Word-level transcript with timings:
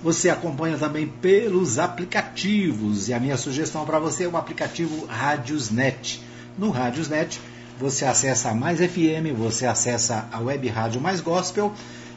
Você 0.02 0.30
acompanha 0.30 0.76
também 0.76 1.06
pelos 1.06 1.78
aplicativos 1.78 3.08
e 3.08 3.14
a 3.14 3.20
minha 3.20 3.36
sugestão 3.36 3.86
para 3.86 4.00
você 4.00 4.24
é 4.24 4.28
o 4.28 4.36
aplicativo 4.36 5.06
Radiosnet 5.06 6.26
no 6.58 6.70
Radiosnet. 6.70 7.40
Você 7.78 8.04
acessa 8.04 8.50
a 8.50 8.54
Mais 8.54 8.78
FM, 8.78 9.36
você 9.36 9.66
acessa 9.66 10.28
a 10.32 10.40
Web 10.40 10.66
Rádio 10.68 11.00
Mais 11.00 11.20
Gospel 11.20 11.74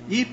e 0.10 0.28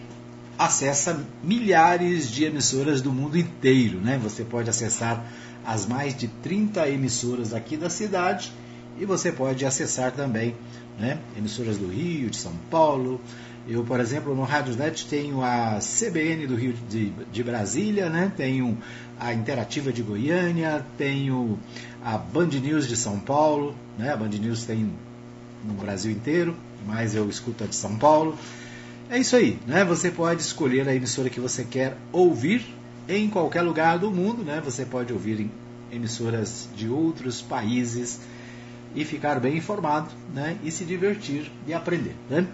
acessa 0.59 1.21
milhares 1.43 2.31
de 2.31 2.45
emissoras 2.45 3.03
do 3.03 3.13
mundo 3.13 3.37
inteiro. 3.37 4.01
Né? 4.01 4.19
Você 4.23 4.45
pode 4.45 4.71
acessar 4.71 5.25
as 5.65 5.87
mais 5.87 6.17
de 6.17 6.29
30 6.29 6.89
emissoras 6.89 7.53
aqui 7.53 7.77
da 7.77 7.91
cidade 7.91 8.53
e 8.99 9.05
você 9.05 9.33
pode 9.33 9.67
acessar 9.67 10.13
também 10.13 10.55
né, 10.99 11.19
emissoras 11.37 11.77
do 11.77 11.89
Rio, 11.89 12.31
de 12.31 12.37
São 12.37 12.53
Paulo. 12.71 13.21
Eu, 13.69 13.83
por 13.83 13.99
exemplo, 13.99 14.35
no 14.35 14.45
Radiosnet 14.45 15.07
tenho 15.07 15.43
a 15.43 15.79
CBN 15.81 16.47
do 16.47 16.55
Rio 16.55 16.73
de, 16.89 17.11
de 17.11 17.43
Brasília, 17.43 18.09
né, 18.09 18.33
tenho 18.37 18.79
a 19.19 19.33
Interativa 19.33 19.93
de 19.93 20.03
Goiânia, 20.03 20.85
tenho 20.97 21.59
a 22.05 22.17
Band 22.17 22.47
News 22.47 22.87
de 22.87 22.97
São 22.97 23.19
Paulo, 23.19 23.75
né? 23.99 24.13
a 24.13 24.17
Band 24.17 24.29
News 24.29 24.65
tem 24.65 24.93
no 25.65 25.75
Brasil 25.75 26.13
inteiro, 26.13 26.55
mas 26.87 27.15
eu 27.15 27.29
escuto 27.29 27.65
a 27.65 27.67
de 27.67 27.75
São 27.75 27.97
Paulo. 27.97 28.39
É 29.11 29.19
isso 29.19 29.35
aí, 29.35 29.59
né? 29.67 29.85
Você 29.85 30.11
pode 30.11 30.43
escolher 30.43 30.89
a 30.89 30.95
emissora 30.95 31.31
que 31.31 31.41
você 31.41 31.65
quer 31.65 31.97
ouvir 32.13 32.65
em 33.09 33.29
qualquer 33.29 33.63
lugar 33.63 33.99
do 33.99 34.11
mundo, 34.11 34.45
né? 34.45 34.61
Você 34.65 34.85
pode 34.85 35.13
ouvir 35.13 35.41
em 35.41 35.51
emissoras 35.91 36.69
de 36.77 36.89
outros 36.89 37.41
países 37.41 38.21
e 38.95 39.05
ficar 39.05 39.41
bem 39.41 39.57
informado, 39.57 40.11
né? 40.35 40.57
E 40.63 40.71
se 40.71 40.85
divertir 40.85 41.51
e 41.67 41.73
aprender, 41.73 42.15
né? 42.29 42.47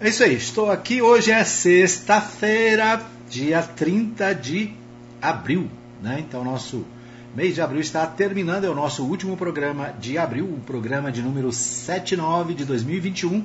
É 0.00 0.10
isso 0.10 0.22
aí, 0.22 0.36
estou 0.36 0.70
aqui. 0.70 1.02
Hoje 1.02 1.32
é 1.32 1.42
sexta-feira, 1.42 3.04
dia 3.28 3.60
30 3.60 4.32
de 4.32 4.72
abril, 5.20 5.68
né? 6.00 6.20
Então, 6.20 6.44
nosso 6.44 6.86
mês 7.34 7.56
de 7.56 7.60
abril 7.60 7.80
está 7.80 8.06
terminando, 8.06 8.62
é 8.62 8.70
o 8.70 8.76
nosso 8.76 9.02
último 9.04 9.36
programa 9.36 9.92
de 9.98 10.16
abril, 10.16 10.44
o 10.44 10.60
programa 10.60 11.10
de 11.10 11.20
número 11.20 11.50
79 11.50 12.54
de 12.54 12.64
2021. 12.64 13.42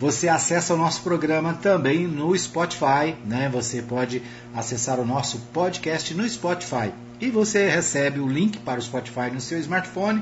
Você 0.00 0.28
acessa 0.28 0.74
o 0.74 0.76
nosso 0.76 1.02
programa 1.02 1.54
também 1.54 2.04
no 2.04 2.36
Spotify, 2.36 3.14
né? 3.24 3.48
Você 3.52 3.80
pode 3.80 4.22
acessar 4.52 4.98
o 4.98 5.06
nosso 5.06 5.38
podcast 5.52 6.12
no 6.14 6.28
Spotify 6.28 6.92
e 7.20 7.30
você 7.30 7.68
recebe 7.68 8.18
o 8.18 8.26
link 8.26 8.58
para 8.58 8.80
o 8.80 8.82
Spotify 8.82 9.30
no 9.32 9.40
seu 9.40 9.60
smartphone, 9.60 10.20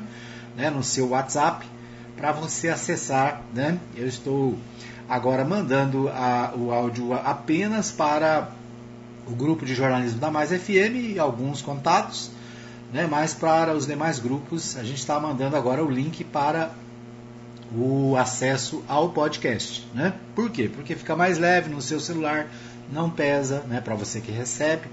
né? 0.54 0.68
No 0.68 0.82
seu 0.82 1.08
WhatsApp, 1.08 1.66
para 2.18 2.32
você 2.32 2.68
acessar, 2.68 3.40
né? 3.54 3.78
Eu 3.96 4.06
estou 4.06 4.58
agora 5.08 5.44
mandando 5.44 6.08
a, 6.08 6.52
o 6.56 6.72
áudio 6.72 7.14
apenas 7.14 7.90
para 7.90 8.50
o 9.26 9.34
grupo 9.34 9.64
de 9.64 9.74
jornalismo 9.74 10.18
da 10.18 10.30
Mais 10.30 10.50
FM 10.50 11.14
e 11.14 11.18
alguns 11.18 11.62
contatos 11.62 12.30
né? 12.92 13.06
Mas 13.06 13.34
para 13.34 13.74
os 13.74 13.86
demais 13.86 14.18
grupos, 14.18 14.76
a 14.76 14.82
gente 14.82 14.98
está 14.98 15.18
mandando 15.20 15.56
agora 15.56 15.84
o 15.84 15.90
link 15.90 16.24
para 16.24 16.70
o 17.74 18.16
acesso 18.16 18.82
ao 18.88 19.10
podcast. 19.10 19.86
Né? 19.94 20.14
Por 20.34 20.50
quê? 20.50 20.70
Porque 20.72 20.94
fica 20.94 21.14
mais 21.14 21.38
leve 21.38 21.68
no 21.68 21.82
seu 21.82 22.00
celular, 22.00 22.48
não 22.90 23.10
pesa 23.10 23.60
né, 23.68 23.80
para 23.80 23.94
você 23.94 24.20
que 24.20 24.32
recebe. 24.32 24.88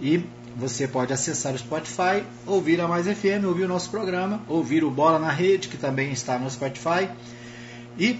E 0.00 0.24
você 0.56 0.86
pode 0.86 1.12
acessar 1.12 1.54
o 1.54 1.58
Spotify, 1.58 2.24
ouvir 2.46 2.80
a 2.80 2.88
Mais 2.88 3.06
FM, 3.06 3.44
ouvir 3.46 3.64
o 3.64 3.68
nosso 3.68 3.90
programa, 3.90 4.42
ouvir 4.48 4.84
o 4.84 4.90
Bola 4.90 5.18
na 5.18 5.30
Rede, 5.30 5.68
que 5.68 5.78
também 5.78 6.12
está 6.12 6.38
no 6.38 6.50
Spotify. 6.50 7.08
E 7.98 8.18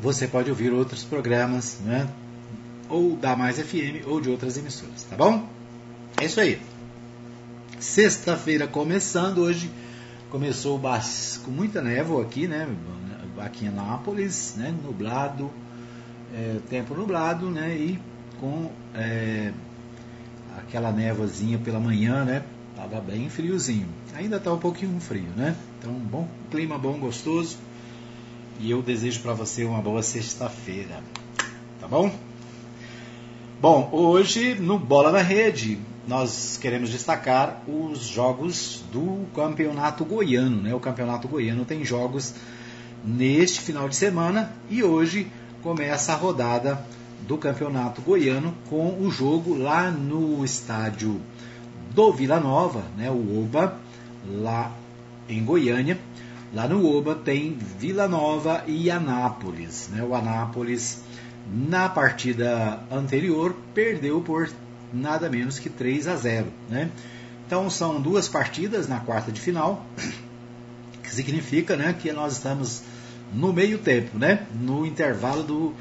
você 0.00 0.26
pode 0.26 0.50
ouvir 0.50 0.72
outros 0.72 1.04
programas, 1.04 1.78
né? 1.84 2.08
Ou 2.88 3.16
da 3.16 3.34
Mais 3.34 3.58
FM 3.58 4.06
ou 4.06 4.20
de 4.20 4.30
outras 4.30 4.56
emissoras, 4.56 5.04
tá 5.04 5.16
bom? 5.16 5.48
É 6.20 6.24
isso 6.24 6.40
aí. 6.40 6.60
Sexta-feira 7.78 8.66
começando, 8.66 9.38
hoje 9.38 9.70
começou 10.30 10.80
com 11.44 11.50
muita 11.50 11.82
névoa 11.82 12.22
aqui, 12.22 12.46
né? 12.46 12.68
Aqui 13.38 13.66
em 13.66 13.70
Nápoles, 13.70 14.54
né? 14.56 14.74
Nublado, 14.82 15.50
é, 16.34 16.56
tempo 16.70 16.94
nublado, 16.94 17.50
né? 17.50 17.74
E 17.76 18.00
com 18.40 18.70
é, 18.94 19.52
aquela 20.58 20.92
névoazinha 20.92 21.58
pela 21.58 21.80
manhã, 21.80 22.24
né? 22.24 22.42
Tava 22.74 23.00
bem 23.00 23.28
friozinho. 23.28 23.88
Ainda 24.14 24.38
tá 24.38 24.52
um 24.52 24.58
pouquinho 24.58 24.98
frio, 25.00 25.28
né? 25.36 25.56
Então, 25.78 25.92
bom, 25.92 26.28
clima 26.50 26.78
bom, 26.78 26.98
gostoso. 26.98 27.58
E 28.58 28.70
eu 28.70 28.80
desejo 28.80 29.20
para 29.20 29.34
você 29.34 29.64
uma 29.64 29.82
boa 29.82 30.02
sexta-feira. 30.02 31.02
Tá 31.78 31.86
bom? 31.86 32.10
Bom, 33.60 33.88
hoje 33.92 34.54
no 34.54 34.78
Bola 34.78 35.12
na 35.12 35.20
Rede, 35.20 35.78
nós 36.08 36.58
queremos 36.60 36.90
destacar 36.90 37.62
os 37.68 38.00
jogos 38.00 38.82
do 38.90 39.26
Campeonato 39.34 40.04
Goiano. 40.04 40.62
Né? 40.62 40.74
O 40.74 40.80
Campeonato 40.80 41.28
Goiano 41.28 41.64
tem 41.64 41.84
jogos 41.84 42.34
neste 43.04 43.60
final 43.60 43.88
de 43.88 43.96
semana 43.96 44.52
e 44.70 44.82
hoje 44.82 45.30
começa 45.62 46.12
a 46.12 46.16
rodada 46.16 46.82
do 47.26 47.36
Campeonato 47.36 48.00
Goiano 48.00 48.54
com 48.70 49.00
o 49.00 49.10
jogo 49.10 49.54
lá 49.54 49.90
no 49.90 50.44
estádio 50.44 51.20
do 51.94 52.12
Vila 52.12 52.40
Nova, 52.40 52.84
né? 52.96 53.10
o 53.10 53.42
Oba, 53.42 53.78
lá 54.26 54.72
em 55.28 55.44
Goiânia. 55.44 55.98
Lá 56.54 56.68
no 56.68 56.86
Oba 56.86 57.14
tem 57.14 57.56
Vila 57.78 58.08
Nova 58.08 58.62
e 58.66 58.90
Anápolis. 58.90 59.88
Né? 59.92 60.02
O 60.02 60.14
Anápolis, 60.14 61.02
na 61.52 61.88
partida 61.88 62.80
anterior, 62.90 63.54
perdeu 63.74 64.20
por 64.20 64.48
nada 64.92 65.28
menos 65.28 65.58
que 65.58 65.68
3 65.68 66.08
a 66.08 66.16
0. 66.16 66.46
Né? 66.68 66.90
Então 67.46 67.68
são 67.68 68.00
duas 68.00 68.28
partidas 68.28 68.88
na 68.88 69.00
quarta 69.00 69.30
de 69.30 69.40
final, 69.40 69.84
que 71.02 71.14
significa 71.14 71.76
né, 71.76 71.94
que 71.98 72.12
nós 72.12 72.34
estamos 72.34 72.82
no 73.32 73.52
meio 73.52 73.78
tempo, 73.78 74.18
né? 74.18 74.46
no 74.54 74.86
intervalo 74.86 75.42
do, 75.42 75.74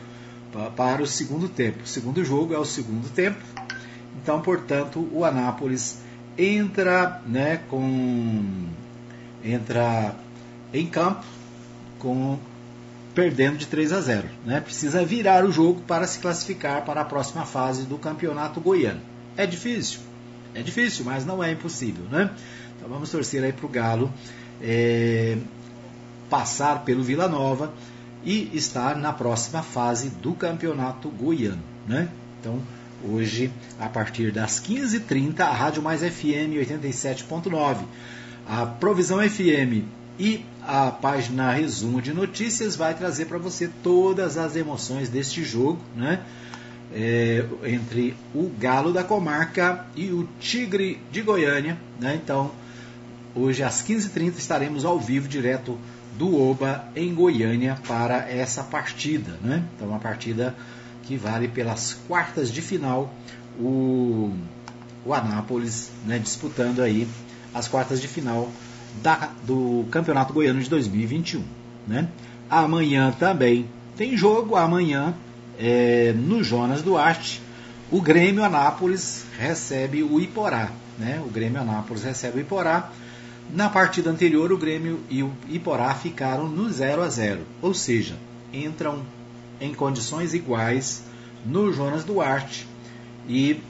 para 0.76 1.02
o 1.02 1.08
segundo 1.08 1.48
tempo. 1.48 1.84
O 1.84 1.88
segundo 1.88 2.24
jogo 2.24 2.54
é 2.54 2.58
o 2.58 2.66
segundo 2.66 3.10
tempo, 3.10 3.40
então, 4.22 4.42
portanto, 4.42 5.08
o 5.12 5.24
Anápolis 5.24 6.00
entra, 6.38 7.22
né, 7.26 7.58
com, 7.70 8.44
entra 9.44 10.16
em 10.80 10.88
campo 10.88 11.24
com 12.00 12.38
perdendo 13.14 13.58
de 13.58 13.66
3 13.68 13.94
a 13.94 14.02
0. 14.02 14.30
Né? 14.46 14.60
Precisa 14.60 15.04
virar 15.06 15.46
o 15.46 15.52
jogo 15.52 15.82
para 15.88 16.06
se 16.06 16.20
classificar 16.20 16.84
para 16.84 17.02
a 17.02 17.06
próxima 17.06 17.46
fase 17.46 17.84
do 17.84 17.98
campeonato 17.98 18.60
goiano. 18.60 19.02
É 19.38 19.46
difícil? 19.46 20.02
É 20.54 20.62
difícil, 20.62 21.06
mas 21.06 21.26
não 21.26 21.44
é 21.44 21.52
impossível. 21.52 22.04
Né? 22.12 22.30
Então 22.76 22.90
vamos 22.90 23.10
torcer 23.10 23.44
aí 23.44 23.54
para 23.54 23.66
o 23.66 23.70
Galo 23.70 24.14
é, 24.62 25.38
passar 26.30 26.84
pelo 26.84 27.04
Vila 27.04 27.28
Nova 27.28 27.74
e 28.24 28.50
estar 28.54 28.98
na 28.98 29.14
próxima 29.14 29.62
fase 29.62 30.10
do 30.10 30.34
campeonato 30.34 31.10
goiano. 31.10 31.62
Né? 31.88 32.10
Então, 32.40 32.60
hoje, 33.04 33.52
a 33.80 33.88
partir 33.88 34.32
das 34.32 34.60
15h30, 34.60 35.40
a 35.42 35.52
Rádio 35.52 35.82
Mais 35.82 36.02
FM 36.02 36.58
87.9, 36.60 37.78
a 38.48 38.66
Provisão 38.66 39.18
FM 39.18 39.86
e 40.20 40.44
a 40.68 40.92
página 40.92 41.52
Resumo 41.52 42.02
de 42.02 42.14
Notícias 42.14 42.76
vai 42.76 42.94
trazer 42.94 43.26
para 43.26 43.38
você 43.38 43.70
todas 43.84 44.38
as 44.38 44.56
emoções 44.56 45.10
deste 45.10 45.44
jogo, 45.44 45.80
né? 45.96 46.22
É, 46.94 47.46
entre 47.66 48.16
o 48.34 48.50
Galo 48.58 48.94
da 48.94 49.04
Comarca 49.04 49.86
e 49.96 50.12
o 50.12 50.28
Tigre 50.40 51.02
de 51.12 51.22
Goiânia. 51.22 51.78
Né? 52.00 52.20
Então, 52.24 52.52
hoje 53.36 53.64
às 53.64 53.82
15h30 53.84 54.38
estaremos 54.38 54.86
ao 54.86 55.00
vivo, 55.00 55.28
direto 55.28 55.78
do 56.18 56.40
Oba, 56.40 56.86
em 56.96 57.14
Goiânia, 57.14 57.78
para 57.86 58.30
essa 58.30 58.64
partida. 58.64 59.38
Né? 59.42 59.64
Então, 59.76 59.90
uma 59.90 60.00
partida 60.00 60.56
que 61.04 61.18
vale 61.18 61.48
pelas 61.48 61.98
quartas 62.08 62.52
de 62.52 62.62
final 62.62 63.14
o, 63.60 64.34
o 65.06 65.14
Anápolis 65.14 65.92
né? 66.06 66.18
disputando 66.18 66.82
aí 66.82 67.08
as 67.54 67.68
quartas 67.68 68.00
de 68.00 68.08
final 68.08 68.50
da, 69.02 69.32
do 69.44 69.86
Campeonato 69.92 70.34
Goiano 70.34 70.62
de 70.62 70.70
2021. 70.70 71.44
Né? 71.88 72.08
Amanhã 72.50 73.14
também 73.18 73.68
tem 73.96 74.18
jogo, 74.18 74.56
amanhã 74.56 75.14
é, 75.58 76.14
no 76.14 76.44
Jonas 76.44 76.82
Duarte, 76.82 77.42
o 77.92 78.02
Grêmio 78.02 78.44
Anápolis 78.44 79.26
recebe 79.38 80.04
o 80.04 80.20
Iporá. 80.20 80.70
Né? 80.98 81.22
O 81.26 81.30
Grêmio 81.30 81.62
Anápolis 81.62 82.04
recebe 82.04 82.40
o 82.40 82.42
Iporá 82.42 82.92
Na 83.54 83.70
partida 83.70 84.10
anterior, 84.10 84.52
o 84.52 84.58
Grêmio 84.58 85.00
e 85.10 85.22
o 85.22 85.32
Iporá 85.50 85.94
ficaram 85.94 86.48
no 86.48 86.70
0 86.72 87.04
a 87.04 87.10
0, 87.10 87.42
ou 87.62 87.74
seja, 87.74 88.16
entram 88.52 89.04
em 89.62 89.74
condições 89.74 90.34
iguais 90.34 91.04
no 91.46 91.72
Jonas 91.72 92.04
Duarte 92.04 92.68
e 93.30 93.62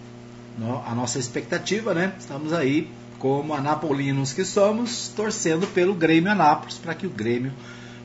a 0.86 0.96
nossa 0.96 1.20
expectativa, 1.20 1.94
né? 1.94 2.14
Estamos 2.18 2.54
aí 2.54 2.90
como 3.20 3.54
anapolinos 3.54 4.34
que 4.34 4.46
somos, 4.46 5.08
torcendo 5.16 5.68
pelo 5.68 5.94
Grêmio 5.94 6.32
Anápolis 6.32 6.78
para 6.78 6.94
que 6.94 7.08
o 7.08 7.10
Grêmio 7.10 7.54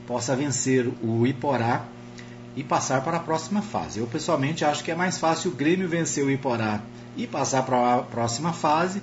possa 0.07 0.35
vencer 0.35 0.89
o 1.03 1.27
Iporá 1.27 1.85
e 2.57 2.65
passar 2.65 3.03
para 3.03 3.19
a 3.19 3.21
próxima 3.21 3.63
fase. 3.63 4.01
Eu 4.01 4.07
pessoalmente 4.07 4.65
acho 4.65 4.83
que 4.83 4.91
é 4.91 4.95
mais 4.95 5.19
fácil 5.19 5.51
o 5.51 5.55
Grêmio 5.55 5.89
vencer 5.89 6.25
o 6.25 6.31
Iporá 6.31 6.81
e 7.17 7.27
passar 7.27 7.63
para 7.65 7.97
a 7.97 8.03
próxima 8.03 8.53
fase 8.53 9.03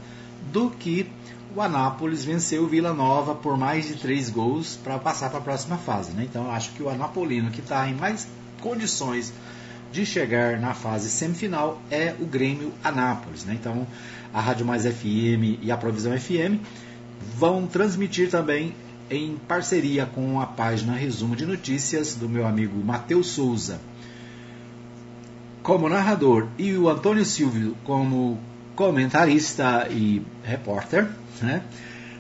do 0.52 0.70
que 0.70 1.10
o 1.56 1.62
Anápolis 1.62 2.24
venceu 2.24 2.64
o 2.64 2.68
Vila 2.68 2.94
Nova 2.94 3.34
por 3.34 3.58
mais 3.58 3.88
de 3.88 3.96
três 3.96 4.30
gols 4.30 4.78
para 4.84 5.00
passar 5.00 5.30
para 5.30 5.40
a 5.40 5.42
próxima 5.42 5.78
fase. 5.78 6.12
Né? 6.12 6.28
Então 6.30 6.52
acho 6.52 6.72
que 6.74 6.84
o 6.84 6.90
Anapolino 6.90 7.50
que 7.50 7.62
está 7.62 7.88
em 7.90 7.96
mais 7.96 8.28
condições 8.62 9.34
de 9.92 10.06
chegar 10.06 10.60
na 10.60 10.74
fase 10.74 11.10
semifinal 11.10 11.82
é 11.90 12.14
o 12.20 12.26
Grêmio 12.26 12.74
Anápolis. 12.84 13.46
Né? 13.46 13.58
Então 13.60 13.88
a 14.34 14.42
Rádio 14.42 14.66
Mais 14.66 14.84
FM 14.86 15.62
e 15.62 15.72
a 15.72 15.78
Provisão 15.78 16.18
FM 16.18 16.62
vão 17.38 17.66
transmitir 17.68 18.30
também 18.30 18.76
em 19.10 19.38
parceria 19.48 20.06
com 20.06 20.40
a 20.40 20.46
página 20.46 20.94
Resumo 20.94 21.36
de 21.36 21.46
Notícias 21.46 22.16
do 22.16 22.28
meu 22.28 22.46
amigo 22.46 22.84
Matheus 22.84 23.28
Souza 23.28 23.80
como 25.68 25.90
narrador 25.90 26.48
e 26.58 26.78
o 26.78 26.88
Antônio 26.88 27.26
Silvio 27.26 27.76
como 27.84 28.40
comentarista 28.74 29.86
e 29.92 30.22
repórter, 30.42 31.10
né? 31.42 31.62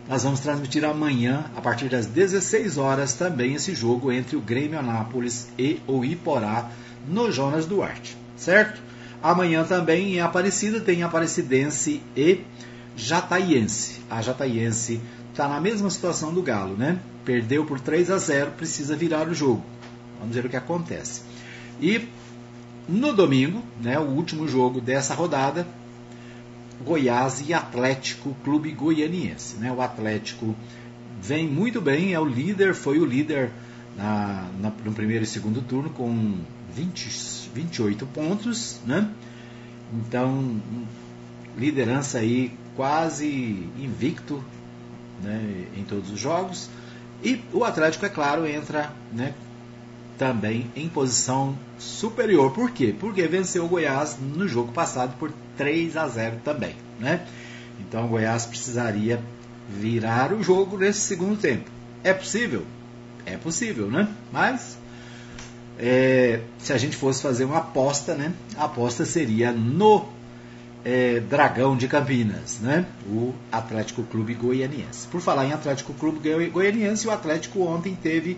Nós 0.09 0.23
vamos 0.23 0.41
transmitir 0.41 0.83
amanhã, 0.83 1.45
a 1.55 1.61
partir 1.61 1.87
das 1.87 2.05
16 2.05 2.77
horas, 2.77 3.13
também 3.13 3.53
esse 3.53 3.73
jogo 3.73 4.11
entre 4.11 4.35
o 4.35 4.41
Grêmio 4.41 4.77
Anápolis 4.77 5.47
e 5.57 5.79
o 5.87 6.03
Iporá 6.03 6.69
no 7.07 7.31
Jonas 7.31 7.65
Duarte, 7.65 8.17
certo? 8.35 8.81
Amanhã 9.21 9.63
também 9.63 10.15
em 10.15 10.21
Aparecida 10.21 10.79
tem 10.79 11.03
Aparecidense 11.03 12.01
e 12.15 12.41
Jataiense. 12.95 14.01
A 14.09 14.21
Jataiense 14.21 15.01
está 15.31 15.47
na 15.47 15.59
mesma 15.59 15.89
situação 15.89 16.33
do 16.33 16.41
Galo, 16.41 16.75
né? 16.75 16.99
Perdeu 17.25 17.65
por 17.65 17.79
3 17.79 18.11
a 18.11 18.17
0, 18.17 18.51
precisa 18.51 18.95
virar 18.95 19.27
o 19.27 19.33
jogo. 19.33 19.63
Vamos 20.19 20.35
ver 20.35 20.45
o 20.45 20.49
que 20.49 20.55
acontece. 20.55 21.21
E 21.81 22.07
no 22.87 23.13
domingo, 23.13 23.61
né, 23.81 23.99
o 23.99 24.03
último 24.03 24.47
jogo 24.47 24.79
dessa 24.79 25.13
rodada, 25.13 25.67
Goiás 26.83 27.43
e 27.47 27.53
Atlético 27.53 28.35
Clube 28.43 28.71
Goianiense. 28.71 29.57
Né? 29.57 29.71
O 29.71 29.81
Atlético 29.81 30.55
vem 31.21 31.47
muito 31.47 31.81
bem, 31.81 32.13
é 32.13 32.19
o 32.19 32.25
líder, 32.25 32.73
foi 32.73 32.99
o 32.99 33.05
líder 33.05 33.51
na, 33.97 34.47
na, 34.59 34.71
no 34.85 34.93
primeiro 34.93 35.23
e 35.23 35.27
segundo 35.27 35.61
turno 35.61 35.89
com 35.89 36.35
20, 36.73 37.09
28 37.57 38.05
pontos, 38.07 38.79
né? 38.85 39.09
Então, 39.93 40.61
liderança 41.57 42.19
aí 42.19 42.51
quase 42.75 43.27
invicto 43.79 44.43
né, 45.23 45.65
em 45.75 45.83
todos 45.83 46.11
os 46.11 46.19
jogos. 46.19 46.69
E 47.23 47.41
o 47.51 47.63
Atlético, 47.63 48.05
é 48.05 48.09
claro, 48.09 48.45
entra 48.45 48.93
né, 49.11 49.33
também 50.17 50.69
em 50.75 50.87
posição 50.87 51.57
superior. 51.79 52.51
Por 52.51 52.69
quê? 52.69 52.93
Porque 52.97 53.25
venceu 53.27 53.65
o 53.65 53.67
Goiás 53.67 54.17
no 54.19 54.47
jogo 54.47 54.71
passado 54.71 55.17
por 55.17 55.31
3 55.57 55.97
a 55.97 56.07
0 56.07 56.37
também, 56.43 56.75
né? 56.99 57.25
Então 57.79 58.05
o 58.05 58.09
Goiás 58.09 58.45
precisaria 58.45 59.19
virar 59.67 60.31
o 60.31 60.43
jogo 60.43 60.77
nesse 60.77 60.99
segundo 61.01 61.39
tempo. 61.39 61.69
É 62.03 62.13
possível? 62.13 62.65
É 63.25 63.35
possível, 63.35 63.89
né? 63.89 64.07
Mas 64.31 64.77
é, 65.79 66.41
se 66.57 66.73
a 66.73 66.77
gente 66.77 66.95
fosse 66.95 67.21
fazer 67.21 67.45
uma 67.45 67.57
aposta, 67.57 68.15
né? 68.15 68.33
A 68.57 68.65
aposta 68.65 69.05
seria 69.05 69.51
no 69.51 70.05
é, 70.83 71.19
Dragão 71.19 71.77
de 71.77 71.87
Campinas, 71.87 72.59
né? 72.59 72.85
O 73.07 73.33
Atlético 73.51 74.03
Clube 74.03 74.33
Goianiense. 74.33 75.07
Por 75.07 75.21
falar 75.21 75.45
em 75.45 75.53
Atlético 75.53 75.93
Clube 75.93 76.49
Goianiense, 76.49 77.07
o 77.07 77.11
Atlético 77.11 77.61
ontem 77.61 77.95
teve 77.95 78.37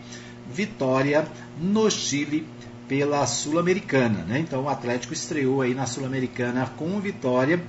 vitória 0.51 1.27
no 1.59 1.89
Chile 1.89 2.45
pela 2.87 3.25
Sul-Americana. 3.27 4.25
Né? 4.27 4.39
Então 4.39 4.63
o 4.63 4.69
Atlético 4.69 5.13
estreou 5.13 5.61
aí 5.61 5.73
na 5.73 5.85
Sul-Americana 5.85 6.65
com 6.75 6.99
vitória 6.99 7.61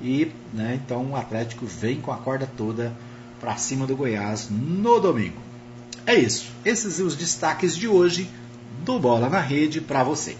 e 0.00 0.30
né, 0.54 0.80
então 0.82 1.10
o 1.10 1.16
Atlético 1.16 1.66
vem 1.66 2.00
com 2.00 2.12
a 2.12 2.16
corda 2.16 2.48
toda 2.56 2.92
para 3.40 3.56
cima 3.56 3.86
do 3.86 3.96
Goiás 3.96 4.48
no 4.50 5.00
domingo. 5.00 5.40
É 6.06 6.14
isso. 6.14 6.50
Esses 6.64 6.94
são 6.94 7.06
os 7.06 7.16
destaques 7.16 7.76
de 7.76 7.88
hoje 7.88 8.28
do 8.82 8.98
Bola 8.98 9.28
na 9.28 9.40
Rede 9.40 9.80
para 9.80 10.02
você. 10.02 10.36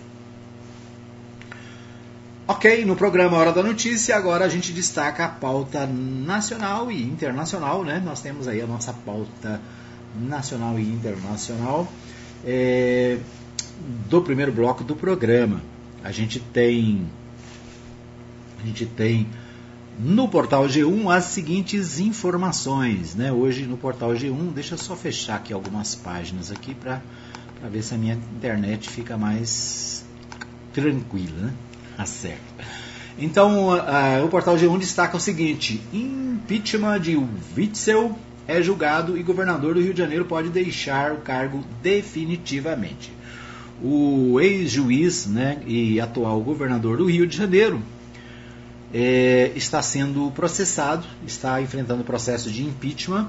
Ok, 2.47 2.85
no 2.85 2.97
programa 2.97 3.39
Hora 3.39 3.53
da 3.53 3.63
Notícia, 3.63 4.17
agora 4.17 4.45
a 4.45 4.49
gente 4.49 4.73
destaca 4.73 5.25
a 5.25 5.29
pauta 5.29 5.87
nacional 5.87 6.91
e 6.91 7.03
internacional, 7.03 7.85
né? 7.85 8.03
Nós 8.05 8.21
temos 8.21 8.49
aí 8.49 8.61
a 8.61 8.67
nossa 8.67 8.93
pauta 8.93 9.61
nacional 10.21 10.79
e 10.79 10.83
internacional. 10.83 11.91
É, 12.45 13.19
do 14.09 14.21
primeiro 14.23 14.53
bloco 14.53 14.85
do 14.85 14.95
programa. 14.95 15.61
A 16.03 16.11
gente 16.11 16.41
tem 16.41 17.07
a 18.63 18.67
gente 18.67 18.87
tem 18.87 19.27
no 19.99 20.29
portal 20.29 20.65
G1 20.67 21.15
as 21.15 21.25
seguintes 21.25 21.99
informações, 21.99 23.15
né? 23.15 23.33
Hoje 23.33 23.67
no 23.67 23.77
portal 23.77 24.11
G1, 24.11 24.53
deixa 24.53 24.75
eu 24.75 24.79
só 24.79 24.97
fechar 24.97 25.37
aqui 25.37 25.53
algumas 25.53 25.95
páginas 25.95 26.51
aqui 26.51 26.75
para 26.75 27.01
ver 27.69 27.83
se 27.83 27.95
a 27.95 27.99
minha 27.99 28.15
internet 28.15 28.89
fica 28.89 29.17
mais 29.17 30.05
tranquila, 30.73 31.47
né? 31.47 31.53
Tá 31.97 32.07
certo. 32.07 32.41
Então, 33.19 33.69
o 34.25 34.29
portal 34.29 34.57
G1 34.57 34.79
destaca 34.79 35.17
o 35.17 35.21
seguinte: 35.21 35.81
impeachment 35.93 37.01
de 37.01 37.21
Witzel 37.57 38.19
é 38.49 38.63
julgado 38.63 39.17
e 39.17 39.23
governador 39.23 39.75
do 39.75 39.81
Rio 39.81 39.93
de 39.93 39.99
Janeiro 39.99 40.25
pode 40.25 40.49
deixar 40.49 41.13
o 41.13 41.19
cargo 41.19 41.65
definitivamente 41.83 43.13
o 43.83 44.41
ex-juiz 44.41 45.27
né, 45.27 45.61
e 45.67 46.01
atual 46.01 46.41
governador 46.41 46.97
do 46.97 47.07
Rio 47.07 47.27
de 47.27 47.37
Janeiro 47.37 47.83
é, 48.95 49.51
está 49.57 49.83
sendo 49.83 50.31
processado, 50.31 51.07
está 51.27 51.61
enfrentando 51.61 52.05
processo 52.05 52.51
de 52.51 52.63
impeachment. 52.63 53.29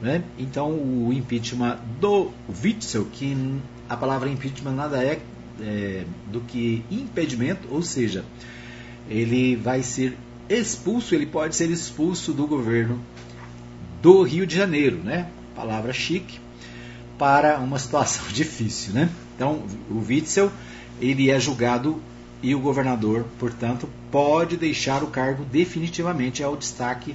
Né? 0.00 0.22
Então, 0.38 0.70
o 0.72 1.12
impeachment 1.12 1.78
do 2.00 2.30
Witzel, 2.62 3.06
que 3.06 3.36
a 3.88 3.96
palavra 3.96 4.28
impeachment 4.28 4.72
nada 4.72 5.02
é, 5.02 5.20
é 5.60 6.04
do 6.30 6.40
que 6.40 6.84
impedimento, 6.90 7.66
ou 7.70 7.82
seja, 7.82 8.24
ele 9.08 9.56
vai 9.56 9.82
ser 9.82 10.16
expulso, 10.48 11.14
ele 11.14 11.26
pode 11.26 11.56
ser 11.56 11.70
expulso 11.70 12.32
do 12.32 12.46
governo 12.46 13.00
do 14.02 14.22
Rio 14.22 14.46
de 14.46 14.54
Janeiro, 14.54 14.98
né? 14.98 15.28
Palavra 15.54 15.92
chique 15.92 16.38
para 17.18 17.58
uma 17.58 17.78
situação 17.78 18.26
difícil, 18.32 18.92
né? 18.92 19.08
Então, 19.34 19.62
o 19.90 20.04
Witzel, 20.06 20.50
ele 21.00 21.30
é 21.30 21.40
julgado 21.40 22.00
e 22.42 22.54
o 22.54 22.60
governador, 22.60 23.24
portanto, 23.38 23.88
pode 24.10 24.56
deixar 24.56 25.02
o 25.02 25.08
cargo 25.08 25.44
definitivamente, 25.44 26.42
é 26.42 26.48
o 26.48 26.56
destaque 26.56 27.14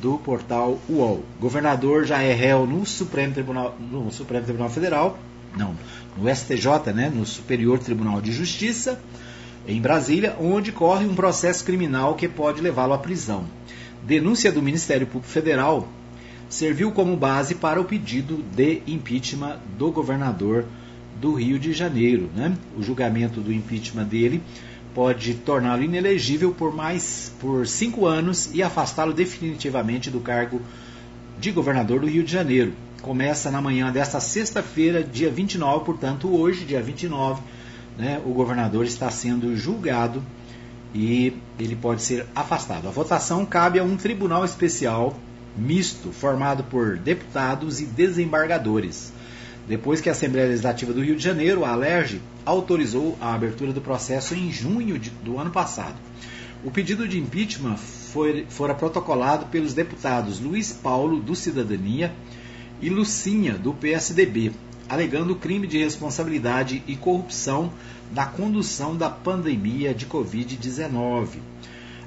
do 0.00 0.18
portal 0.18 0.78
UOL. 0.88 1.24
Governador 1.40 2.04
já 2.04 2.22
é 2.22 2.32
réu 2.32 2.66
no 2.66 2.84
Supremo 2.84 3.32
Tribunal, 3.32 3.76
no 3.78 4.10
Supremo 4.10 4.44
Tribunal 4.44 4.70
Federal, 4.70 5.18
não, 5.56 5.74
no 6.16 6.34
STJ, 6.34 6.92
né, 6.94 7.10
no 7.14 7.24
Superior 7.24 7.78
Tribunal 7.78 8.20
de 8.20 8.32
Justiça, 8.32 9.00
em 9.66 9.80
Brasília, 9.80 10.36
onde 10.40 10.72
corre 10.72 11.06
um 11.06 11.14
processo 11.14 11.64
criminal 11.64 12.14
que 12.14 12.28
pode 12.28 12.60
levá-lo 12.60 12.92
à 12.92 12.98
prisão. 12.98 13.44
Denúncia 14.02 14.52
do 14.52 14.60
Ministério 14.60 15.06
Público 15.06 15.32
Federal 15.32 15.88
serviu 16.48 16.92
como 16.92 17.16
base 17.16 17.54
para 17.54 17.80
o 17.80 17.84
pedido 17.84 18.44
de 18.54 18.82
impeachment 18.86 19.58
do 19.78 19.90
governador 19.90 20.66
do 21.20 21.32
Rio 21.34 21.58
de 21.58 21.72
Janeiro. 21.72 22.28
Né? 22.34 22.56
O 22.76 22.82
julgamento 22.82 23.40
do 23.40 23.52
impeachment 23.52 24.04
dele 24.04 24.42
pode 24.94 25.34
torná-lo 25.34 25.82
inelegível 25.82 26.52
por 26.52 26.74
mais 26.74 27.32
por 27.40 27.66
cinco 27.66 28.06
anos 28.06 28.50
e 28.54 28.62
afastá-lo 28.62 29.12
definitivamente 29.12 30.10
do 30.10 30.20
cargo 30.20 30.62
de 31.38 31.50
governador 31.50 32.00
do 32.00 32.06
Rio 32.06 32.22
de 32.22 32.30
Janeiro. 32.30 32.72
Começa 33.02 33.50
na 33.50 33.60
manhã 33.60 33.90
desta 33.92 34.20
sexta-feira, 34.20 35.02
dia 35.02 35.30
29, 35.30 35.84
portanto, 35.84 36.34
hoje, 36.34 36.64
dia 36.64 36.80
29, 36.80 37.42
né, 37.98 38.20
o 38.24 38.30
governador 38.30 38.86
está 38.86 39.10
sendo 39.10 39.56
julgado 39.56 40.22
e 40.94 41.36
ele 41.58 41.76
pode 41.76 42.02
ser 42.02 42.26
afastado. 42.34 42.86
A 42.86 42.90
votação 42.90 43.44
cabe 43.44 43.78
a 43.78 43.84
um 43.84 43.96
tribunal 43.96 44.44
especial 44.44 45.14
misto 45.56 46.12
formado 46.12 46.64
por 46.64 46.96
deputados 46.96 47.80
e 47.80 47.84
desembargadores 47.84 49.12
depois 49.68 50.00
que 50.00 50.08
a 50.08 50.12
Assembleia 50.12 50.48
Legislativa 50.48 50.92
do 50.92 51.02
Rio 51.02 51.16
de 51.16 51.22
Janeiro, 51.22 51.64
a 51.64 51.70
ALERJ, 51.70 52.20
autorizou 52.44 53.16
a 53.20 53.34
abertura 53.34 53.72
do 53.72 53.80
processo 53.80 54.34
em 54.34 54.50
junho 54.50 54.98
de, 54.98 55.10
do 55.10 55.38
ano 55.38 55.50
passado. 55.50 55.96
O 56.62 56.70
pedido 56.70 57.08
de 57.08 57.18
impeachment 57.18 57.76
foi, 57.76 58.46
fora 58.48 58.74
protocolado 58.74 59.46
pelos 59.46 59.74
deputados 59.74 60.40
Luiz 60.40 60.72
Paulo, 60.72 61.20
do 61.20 61.34
Cidadania, 61.34 62.12
e 62.80 62.90
Lucinha, 62.90 63.54
do 63.54 63.72
PSDB, 63.72 64.52
alegando 64.88 65.36
crime 65.36 65.66
de 65.66 65.78
responsabilidade 65.78 66.82
e 66.86 66.96
corrupção 66.96 67.72
na 68.12 68.26
condução 68.26 68.96
da 68.96 69.08
pandemia 69.08 69.94
de 69.94 70.06
Covid-19. 70.06 71.38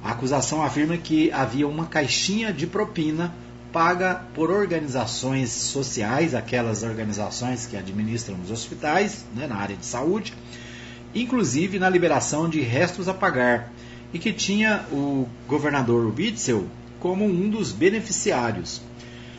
A 0.03 0.11
acusação 0.11 0.63
afirma 0.63 0.97
que 0.97 1.31
havia 1.31 1.67
uma 1.67 1.85
caixinha 1.87 2.53
de 2.53 2.67
propina 2.67 3.33
paga 3.77 4.23
por 4.33 4.49
organizações 4.49 5.51
sociais, 5.51 6.33
aquelas 6.33 6.81
organizações 6.81 7.67
que 7.67 7.77
administram 7.77 8.35
os 8.43 8.49
hospitais 8.49 9.23
né, 9.35 9.45
na 9.45 9.55
área 9.55 9.75
de 9.75 9.85
saúde, 9.85 10.33
inclusive 11.13 11.77
na 11.77 11.87
liberação 11.87 12.49
de 12.49 12.59
restos 12.59 13.07
a 13.07 13.13
pagar, 13.13 13.71
e 14.11 14.17
que 14.17 14.33
tinha 14.33 14.83
o 14.91 15.27
governador 15.47 16.11
Witzel 16.17 16.65
como 16.99 17.23
um 17.23 17.51
dos 17.51 17.71
beneficiários. 17.71 18.81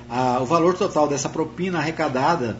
Ah, 0.09 0.39
o 0.41 0.47
valor 0.47 0.79
total 0.79 1.09
dessa 1.09 1.29
propina 1.29 1.79
arrecadada 1.79 2.57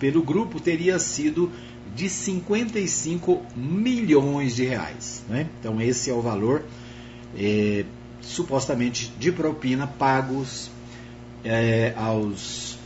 pelo 0.00 0.20
grupo 0.20 0.58
teria 0.58 0.98
sido 0.98 1.48
de 1.94 2.08
55 2.08 3.40
milhões 3.54 4.56
de 4.56 4.64
reais. 4.64 5.22
Né? 5.28 5.46
Então, 5.60 5.80
esse 5.80 6.10
é 6.10 6.12
o 6.12 6.20
valor 6.20 6.64
é, 7.38 7.84
supostamente 8.20 9.12
de 9.16 9.30
propina 9.30 9.86
pagos 9.86 10.73
é, 11.44 11.92
aos 11.96 12.78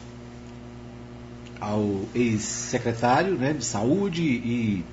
ao 1.61 2.03
ex-secretário 2.15 3.35
né, 3.35 3.53
de 3.53 3.65
saúde 3.65 4.23
e 4.23 4.85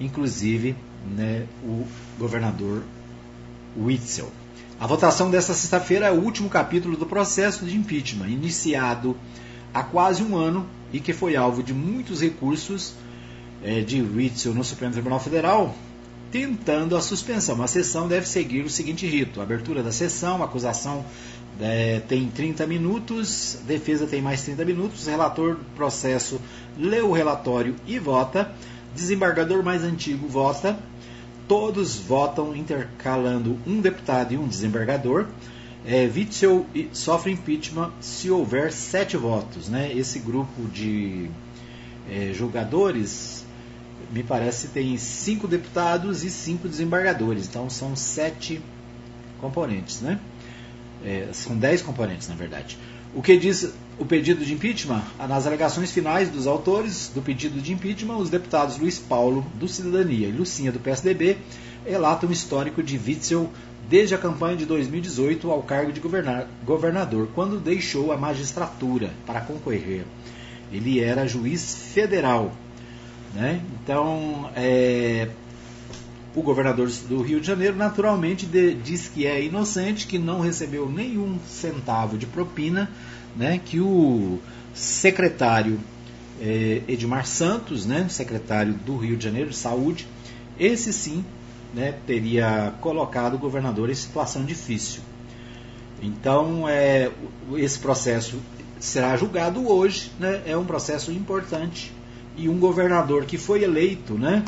inclusive 0.00 0.74
né, 1.06 1.46
o 1.62 1.86
governador 2.18 2.82
Witzel. 3.76 4.32
A 4.80 4.86
votação 4.86 5.30
desta 5.30 5.54
sexta-feira 5.54 6.06
é 6.06 6.10
o 6.10 6.22
último 6.22 6.48
capítulo 6.48 6.96
do 6.96 7.04
processo 7.04 7.64
de 7.64 7.76
impeachment, 7.76 8.28
iniciado 8.28 9.16
há 9.74 9.82
quase 9.82 10.22
um 10.22 10.36
ano 10.36 10.66
e 10.92 11.00
que 11.00 11.12
foi 11.12 11.36
alvo 11.36 11.62
de 11.62 11.74
muitos 11.74 12.20
recursos 12.20 12.94
é, 13.62 13.80
de 13.80 14.00
Witzel 14.00 14.54
no 14.54 14.64
Supremo 14.64 14.92
Tribunal 14.92 15.20
Federal, 15.20 15.74
tentando 16.30 16.96
a 16.96 17.00
suspensão. 17.00 17.60
A 17.62 17.66
sessão 17.66 18.06
deve 18.06 18.26
seguir 18.26 18.62
o 18.64 18.70
seguinte 18.70 19.06
rito: 19.06 19.40
abertura 19.40 19.82
da 19.82 19.92
sessão, 19.92 20.42
acusação 20.42 21.04
é, 21.60 22.00
tem 22.00 22.28
30 22.28 22.66
minutos, 22.66 23.58
defesa 23.66 24.06
tem 24.06 24.22
mais 24.22 24.42
30 24.42 24.64
minutos, 24.64 25.06
relator 25.06 25.56
do 25.56 25.64
processo 25.76 26.40
lê 26.78 27.00
o 27.00 27.12
relatório 27.12 27.74
e 27.86 27.98
vota, 27.98 28.52
desembargador 28.94 29.62
mais 29.62 29.82
antigo 29.82 30.28
vota, 30.28 30.78
todos 31.48 31.96
votam 31.96 32.54
intercalando 32.54 33.58
um 33.66 33.80
deputado 33.80 34.34
e 34.34 34.36
um 34.36 34.46
desembargador. 34.46 35.26
É, 35.86 36.04
Witzel 36.14 36.66
sofre 36.92 37.32
impeachment 37.32 37.92
se 38.00 38.30
houver 38.30 38.70
sete 38.72 39.16
votos. 39.16 39.68
Né? 39.68 39.90
Esse 39.92 40.18
grupo 40.18 40.62
de 40.68 41.30
é, 42.10 42.32
julgadores, 42.34 43.44
me 44.12 44.22
parece, 44.22 44.68
tem 44.68 44.96
cinco 44.98 45.48
deputados 45.48 46.22
e 46.22 46.30
cinco 46.30 46.68
desembargadores. 46.68 47.48
Então 47.48 47.70
são 47.70 47.96
sete 47.96 48.60
componentes. 49.40 50.02
Né? 50.02 50.20
É, 51.04 51.28
são 51.32 51.56
dez 51.56 51.80
componentes, 51.82 52.28
na 52.28 52.34
verdade. 52.34 52.78
O 53.14 53.22
que 53.22 53.36
diz 53.36 53.72
o 53.98 54.04
pedido 54.04 54.44
de 54.44 54.52
impeachment? 54.52 55.02
Nas 55.28 55.46
alegações 55.46 55.90
finais 55.90 56.28
dos 56.28 56.46
autores 56.46 57.10
do 57.14 57.22
pedido 57.22 57.60
de 57.60 57.72
impeachment, 57.72 58.16
os 58.16 58.30
deputados 58.30 58.78
Luiz 58.78 58.98
Paulo, 58.98 59.44
do 59.54 59.66
Cidadania, 59.66 60.28
e 60.28 60.32
Lucinha, 60.32 60.70
do 60.70 60.78
PSDB, 60.78 61.38
relatam 61.86 62.28
o 62.28 62.32
histórico 62.32 62.82
de 62.82 62.98
Witzel 62.98 63.50
desde 63.88 64.14
a 64.14 64.18
campanha 64.18 64.56
de 64.56 64.66
2018 64.66 65.50
ao 65.50 65.62
cargo 65.62 65.92
de 65.92 66.00
governador, 66.64 67.28
quando 67.34 67.58
deixou 67.58 68.12
a 68.12 68.16
magistratura 68.16 69.10
para 69.26 69.40
concorrer. 69.40 70.04
Ele 70.70 71.00
era 71.00 71.26
juiz 71.26 71.74
federal. 71.94 72.52
Né? 73.34 73.62
Então, 73.82 74.50
é, 74.54 75.28
o 76.38 76.42
governador 76.42 76.88
do 77.08 77.20
Rio 77.22 77.40
de 77.40 77.46
Janeiro 77.46 77.76
naturalmente 77.76 78.46
de, 78.46 78.74
diz 78.74 79.08
que 79.08 79.26
é 79.26 79.42
inocente, 79.42 80.06
que 80.06 80.18
não 80.18 80.40
recebeu 80.40 80.88
nenhum 80.88 81.38
centavo 81.46 82.16
de 82.16 82.26
propina, 82.26 82.90
né? 83.36 83.60
que 83.64 83.80
o 83.80 84.38
secretário 84.72 85.80
é, 86.40 86.82
Edmar 86.86 87.26
Santos, 87.26 87.84
né? 87.84 88.06
secretário 88.08 88.74
do 88.74 88.96
Rio 88.96 89.16
de 89.16 89.24
Janeiro 89.24 89.50
de 89.50 89.56
Saúde, 89.56 90.06
esse 90.58 90.92
sim 90.92 91.24
né, 91.74 91.94
teria 92.06 92.72
colocado 92.80 93.34
o 93.34 93.38
governador 93.38 93.90
em 93.90 93.94
situação 93.94 94.44
difícil. 94.44 95.02
Então, 96.02 96.68
é, 96.68 97.10
esse 97.56 97.78
processo 97.78 98.38
será 98.78 99.16
julgado 99.16 99.70
hoje, 99.70 100.10
né, 100.18 100.42
é 100.46 100.56
um 100.56 100.64
processo 100.64 101.10
importante. 101.10 101.92
E 102.36 102.48
um 102.48 102.58
governador 102.58 103.24
que 103.24 103.36
foi 103.36 103.64
eleito, 103.64 104.14
né, 104.14 104.44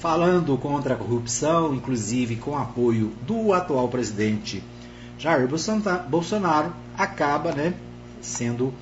falando 0.00 0.56
contra 0.56 0.94
a 0.94 0.96
corrupção, 0.96 1.74
inclusive 1.74 2.36
com 2.36 2.56
apoio 2.56 3.12
do 3.26 3.52
atual 3.52 3.86
presidente 3.88 4.62
Jair 5.18 5.46
Bolsonaro, 6.08 6.72
acaba 6.96 7.52
né, 7.52 7.74
sendo, 8.22 8.72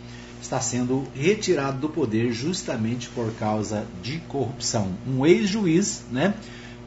está 0.41 0.61
sendo 0.61 1.05
retirado 1.13 1.79
do 1.79 1.89
poder 1.89 2.33
justamente 2.33 3.09
por 3.09 3.33
causa 3.33 3.85
de 4.01 4.19
corrupção. 4.29 4.93
Um 5.05 5.27
ex-juiz, 5.27 6.05
né, 6.13 6.35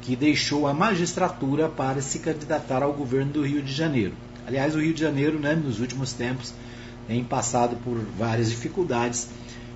que 0.02 0.16
deixou 0.16 0.66
a 0.66 0.74
magistratura 0.74 1.68
para 1.68 2.02
se 2.02 2.20
candidatar 2.20 2.82
ao 2.82 2.94
governo 2.94 3.34
do 3.34 3.46
Rio 3.46 3.62
de 3.62 3.74
Janeiro. 3.74 4.14
Aliás, 4.48 4.74
o 4.74 4.80
Rio 4.80 4.94
de 4.94 5.02
Janeiro, 5.02 5.38
né, 5.38 5.54
nos 5.54 5.82
últimos 5.82 6.14
tempos, 6.14 6.54
tem 7.06 7.22
passado 7.22 7.76
por 7.84 7.98
várias 8.18 8.50
dificuldades, 8.50 9.28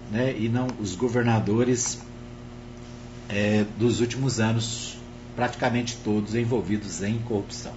né, 0.09 0.33
e 0.38 0.47
não 0.47 0.67
os 0.79 0.95
governadores 0.95 2.00
é, 3.29 3.65
dos 3.77 4.00
últimos 4.01 4.39
anos, 4.39 4.98
praticamente 5.36 5.98
todos 6.03 6.36
envolvidos 6.36 7.01
em 7.03 7.20
corrupção. 7.20 7.74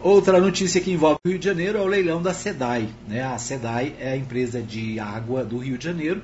Outra 0.00 0.38
notícia 0.40 0.80
que 0.80 0.92
envolve 0.92 1.18
o 1.24 1.28
Rio 1.28 1.38
de 1.38 1.44
Janeiro 1.46 1.78
é 1.78 1.80
o 1.80 1.86
leilão 1.86 2.20
da 2.20 2.34
SEDAI. 2.34 2.88
Né? 3.08 3.22
A 3.22 3.38
SEDAI 3.38 3.96
é 3.98 4.12
a 4.12 4.16
empresa 4.16 4.60
de 4.60 5.00
água 5.00 5.42
do 5.42 5.56
Rio 5.56 5.78
de 5.78 5.84
Janeiro 5.84 6.22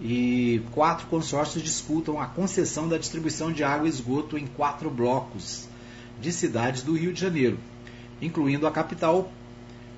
e 0.00 0.62
quatro 0.72 1.06
consórcios 1.08 1.62
disputam 1.64 2.20
a 2.20 2.26
concessão 2.26 2.88
da 2.88 2.96
distribuição 2.96 3.52
de 3.52 3.64
água 3.64 3.86
e 3.86 3.90
esgoto 3.90 4.38
em 4.38 4.46
quatro 4.46 4.88
blocos 4.88 5.66
de 6.20 6.32
cidades 6.32 6.82
do 6.82 6.96
Rio 6.96 7.12
de 7.12 7.20
Janeiro, 7.20 7.58
incluindo 8.22 8.66
a 8.66 8.70
capital, 8.70 9.32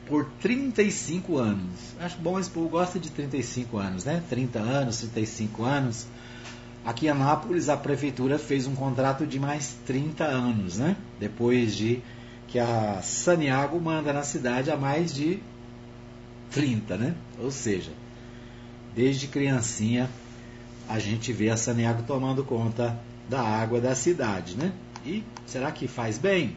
por 0.07 0.25
35 0.41 1.37
anos. 1.37 1.95
Acho 2.01 2.19
bom 2.19 2.39
esse 2.39 2.51
povo 2.51 2.69
gosta 2.69 2.99
de 2.99 3.11
35 3.11 3.79
anos, 3.79 4.05
né? 4.05 4.23
30 4.29 4.59
anos, 4.59 4.99
35 4.99 5.63
anos. 5.63 6.07
Aqui 6.85 7.07
em 7.07 7.11
Anápolis, 7.11 7.69
a 7.69 7.77
prefeitura 7.77 8.39
fez 8.39 8.67
um 8.67 8.75
contrato 8.75 9.27
de 9.27 9.39
mais 9.39 9.77
30 9.87 10.25
anos, 10.25 10.79
né? 10.79 10.97
Depois 11.19 11.77
de 11.77 12.03
que 12.49 12.59
a 12.59 13.01
Saniago 13.03 13.81
manda 13.81 14.13
na 14.13 14.23
cidade 14.23 14.71
há 14.71 14.77
mais 14.77 15.13
de 15.13 15.41
30, 16.51 16.97
né? 16.97 17.15
Ou 17.39 17.51
seja, 17.51 17.93
desde 18.95 19.29
criancinha 19.29 20.09
a 20.89 20.99
gente 20.99 21.33
vê 21.33 21.51
a 21.51 21.57
Saneago 21.57 22.03
tomando 22.03 22.43
conta 22.43 22.99
da 23.29 23.41
água 23.41 23.81
da 23.81 23.95
cidade, 23.95 24.57
né? 24.57 24.73
E 25.07 25.23
será 25.47 25.71
que 25.71 25.87
faz 25.87 26.19
bem? 26.19 26.57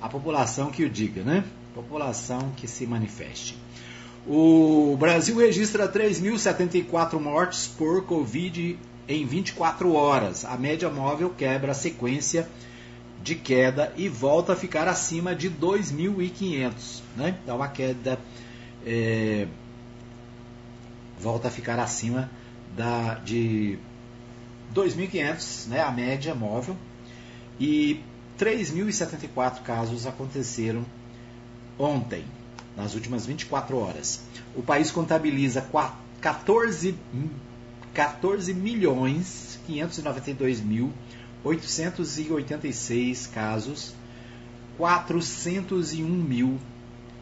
A 0.00 0.08
população 0.08 0.70
que 0.70 0.84
o 0.84 0.90
diga, 0.90 1.22
né? 1.22 1.44
População 1.74 2.52
que 2.56 2.68
se 2.68 2.86
manifeste. 2.86 3.56
O 4.26 4.96
Brasil 4.96 5.36
registra 5.36 5.88
3.074 5.88 7.18
mortes 7.18 7.66
por 7.66 8.04
Covid 8.04 8.78
em 9.08 9.26
24 9.26 9.92
horas. 9.94 10.44
A 10.44 10.56
média 10.56 10.88
móvel 10.90 11.30
quebra 11.30 11.72
a 11.72 11.74
sequência 11.74 12.48
de 13.22 13.34
queda 13.34 13.92
e 13.96 14.08
volta 14.08 14.52
a 14.52 14.56
ficar 14.56 14.88
acima 14.88 15.34
de 15.34 15.50
2.500. 15.50 17.00
Né? 17.16 17.38
Então, 17.42 17.56
uma 17.56 17.68
queda 17.68 18.18
é, 18.84 19.46
volta 21.18 21.48
a 21.48 21.50
ficar 21.50 21.78
acima 21.78 22.28
da, 22.76 23.14
de 23.14 23.78
2.500, 24.74 25.68
né, 25.68 25.80
a 25.80 25.90
média 25.90 26.34
móvel, 26.34 26.76
e 27.60 28.00
3.074 28.38 29.62
casos 29.62 30.06
aconteceram 30.06 30.84
ontem, 31.78 32.24
nas 32.76 32.94
últimas 32.94 33.26
24 33.26 33.76
horas. 33.76 34.22
O 34.56 34.62
país 34.62 34.90
contabiliza 34.90 35.64
14, 36.20 36.94
14 37.94 38.52
milhões 38.54 39.58
592 39.66 40.60
mil 40.60 40.92
886 41.44 43.26
casos, 43.26 43.94
401 44.78 46.04
mil 46.06 46.58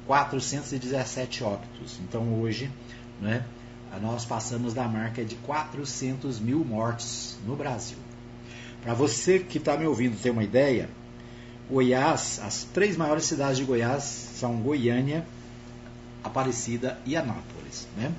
417 0.07 1.45
óbitos. 1.45 1.99
Então 2.03 2.41
hoje, 2.41 2.71
né, 3.21 3.45
nós 4.01 4.25
passamos 4.25 4.75
da 4.75 4.87
marca 4.87 5.25
de 5.25 5.37
400 5.37 6.39
mil 6.41 6.65
mortes 6.65 7.39
no 7.47 7.57
Brasil. 7.57 7.99
Para 8.83 8.95
você 8.95 9.39
que 9.39 9.59
está 9.59 9.77
me 9.77 9.87
ouvindo 9.87 10.21
ter 10.21 10.31
uma 10.31 10.43
ideia, 10.43 10.89
Goiás, 11.71 12.41
as 12.43 12.65
três 12.65 12.97
maiores 12.97 13.25
cidades 13.25 13.59
de 13.59 13.65
Goiás 13.65 14.03
são 14.03 14.57
Goiânia, 14.57 15.25
Aparecida 16.25 16.99
e 17.07 17.17
Anápolis. 17.17 17.87
Né? 17.97 18.13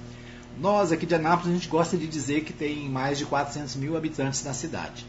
Nós 0.59 0.91
aqui 0.91 1.05
de 1.05 1.15
Anápolis 1.15 1.51
a 1.51 1.55
gente 1.55 1.67
gosta 1.67 1.97
de 1.97 2.07
dizer 2.07 2.43
que 2.43 2.53
tem 2.53 2.89
mais 2.89 3.17
de 3.17 3.25
400 3.25 3.75
mil 3.75 3.95
habitantes 3.95 4.43
na 4.43 4.53
cidade. 4.53 5.05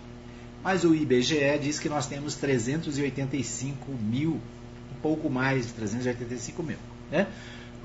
Mas 0.63 0.85
o 0.85 0.95
IBGE 0.95 1.59
diz 1.61 1.79
que 1.79 1.89
nós 1.89 2.07
temos 2.07 2.37
385 2.37 3.93
mil, 3.93 4.35
um 4.35 5.01
pouco 5.03 5.29
mais 5.29 5.67
de 5.67 5.73
385 5.73 6.63
mil. 6.63 6.77
Né? 7.11 7.27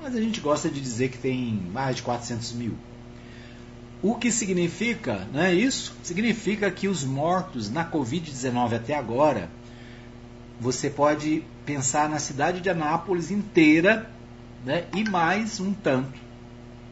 Mas 0.00 0.14
a 0.14 0.20
gente 0.20 0.40
gosta 0.40 0.70
de 0.70 0.80
dizer 0.80 1.08
que 1.08 1.18
tem 1.18 1.60
mais 1.72 1.96
de 1.96 2.02
400 2.02 2.52
mil. 2.52 2.74
O 4.00 4.14
que 4.14 4.30
significa, 4.30 5.26
não 5.32 5.40
é 5.40 5.52
isso? 5.52 5.92
Significa 6.04 6.70
que 6.70 6.86
os 6.86 7.02
mortos 7.02 7.68
na 7.68 7.84
Covid-19 7.84 8.74
até 8.74 8.94
agora, 8.94 9.50
você 10.60 10.88
pode 10.88 11.42
pensar 11.66 12.08
na 12.08 12.20
cidade 12.20 12.60
de 12.60 12.70
Anápolis 12.70 13.32
inteira, 13.32 14.08
né? 14.64 14.84
E 14.94 15.02
mais 15.02 15.58
um 15.58 15.72
tanto 15.72 16.27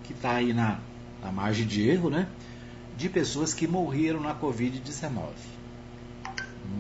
que 0.07 0.13
está 0.13 0.33
aí 0.33 0.53
na, 0.53 0.79
na 1.23 1.33
margem 1.33 1.67
de 1.67 1.89
erro, 1.89 2.11
né? 2.11 2.29
De 2.97 3.09
pessoas 3.09 3.53
que 3.53 3.67
morreram 3.67 4.21
na 4.21 4.35
Covid-19. 4.35 5.31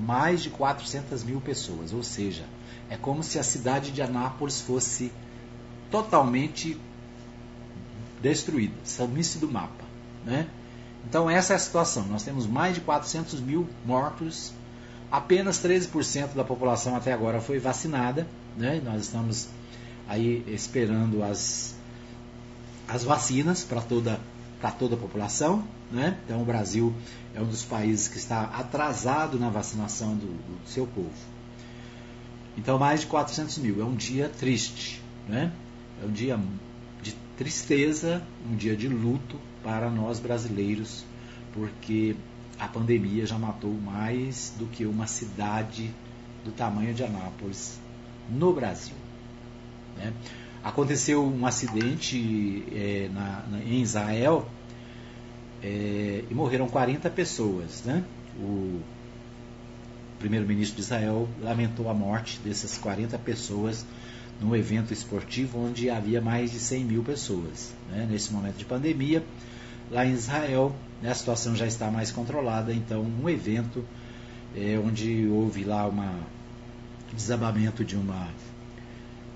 Mais 0.04 0.42
de 0.42 0.50
400 0.50 1.22
mil 1.22 1.40
pessoas, 1.40 1.92
ou 1.92 2.02
seja, 2.02 2.44
é 2.88 2.96
como 2.96 3.22
se 3.22 3.38
a 3.38 3.42
cidade 3.42 3.90
de 3.90 4.02
Anápolis 4.02 4.60
fosse 4.60 5.12
totalmente 5.90 6.78
destruída, 8.20 8.74
sumisse 8.84 9.38
do 9.38 9.50
mapa. 9.50 9.84
Né? 10.24 10.48
Então 11.08 11.30
essa 11.30 11.52
é 11.52 11.56
a 11.56 11.58
situação. 11.58 12.04
Nós 12.06 12.22
temos 12.22 12.46
mais 12.46 12.74
de 12.74 12.80
400 12.80 13.40
mil 13.40 13.68
mortos, 13.84 14.52
apenas 15.10 15.58
13% 15.58 16.34
da 16.34 16.44
população 16.44 16.96
até 16.96 17.12
agora 17.12 17.40
foi 17.40 17.58
vacinada. 17.58 18.26
Né? 18.56 18.80
Nós 18.84 19.02
estamos 19.02 19.48
aí 20.08 20.44
esperando 20.48 21.22
as, 21.22 21.74
as 22.88 23.04
vacinas 23.04 23.64
para 23.64 23.80
toda, 23.80 24.20
toda 24.78 24.94
a 24.94 24.98
população. 24.98 25.64
Né? 25.90 26.18
Então 26.24 26.42
o 26.42 26.44
Brasil 26.44 26.94
é 27.34 27.40
um 27.40 27.46
dos 27.46 27.64
países 27.64 28.08
que 28.08 28.16
está 28.16 28.44
atrasado 28.44 29.38
na 29.38 29.48
vacinação 29.48 30.16
do, 30.16 30.26
do 30.26 30.68
seu 30.68 30.86
povo. 30.86 31.10
Então 32.56 32.78
mais 32.78 33.00
de 33.00 33.06
400 33.06 33.58
mil. 33.58 33.80
É 33.80 33.84
um 33.84 33.94
dia 33.94 34.28
triste. 34.28 35.02
Né? 35.28 35.52
É 36.02 36.06
um 36.06 36.10
dia 36.10 36.38
de 37.02 37.12
tristeza, 37.36 38.22
um 38.50 38.56
dia 38.56 38.76
de 38.76 38.88
luto 38.88 39.38
para 39.62 39.90
nós 39.90 40.18
brasileiros, 40.18 41.04
porque 41.52 42.16
a 42.58 42.68
pandemia 42.68 43.26
já 43.26 43.38
matou 43.38 43.72
mais 43.72 44.52
do 44.58 44.66
que 44.66 44.86
uma 44.86 45.06
cidade 45.06 45.92
do 46.44 46.52
tamanho 46.52 46.94
de 46.94 47.04
Anápolis 47.04 47.78
no 48.30 48.52
Brasil. 48.52 48.94
Né? 49.96 50.12
Aconteceu 50.68 51.24
um 51.24 51.46
acidente 51.46 52.64
é, 52.72 53.08
na, 53.12 53.44
na, 53.50 53.58
em 53.60 53.82
Israel 53.82 54.48
é, 55.62 56.24
e 56.28 56.34
morreram 56.34 56.68
40 56.68 57.08
pessoas. 57.10 57.82
Né? 57.84 58.02
O 58.40 58.80
primeiro-ministro 60.18 60.76
de 60.76 60.82
Israel 60.82 61.28
lamentou 61.42 61.88
a 61.88 61.94
morte 61.94 62.40
dessas 62.44 62.78
40 62.78 63.18
pessoas 63.18 63.86
num 64.40 64.54
evento 64.54 64.92
esportivo 64.92 65.64
onde 65.64 65.88
havia 65.88 66.20
mais 66.20 66.50
de 66.50 66.58
100 66.58 66.84
mil 66.84 67.02
pessoas. 67.02 67.72
Né? 67.90 68.06
Nesse 68.10 68.32
momento 68.32 68.56
de 68.56 68.64
pandemia, 68.64 69.22
Lá 69.90 70.04
em 70.04 70.12
Israel, 70.12 70.74
né, 71.00 71.10
a 71.10 71.14
situação 71.14 71.54
já 71.54 71.66
está 71.66 71.90
mais 71.90 72.10
controlada, 72.10 72.72
então 72.72 73.02
um 73.22 73.28
evento 73.28 73.84
é, 74.56 74.80
onde 74.84 75.28
houve 75.28 75.62
lá 75.62 75.86
uma 75.86 76.12
desabamento 77.12 77.84
de 77.84 77.96
uma 77.96 78.28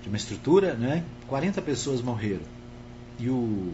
de 0.03 0.09
uma 0.09 0.17
estrutura, 0.17 0.73
né? 0.73 1.03
40 1.31 1.61
pessoas 1.61 2.01
morreram. 2.01 2.43
E 3.17 3.29
o 3.29 3.73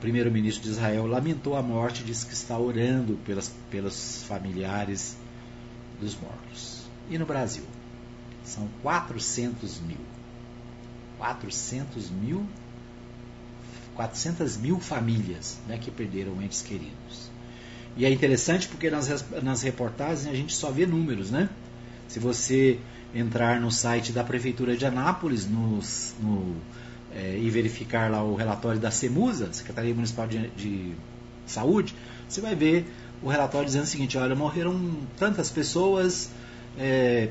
primeiro-ministro 0.00 0.62
de 0.62 0.70
Israel 0.70 1.06
lamentou 1.06 1.56
a 1.56 1.62
morte, 1.62 2.02
disse 2.02 2.24
que 2.24 2.32
está 2.32 2.58
orando 2.58 3.18
pelas, 3.26 3.54
pelos 3.70 4.22
familiares 4.22 5.14
dos 6.00 6.16
mortos. 6.18 6.84
E 7.10 7.18
no 7.18 7.26
Brasil? 7.26 7.64
São 8.42 8.66
400 8.80 9.78
mil. 9.80 9.98
400 11.18 12.08
mil 12.08 12.46
400 13.94 14.56
mil 14.56 14.80
famílias 14.80 15.58
né, 15.68 15.76
que 15.76 15.90
perderam 15.90 16.40
entes 16.40 16.62
queridos. 16.62 17.30
E 17.94 18.06
é 18.06 18.10
interessante 18.10 18.68
porque 18.68 18.90
nas, 18.90 19.22
nas 19.42 19.60
reportagens 19.60 20.26
a 20.26 20.34
gente 20.34 20.54
só 20.54 20.70
vê 20.70 20.86
números, 20.86 21.30
né? 21.30 21.50
Se 22.08 22.18
você 22.18 22.80
entrar 23.14 23.60
no 23.60 23.70
site 23.70 24.12
da 24.12 24.24
Prefeitura 24.24 24.76
de 24.76 24.84
Anápolis 24.84 25.46
no, 25.46 25.80
é, 27.14 27.38
e 27.38 27.48
verificar 27.50 28.10
lá 28.10 28.22
o 28.22 28.34
relatório 28.34 28.80
da 28.80 28.90
CEMUSA, 28.90 29.52
Secretaria 29.52 29.94
Municipal 29.94 30.26
de, 30.26 30.48
de 30.50 30.92
Saúde, 31.46 31.94
você 32.28 32.40
vai 32.40 32.54
ver 32.54 32.86
o 33.22 33.28
relatório 33.28 33.66
dizendo 33.66 33.84
o 33.84 33.86
seguinte: 33.86 34.18
olha, 34.18 34.34
morreram 34.34 34.96
tantas 35.16 35.50
pessoas, 35.50 36.30
é, 36.78 37.28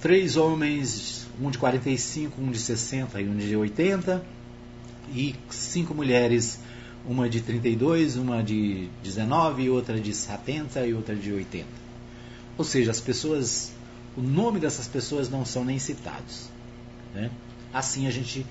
três 0.00 0.36
homens, 0.36 1.26
um 1.40 1.50
de 1.50 1.58
45, 1.58 2.40
um 2.40 2.50
de 2.50 2.58
60 2.58 3.20
e 3.20 3.28
um 3.28 3.36
de 3.36 3.56
80 3.56 4.22
e 5.14 5.34
cinco 5.50 5.94
mulheres, 5.94 6.60
uma 7.06 7.28
de 7.28 7.40
32, 7.40 8.16
uma 8.16 8.42
de 8.42 8.88
19, 9.02 9.70
outra 9.70 9.98
de 9.98 10.14
70 10.14 10.86
e 10.86 10.94
outra 10.94 11.14
de 11.14 11.32
80. 11.32 11.66
Ou 12.56 12.64
seja, 12.64 12.90
as 12.90 13.00
pessoas, 13.00 13.72
o 14.18 14.20
nome 14.20 14.58
dessas 14.58 14.88
pessoas 14.88 15.30
não 15.30 15.44
são 15.44 15.64
nem 15.64 15.78
citados. 15.78 16.48
Né? 17.14 17.30
Assim 17.72 18.08
a 18.08 18.10
gente 18.10 18.44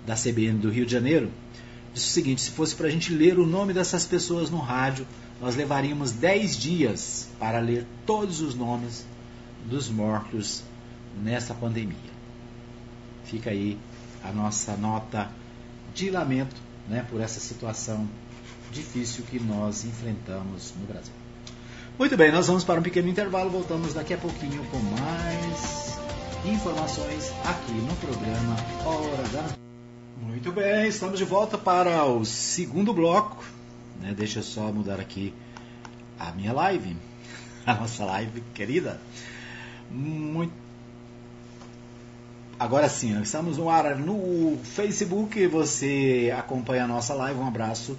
da 0.05 0.15
CBN 0.15 0.59
do 0.59 0.69
Rio 0.69 0.85
de 0.85 0.91
Janeiro, 0.91 1.31
disse 1.91 2.09
o 2.09 2.11
seguinte: 2.11 2.43
se 2.43 2.51
fosse 2.51 2.75
para 2.75 2.85
a 2.85 2.91
gente 2.91 3.11
ler 3.11 3.39
o 3.39 3.47
nome 3.47 3.73
dessas 3.73 4.05
pessoas 4.05 4.51
no 4.51 4.59
rádio, 4.59 5.07
nós 5.41 5.55
levaríamos 5.55 6.11
10 6.11 6.55
dias 6.55 7.27
para 7.39 7.59
ler 7.59 7.87
todos 8.05 8.41
os 8.41 8.53
nomes 8.53 9.07
dos 9.65 9.89
mortos 9.89 10.61
nessa 11.23 11.55
pandemia. 11.55 12.10
Fica 13.25 13.49
aí 13.49 13.77
a 14.23 14.31
nossa 14.31 14.75
nota 14.75 15.29
de 15.93 16.09
lamento 16.09 16.55
né, 16.87 17.05
por 17.09 17.21
essa 17.21 17.39
situação 17.39 18.07
difícil 18.71 19.23
que 19.29 19.39
nós 19.39 19.83
enfrentamos 19.83 20.73
no 20.79 20.85
Brasil. 20.85 21.13
Muito 21.99 22.15
bem, 22.15 22.31
nós 22.31 22.47
vamos 22.47 22.63
para 22.63 22.79
um 22.79 22.83
pequeno 22.83 23.09
intervalo, 23.09 23.49
voltamos 23.49 23.93
daqui 23.93 24.13
a 24.13 24.17
pouquinho 24.17 24.63
com 24.65 24.77
mais 24.77 25.99
informações 26.45 27.31
aqui 27.45 27.73
no 27.73 27.95
programa 27.97 28.55
Hora 28.85 29.27
da 29.29 29.61
muito 30.21 30.51
bem, 30.51 30.87
estamos 30.87 31.17
de 31.17 31.25
volta 31.25 31.57
para 31.57 32.05
o 32.05 32.23
segundo 32.23 32.93
bloco. 32.93 33.43
Né? 33.99 34.13
Deixa 34.15 34.39
eu 34.39 34.43
só 34.43 34.71
mudar 34.71 34.99
aqui 34.99 35.33
a 36.19 36.31
minha 36.31 36.53
live, 36.53 36.95
a 37.65 37.73
nossa 37.73 38.05
live 38.05 38.41
querida. 38.53 39.01
Muito... 39.89 40.53
Agora 42.61 42.87
sim, 42.87 43.19
estamos 43.23 43.57
no 43.57 43.71
ar 43.71 43.97
no 43.97 44.55
Facebook. 44.63 45.47
Você 45.47 46.31
acompanha 46.37 46.83
a 46.83 46.87
nossa 46.87 47.11
live. 47.15 47.39
Um 47.39 47.47
abraço 47.47 47.97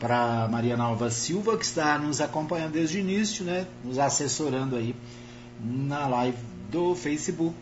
para 0.00 0.48
Maria 0.48 0.76
Nova 0.76 1.08
Silva, 1.08 1.56
que 1.56 1.64
está 1.64 1.96
nos 2.00 2.20
acompanhando 2.20 2.72
desde 2.72 2.98
o 2.98 3.00
início, 3.00 3.44
né? 3.44 3.64
nos 3.84 4.00
assessorando 4.00 4.74
aí 4.74 4.96
na 5.64 6.08
live 6.08 6.36
do 6.68 6.96
Facebook 6.96 7.54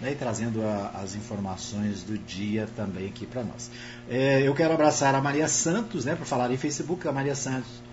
né, 0.00 0.12
e 0.12 0.14
trazendo 0.14 0.62
a, 0.62 1.02
as 1.02 1.14
informações 1.14 2.02
do 2.02 2.16
dia 2.16 2.66
também 2.74 3.06
aqui 3.06 3.26
para 3.26 3.44
nós. 3.44 3.70
É, 4.08 4.40
eu 4.40 4.54
quero 4.54 4.72
abraçar 4.72 5.14
a 5.14 5.20
Maria 5.20 5.48
Santos, 5.48 6.06
né, 6.06 6.14
para 6.14 6.24
falar 6.24 6.50
em 6.50 6.56
Facebook, 6.56 7.06
a 7.06 7.12
Maria 7.12 7.34
Santos 7.34 7.84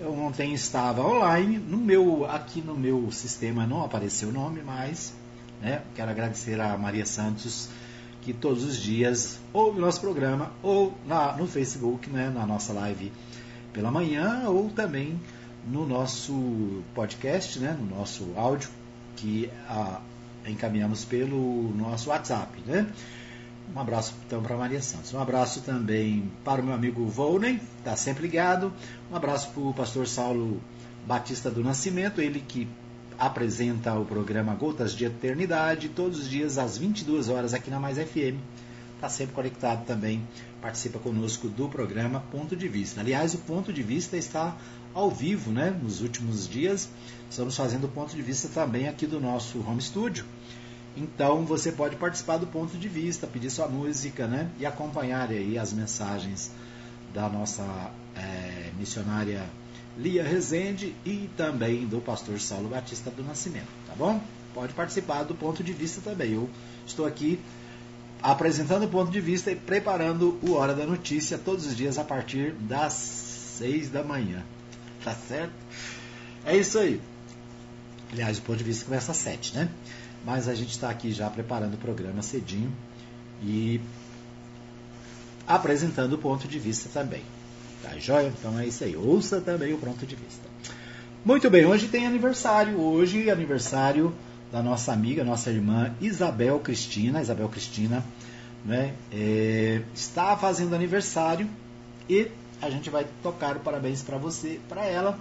eu 0.00 0.12
ontem 0.12 0.52
estava 0.52 1.00
online, 1.06 1.58
no 1.58 1.78
meu, 1.78 2.26
aqui 2.28 2.60
no 2.60 2.74
meu 2.74 3.10
sistema 3.12 3.66
não 3.66 3.84
apareceu 3.84 4.28
o 4.30 4.32
nome, 4.32 4.62
mas 4.62 5.14
né, 5.60 5.82
quero 5.94 6.10
agradecer 6.10 6.60
a 6.60 6.76
Maria 6.76 7.06
Santos 7.06 7.68
que 8.22 8.32
todos 8.32 8.64
os 8.64 8.76
dias 8.76 9.38
ouve 9.52 9.78
o 9.78 9.80
nosso 9.80 10.00
programa 10.00 10.50
ou 10.62 10.92
na, 11.06 11.36
no 11.36 11.46
Facebook, 11.46 12.10
né, 12.10 12.28
na 12.28 12.44
nossa 12.44 12.72
live 12.72 13.12
pela 13.72 13.90
manhã 13.90 14.48
ou 14.48 14.68
também 14.70 15.20
no 15.66 15.86
nosso 15.86 16.82
podcast, 16.94 17.58
né, 17.58 17.76
no 17.78 17.96
nosso 17.96 18.32
áudio, 18.36 18.68
que 19.16 19.50
a, 19.68 20.00
encaminhamos 20.46 21.04
pelo 21.04 21.72
nosso 21.74 22.10
WhatsApp, 22.10 22.60
né? 22.66 22.86
Um 23.74 23.80
abraço 23.80 24.14
então 24.26 24.42
para 24.42 24.56
Maria 24.56 24.80
Santos. 24.80 25.12
Um 25.12 25.20
abraço 25.20 25.60
também 25.62 26.30
para 26.44 26.62
o 26.62 26.64
meu 26.64 26.74
amigo 26.74 27.04
Volney, 27.06 27.60
está 27.78 27.96
sempre 27.96 28.22
ligado. 28.22 28.72
Um 29.10 29.16
abraço 29.16 29.50
para 29.50 29.62
o 29.62 29.74
pastor 29.74 30.06
Saulo 30.06 30.60
Batista 31.06 31.50
do 31.50 31.62
Nascimento, 31.62 32.20
ele 32.20 32.40
que 32.40 32.68
apresenta 33.18 33.94
o 33.94 34.04
programa 34.04 34.54
Gotas 34.54 34.94
de 34.94 35.04
Eternidade, 35.04 35.88
todos 35.88 36.20
os 36.20 36.28
dias 36.28 36.58
às 36.58 36.76
22 36.76 37.28
horas 37.28 37.54
aqui 37.54 37.70
na 37.70 37.80
Mais 37.80 37.98
FM. 37.98 38.38
Está 38.94 39.08
sempre 39.08 39.34
conectado 39.34 39.84
também, 39.84 40.26
participa 40.60 40.98
conosco 40.98 41.48
do 41.48 41.68
programa 41.68 42.20
Ponto 42.30 42.56
de 42.56 42.66
Vista. 42.66 43.00
Aliás, 43.00 43.34
o 43.34 43.38
Ponto 43.38 43.72
de 43.72 43.82
Vista 43.82 44.16
está 44.16 44.56
ao 44.94 45.10
vivo, 45.10 45.50
né? 45.50 45.70
Nos 45.82 46.00
últimos 46.00 46.48
dias, 46.48 46.88
estamos 47.30 47.56
fazendo 47.56 47.84
o 47.84 47.88
Ponto 47.88 48.16
de 48.16 48.22
Vista 48.22 48.48
também 48.48 48.88
aqui 48.88 49.06
do 49.06 49.20
nosso 49.20 49.58
home 49.60 49.82
studio. 49.82 50.24
Então 50.96 51.44
você 51.44 51.70
pode 51.70 51.96
participar 51.96 52.38
do 52.38 52.46
Ponto 52.46 52.78
de 52.78 52.88
Vista, 52.88 53.26
pedir 53.26 53.50
sua 53.50 53.68
música, 53.68 54.26
né? 54.26 54.50
E 54.58 54.64
acompanhar 54.64 55.28
aí 55.28 55.58
as 55.58 55.72
mensagens 55.72 56.50
da 57.12 57.28
nossa 57.28 57.62
é, 58.14 58.70
missionária 58.78 59.44
Lia 59.96 60.22
Rezende 60.22 60.94
e 61.04 61.30
também 61.36 61.86
do 61.86 62.00
pastor 62.00 62.38
Saulo 62.38 62.68
Batista 62.68 63.10
do 63.10 63.22
Nascimento, 63.22 63.68
tá 63.86 63.94
bom? 63.94 64.20
Pode 64.52 64.72
participar 64.74 65.22
do 65.24 65.34
ponto 65.34 65.62
de 65.62 65.72
vista 65.72 66.00
também. 66.00 66.32
Eu 66.32 66.48
estou 66.86 67.06
aqui 67.06 67.38
apresentando 68.22 68.84
o 68.84 68.88
ponto 68.88 69.10
de 69.10 69.20
vista 69.20 69.50
e 69.50 69.56
preparando 69.56 70.38
o 70.42 70.52
Hora 70.52 70.74
da 70.74 70.86
Notícia 70.86 71.38
todos 71.38 71.66
os 71.66 71.76
dias 71.76 71.98
a 71.98 72.04
partir 72.04 72.52
das 72.52 72.92
seis 72.92 73.88
da 73.88 74.02
manhã. 74.02 74.42
Tá 75.02 75.14
certo? 75.14 75.52
É 76.44 76.56
isso 76.56 76.78
aí. 76.78 77.00
Aliás, 78.12 78.38
o 78.38 78.42
ponto 78.42 78.58
de 78.58 78.64
vista 78.64 78.84
começa 78.84 79.12
às 79.12 79.18
sete, 79.18 79.54
né? 79.54 79.68
Mas 80.24 80.48
a 80.48 80.54
gente 80.54 80.70
está 80.70 80.90
aqui 80.90 81.12
já 81.12 81.30
preparando 81.30 81.74
o 81.74 81.78
programa 81.78 82.22
cedinho 82.22 82.74
e 83.42 83.80
apresentando 85.46 86.14
o 86.14 86.18
ponto 86.18 86.48
de 86.48 86.58
vista 86.58 86.88
também. 86.88 87.22
Tá 87.88 87.96
joia? 87.98 88.32
Então 88.36 88.58
é 88.58 88.66
isso 88.66 88.82
aí. 88.82 88.96
Ouça 88.96 89.40
também 89.40 89.72
o 89.72 89.78
ponto 89.78 90.04
de 90.04 90.16
vista. 90.16 90.42
Muito 91.24 91.48
bem, 91.48 91.64
hoje 91.64 91.86
tem 91.86 92.04
aniversário. 92.04 92.80
Hoje, 92.80 93.30
aniversário 93.30 94.12
da 94.50 94.60
nossa 94.60 94.92
amiga, 94.92 95.22
nossa 95.22 95.50
irmã 95.50 95.94
Isabel 96.00 96.58
Cristina. 96.58 97.20
Isabel 97.20 97.48
Cristina 97.48 98.04
né, 98.64 98.94
é, 99.12 99.82
está 99.94 100.36
fazendo 100.36 100.74
aniversário 100.74 101.48
e 102.08 102.28
a 102.60 102.68
gente 102.70 102.90
vai 102.90 103.06
tocar 103.22 103.56
parabéns 103.60 104.02
para 104.02 104.18
você, 104.18 104.58
para 104.68 104.84
ela, 104.84 105.18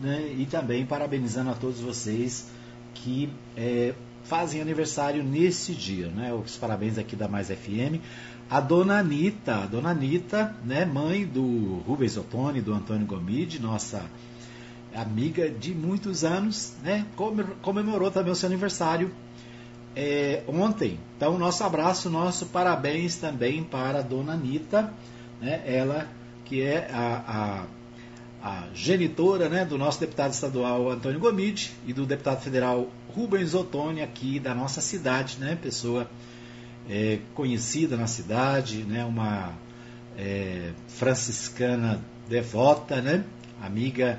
né, 0.00 0.32
e 0.38 0.46
também 0.46 0.86
parabenizando 0.86 1.50
a 1.50 1.54
todos 1.54 1.80
vocês 1.80 2.46
que 2.94 3.28
é, 3.56 3.94
fazem 4.24 4.60
aniversário 4.60 5.24
nesse 5.24 5.72
dia. 5.72 6.06
Né, 6.08 6.32
os 6.32 6.56
parabéns 6.56 6.98
aqui 6.98 7.16
da 7.16 7.26
Mais 7.26 7.48
FM 7.48 7.98
a 8.48 8.60
dona 8.60 8.98
Anitta, 8.98 9.56
a 9.56 9.66
dona 9.66 9.90
Anitta, 9.90 10.54
né, 10.64 10.84
mãe 10.84 11.26
do 11.26 11.82
Rubens 11.86 12.16
Ottoni, 12.16 12.60
do 12.60 12.72
Antônio 12.72 13.06
Gomide, 13.06 13.60
nossa 13.60 14.04
amiga 14.94 15.50
de 15.50 15.74
muitos 15.74 16.24
anos, 16.24 16.74
né, 16.82 17.04
comemorou 17.60 18.10
também 18.10 18.32
o 18.32 18.36
seu 18.36 18.48
aniversário 18.48 19.10
é, 19.94 20.42
ontem. 20.46 20.98
Então, 21.16 21.38
nosso 21.38 21.64
abraço, 21.64 22.08
nosso 22.08 22.46
parabéns 22.46 23.16
também 23.16 23.64
para 23.64 23.98
a 23.98 24.02
dona 24.02 24.34
Anitta, 24.34 24.92
né, 25.40 25.62
ela 25.66 26.06
que 26.44 26.62
é 26.62 26.88
a, 26.92 27.66
a, 28.42 28.48
a 28.48 28.64
genitora 28.72 29.48
né, 29.48 29.64
do 29.64 29.76
nosso 29.76 29.98
deputado 29.98 30.32
estadual 30.32 30.88
Antônio 30.88 31.18
Gomide 31.18 31.72
e 31.84 31.92
do 31.92 32.06
deputado 32.06 32.40
federal 32.40 32.88
Rubens 33.12 33.54
Ottoni 33.54 34.02
aqui 34.02 34.38
da 34.38 34.54
nossa 34.54 34.80
cidade, 34.80 35.38
né, 35.40 35.58
pessoa 35.60 36.08
é, 36.88 37.18
conhecida 37.34 37.96
na 37.96 38.06
cidade, 38.06 38.84
né, 38.84 39.04
uma 39.04 39.52
é, 40.16 40.72
franciscana 40.88 42.00
devota, 42.28 43.00
né, 43.00 43.24
amiga 43.62 44.18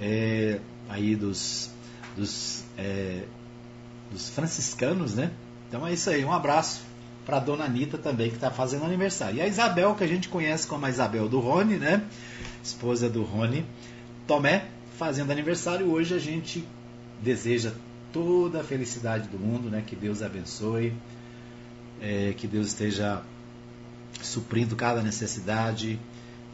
é, 0.00 0.60
aí 0.88 1.14
dos, 1.14 1.70
dos, 2.16 2.64
é, 2.76 3.24
dos 4.10 4.28
franciscanos, 4.30 5.14
né? 5.14 5.30
Então 5.68 5.86
é 5.86 5.92
isso 5.92 6.08
aí, 6.08 6.24
um 6.24 6.32
abraço 6.32 6.82
para 7.26 7.36
a 7.36 7.40
dona 7.40 7.64
Anitta 7.64 7.98
também, 7.98 8.30
que 8.30 8.36
está 8.36 8.50
fazendo 8.50 8.86
aniversário. 8.86 9.36
E 9.36 9.42
a 9.42 9.46
Isabel, 9.46 9.94
que 9.94 10.02
a 10.02 10.06
gente 10.06 10.28
conhece 10.28 10.66
como 10.66 10.86
a 10.86 10.90
Isabel 10.90 11.28
do 11.28 11.40
Rony, 11.40 11.76
né? 11.76 12.02
Esposa 12.64 13.08
do 13.08 13.22
Rony 13.22 13.66
Tomé, 14.26 14.64
fazendo 14.98 15.30
aniversário. 15.30 15.90
Hoje 15.90 16.14
a 16.14 16.18
gente 16.18 16.64
deseja 17.22 17.72
toda 18.14 18.60
a 18.60 18.64
felicidade 18.64 19.28
do 19.28 19.38
mundo, 19.38 19.68
né? 19.68 19.82
Que 19.86 19.94
Deus 19.94 20.22
abençoe 20.22 20.94
é, 22.00 22.34
que 22.36 22.46
Deus 22.46 22.68
esteja 22.68 23.22
suprindo 24.22 24.76
cada 24.76 25.02
necessidade, 25.02 25.98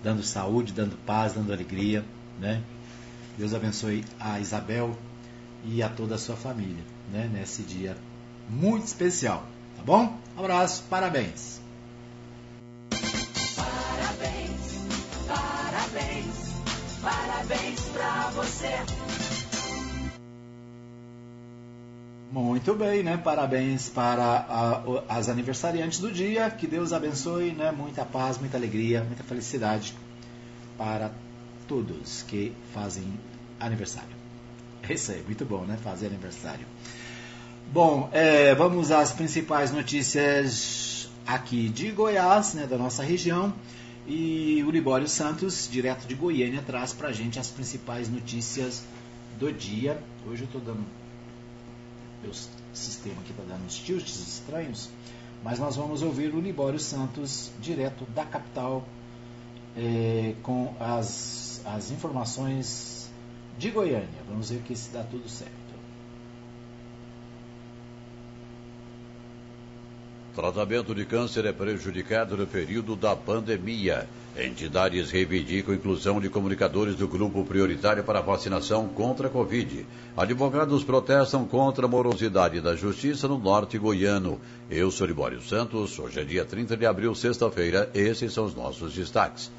dando 0.02 0.22
saúde, 0.22 0.72
dando 0.72 0.96
paz, 1.04 1.32
dando 1.32 1.52
alegria, 1.52 2.04
né? 2.38 2.62
Deus 3.38 3.54
abençoe 3.54 4.04
a 4.20 4.38
Isabel 4.38 4.96
e 5.64 5.82
a 5.82 5.88
toda 5.88 6.14
a 6.14 6.18
sua 6.18 6.36
família, 6.36 6.84
né? 7.12 7.30
Nesse 7.32 7.62
dia 7.62 7.96
muito 8.48 8.86
especial, 8.86 9.46
tá 9.76 9.82
bom? 9.82 10.18
abraço, 10.36 10.84
parabéns. 10.90 11.60
Parabéns, 13.56 14.70
parabéns, 15.26 16.54
parabéns 17.02 17.80
pra 17.92 18.30
você. 18.30 19.03
Muito 22.34 22.74
bem, 22.74 23.04
né? 23.04 23.16
Parabéns 23.16 23.88
para 23.88 24.24
a, 24.24 24.82
as 25.08 25.28
aniversariantes 25.28 26.00
do 26.00 26.10
dia. 26.10 26.50
Que 26.50 26.66
Deus 26.66 26.92
abençoe, 26.92 27.52
né? 27.52 27.70
Muita 27.70 28.04
paz, 28.04 28.38
muita 28.38 28.56
alegria, 28.56 29.04
muita 29.04 29.22
felicidade 29.22 29.94
para 30.76 31.12
todos 31.68 32.22
que 32.22 32.52
fazem 32.72 33.04
aniversário. 33.60 34.16
É 34.82 34.94
isso 34.94 35.12
aí, 35.12 35.22
muito 35.22 35.44
bom, 35.44 35.60
né? 35.60 35.78
Fazer 35.84 36.08
aniversário. 36.08 36.66
Bom, 37.72 38.10
é, 38.10 38.52
vamos 38.56 38.90
às 38.90 39.12
principais 39.12 39.70
notícias 39.70 41.08
aqui 41.24 41.68
de 41.68 41.92
Goiás, 41.92 42.54
né? 42.54 42.66
Da 42.66 42.76
nossa 42.76 43.04
região. 43.04 43.54
E 44.08 44.60
o 44.66 44.72
Libório 44.72 45.06
Santos, 45.06 45.68
direto 45.70 46.04
de 46.04 46.16
Goiânia, 46.16 46.64
traz 46.66 46.92
para 46.92 47.12
gente 47.12 47.38
as 47.38 47.48
principais 47.48 48.08
notícias 48.08 48.82
do 49.38 49.52
dia. 49.52 50.02
Hoje 50.26 50.42
eu 50.42 50.46
estou 50.46 50.60
dando 50.60 51.03
meu 52.24 52.32
sistema 52.72 53.20
aqui 53.20 53.30
está 53.30 53.42
dando 53.42 53.66
uns 53.66 53.76
tilts 53.76 54.16
estranhos, 54.16 54.88
mas 55.42 55.58
nós 55.58 55.76
vamos 55.76 56.02
ouvir 56.02 56.34
o 56.34 56.40
Libório 56.40 56.80
Santos 56.80 57.50
direto 57.60 58.04
da 58.06 58.24
capital 58.24 58.82
é, 59.76 60.34
com 60.42 60.74
as, 60.80 61.60
as 61.64 61.90
informações 61.90 63.10
de 63.58 63.70
Goiânia. 63.70 64.22
Vamos 64.28 64.50
ver 64.50 64.62
que 64.62 64.74
se 64.74 64.90
dá 64.90 65.04
tudo 65.04 65.28
certo. 65.28 65.63
Tratamento 70.34 70.92
de 70.96 71.04
câncer 71.04 71.44
é 71.44 71.52
prejudicado 71.52 72.36
no 72.36 72.44
período 72.44 72.96
da 72.96 73.14
pandemia. 73.14 74.08
Entidades 74.36 75.12
reivindicam 75.12 75.72
inclusão 75.72 76.20
de 76.20 76.28
comunicadores 76.28 76.96
do 76.96 77.06
grupo 77.06 77.44
prioritário 77.44 78.02
para 78.02 78.20
vacinação 78.20 78.88
contra 78.88 79.28
a 79.28 79.30
Covid. 79.30 79.86
Advogados 80.16 80.82
protestam 80.82 81.46
contra 81.46 81.86
a 81.86 81.88
morosidade 81.88 82.60
da 82.60 82.74
justiça 82.74 83.28
no 83.28 83.38
norte 83.38 83.78
goiano. 83.78 84.40
Eu 84.68 84.90
sou 84.90 85.06
Libório 85.06 85.40
Santos. 85.40 85.96
Hoje 86.00 86.18
é 86.18 86.24
dia 86.24 86.44
30 86.44 86.76
de 86.76 86.84
abril, 86.84 87.14
sexta-feira. 87.14 87.88
Esses 87.94 88.32
são 88.32 88.44
os 88.44 88.56
nossos 88.56 88.92
destaques. 88.92 89.52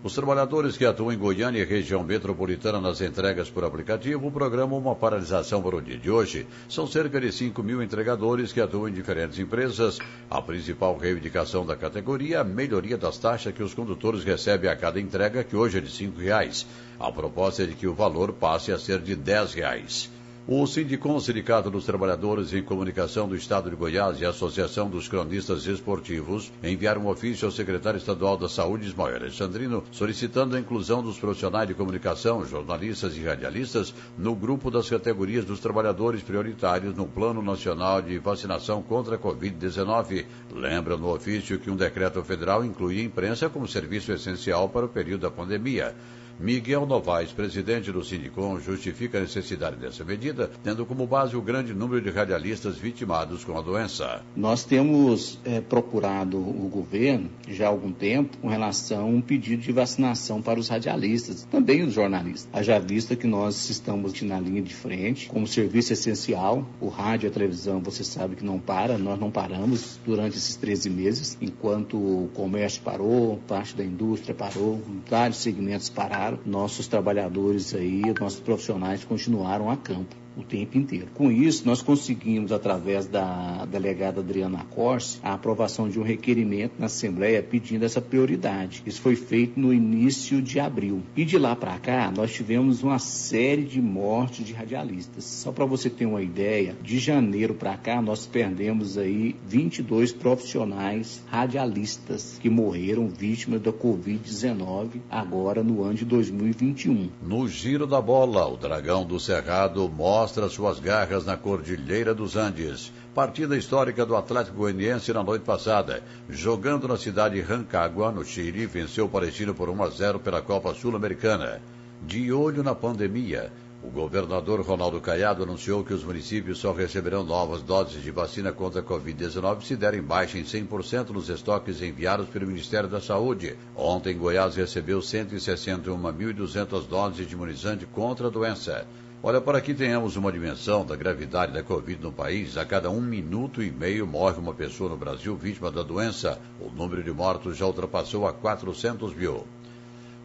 Os 0.00 0.14
trabalhadores 0.14 0.76
que 0.76 0.84
atuam 0.84 1.12
em 1.12 1.18
Goiânia 1.18 1.60
e 1.60 1.64
região 1.64 2.04
metropolitana 2.04 2.80
nas 2.80 3.00
entregas 3.00 3.50
por 3.50 3.64
aplicativo 3.64 4.30
programam 4.30 4.78
uma 4.78 4.94
paralisação 4.94 5.60
para 5.60 5.74
o 5.74 5.82
dia 5.82 5.98
de 5.98 6.08
hoje. 6.08 6.46
São 6.68 6.86
cerca 6.86 7.20
de 7.20 7.32
5 7.32 7.60
mil 7.64 7.82
entregadores 7.82 8.52
que 8.52 8.60
atuam 8.60 8.88
em 8.88 8.92
diferentes 8.92 9.40
empresas. 9.40 9.98
A 10.30 10.40
principal 10.40 10.96
reivindicação 10.96 11.66
da 11.66 11.74
categoria 11.74 12.36
é 12.36 12.40
a 12.40 12.44
melhoria 12.44 12.96
das 12.96 13.18
taxas 13.18 13.52
que 13.52 13.62
os 13.62 13.74
condutores 13.74 14.22
recebem 14.22 14.70
a 14.70 14.76
cada 14.76 15.00
entrega, 15.00 15.42
que 15.42 15.56
hoje 15.56 15.78
é 15.78 15.80
de 15.80 16.04
R$ 16.04 16.12
reais. 16.16 16.64
A 17.00 17.10
proposta 17.10 17.64
é 17.64 17.66
de 17.66 17.74
que 17.74 17.88
o 17.88 17.94
valor 17.94 18.32
passe 18.32 18.70
a 18.70 18.78
ser 18.78 19.00
de 19.00 19.14
R$ 19.14 19.20
reais. 19.52 20.08
O 20.50 20.66
Sindicom, 20.66 21.20
Sindicato 21.20 21.70
dos 21.70 21.84
Trabalhadores 21.84 22.54
em 22.54 22.62
Comunicação 22.62 23.28
do 23.28 23.36
Estado 23.36 23.68
de 23.68 23.76
Goiás 23.76 24.18
e 24.18 24.24
a 24.24 24.30
Associação 24.30 24.88
dos 24.88 25.06
Cronistas 25.06 25.66
Esportivos 25.66 26.50
enviaram 26.64 27.02
um 27.02 27.08
ofício 27.08 27.44
ao 27.44 27.52
secretário 27.52 27.98
estadual 27.98 28.34
da 28.38 28.48
Saúde, 28.48 28.86
Ismael 28.86 29.16
Alexandrino, 29.16 29.84
solicitando 29.92 30.56
a 30.56 30.58
inclusão 30.58 31.02
dos 31.02 31.18
profissionais 31.18 31.68
de 31.68 31.74
comunicação, 31.74 32.46
jornalistas 32.46 33.14
e 33.14 33.22
radialistas 33.22 33.92
no 34.16 34.34
grupo 34.34 34.70
das 34.70 34.88
categorias 34.88 35.44
dos 35.44 35.60
trabalhadores 35.60 36.22
prioritários 36.22 36.96
no 36.96 37.06
Plano 37.06 37.42
Nacional 37.42 38.00
de 38.00 38.18
Vacinação 38.18 38.82
contra 38.82 39.16
a 39.16 39.18
Covid-19. 39.18 40.24
Lembra 40.54 40.96
no 40.96 41.14
ofício 41.14 41.58
que 41.58 41.70
um 41.70 41.76
decreto 41.76 42.24
federal 42.24 42.64
inclui 42.64 43.00
a 43.00 43.04
imprensa 43.04 43.50
como 43.50 43.68
serviço 43.68 44.12
essencial 44.12 44.70
para 44.70 44.86
o 44.86 44.88
período 44.88 45.20
da 45.20 45.30
pandemia. 45.30 45.94
Miguel 46.40 46.86
Novaes, 46.86 47.32
presidente 47.32 47.90
do 47.90 48.04
Sindicom, 48.04 48.60
justifica 48.60 49.18
a 49.18 49.22
necessidade 49.22 49.76
dessa 49.76 50.04
medida, 50.04 50.48
tendo 50.62 50.86
como 50.86 51.04
base 51.04 51.36
o 51.36 51.42
grande 51.42 51.74
número 51.74 52.00
de 52.00 52.10
radialistas 52.10 52.78
vitimados 52.78 53.44
com 53.44 53.58
a 53.58 53.60
doença. 53.60 54.22
Nós 54.36 54.62
temos 54.62 55.40
é, 55.44 55.60
procurado 55.60 56.38
o 56.38 56.68
governo 56.68 57.28
já 57.48 57.66
há 57.66 57.68
algum 57.68 57.90
tempo 57.90 58.36
com 58.38 58.48
relação 58.48 59.00
a 59.00 59.04
um 59.04 59.20
pedido 59.20 59.62
de 59.62 59.72
vacinação 59.72 60.40
para 60.40 60.60
os 60.60 60.68
radialistas, 60.68 61.42
também 61.50 61.82
os 61.82 61.92
jornalistas. 61.92 62.48
Haja 62.52 62.78
vista 62.78 63.16
que 63.16 63.26
nós 63.26 63.68
estamos 63.68 64.22
na 64.22 64.38
linha 64.38 64.62
de 64.62 64.74
frente 64.74 65.28
como 65.28 65.46
serviço 65.46 65.92
essencial, 65.92 66.64
o 66.80 66.88
rádio 66.88 67.26
e 67.26 67.30
a 67.30 67.32
televisão, 67.32 67.80
você 67.80 68.04
sabe 68.04 68.36
que 68.36 68.44
não 68.44 68.60
para, 68.60 68.96
nós 68.96 69.18
não 69.18 69.30
paramos 69.30 69.98
durante 70.06 70.36
esses 70.36 70.54
13 70.54 70.88
meses, 70.90 71.38
enquanto 71.40 71.96
o 71.96 72.30
comércio 72.32 72.80
parou, 72.82 73.40
parte 73.48 73.74
da 73.74 73.84
indústria 73.84 74.34
parou, 74.34 74.80
vários 75.08 75.38
segmentos 75.38 75.88
pararam, 75.88 76.27
nossos 76.44 76.88
trabalhadores 76.88 77.74
aí, 77.74 78.14
nossos 78.18 78.40
profissionais 78.40 79.04
continuaram 79.04 79.70
a 79.70 79.76
campo 79.76 80.16
o 80.38 80.42
tempo 80.44 80.78
inteiro. 80.78 81.08
Com 81.14 81.32
isso, 81.32 81.66
nós 81.66 81.82
conseguimos, 81.82 82.52
através 82.52 83.06
da 83.06 83.66
delegada 83.66 84.20
Adriana 84.20 84.64
Corse, 84.70 85.18
a 85.22 85.34
aprovação 85.34 85.88
de 85.88 85.98
um 85.98 86.02
requerimento 86.04 86.74
na 86.78 86.86
Assembleia 86.86 87.42
pedindo 87.42 87.84
essa 87.84 88.00
prioridade. 88.00 88.82
Isso 88.86 89.00
foi 89.00 89.16
feito 89.16 89.58
no 89.58 89.74
início 89.74 90.40
de 90.40 90.60
abril. 90.60 91.02
E 91.16 91.24
de 91.24 91.36
lá 91.36 91.56
para 91.56 91.76
cá, 91.78 92.12
nós 92.16 92.32
tivemos 92.32 92.84
uma 92.84 93.00
série 93.00 93.64
de 93.64 93.82
mortes 93.82 94.46
de 94.46 94.52
radialistas. 94.52 95.24
Só 95.24 95.50
para 95.50 95.64
você 95.64 95.90
ter 95.90 96.06
uma 96.06 96.22
ideia, 96.22 96.76
de 96.80 96.98
janeiro 96.98 97.54
para 97.54 97.76
cá, 97.76 98.00
nós 98.00 98.26
perdemos 98.26 98.96
aí 98.96 99.34
22 99.46 100.12
profissionais 100.12 101.22
radialistas 101.26 102.38
que 102.40 102.48
morreram 102.48 103.08
vítimas 103.08 103.60
da 103.60 103.72
Covid-19 103.72 105.00
agora 105.10 105.64
no 105.64 105.82
ano 105.82 105.94
de 105.94 106.04
2021. 106.04 107.10
No 107.22 107.48
giro 107.48 107.86
da 107.86 108.00
bola, 108.00 108.46
o 108.46 108.56
Dragão 108.56 109.04
do 109.04 109.18
Cerrado 109.18 109.88
mostra 109.88 110.27
mostra 110.28 110.46
suas 110.50 110.78
garras 110.78 111.24
na 111.24 111.38
Cordilheira 111.38 112.12
dos 112.12 112.36
Andes. 112.36 112.92
Partida 113.14 113.56
histórica 113.56 114.04
do 114.04 114.14
Atlético 114.14 114.58
Goianiense 114.58 115.10
na 115.10 115.22
noite 115.22 115.42
passada. 115.42 116.02
Jogando 116.28 116.86
na 116.86 116.98
cidade 116.98 117.36
de 117.36 117.40
Rancagua, 117.40 118.12
no 118.12 118.22
Chile, 118.22 118.66
venceu 118.66 119.06
o 119.06 119.08
Palestino 119.08 119.54
por 119.54 119.70
1 119.70 119.82
a 119.82 119.88
0 119.88 120.18
pela 120.18 120.42
Copa 120.42 120.74
Sul-Americana. 120.74 121.62
De 122.02 122.30
olho 122.30 122.62
na 122.62 122.74
pandemia, 122.74 123.50
o 123.88 123.90
governador 123.90 124.60
Ronaldo 124.60 125.00
Caiado 125.00 125.42
anunciou 125.42 125.82
que 125.82 125.94
os 125.94 126.04
municípios 126.04 126.58
só 126.58 126.72
receberão 126.72 127.24
novas 127.24 127.62
doses 127.62 128.02
de 128.02 128.10
vacina 128.10 128.52
contra 128.52 128.82
a 128.82 128.84
Covid-19 128.84 129.62
se 129.62 129.76
derem 129.76 130.02
baixa 130.02 130.38
em 130.38 130.44
100% 130.44 131.08
nos 131.08 131.30
estoques 131.30 131.80
enviados 131.80 132.28
pelo 132.28 132.46
Ministério 132.46 132.86
da 132.86 133.00
Saúde. 133.00 133.56
Ontem, 133.74 134.18
Goiás 134.18 134.56
recebeu 134.56 134.98
161.200 134.98 136.86
doses 136.86 137.26
de 137.26 137.32
imunizante 137.32 137.86
contra 137.86 138.26
a 138.26 138.30
doença. 138.30 138.86
Olha, 139.22 139.40
para 139.40 139.60
que 139.60 139.72
tenhamos 139.72 140.16
uma 140.16 140.30
dimensão 140.30 140.84
da 140.84 140.94
gravidade 140.94 141.54
da 141.54 141.62
Covid 141.62 142.02
no 142.02 142.12
país, 142.12 142.58
a 142.58 142.66
cada 142.66 142.90
um 142.90 143.00
minuto 143.00 143.62
e 143.62 143.70
meio 143.70 144.06
morre 144.06 144.38
uma 144.38 144.52
pessoa 144.52 144.90
no 144.90 144.98
Brasil 144.98 145.34
vítima 145.34 145.70
da 145.70 145.82
doença. 145.82 146.38
O 146.60 146.70
número 146.70 147.02
de 147.02 147.10
mortos 147.10 147.56
já 147.56 147.64
ultrapassou 147.64 148.28
a 148.28 148.34
400 148.34 149.14
mil. 149.14 149.46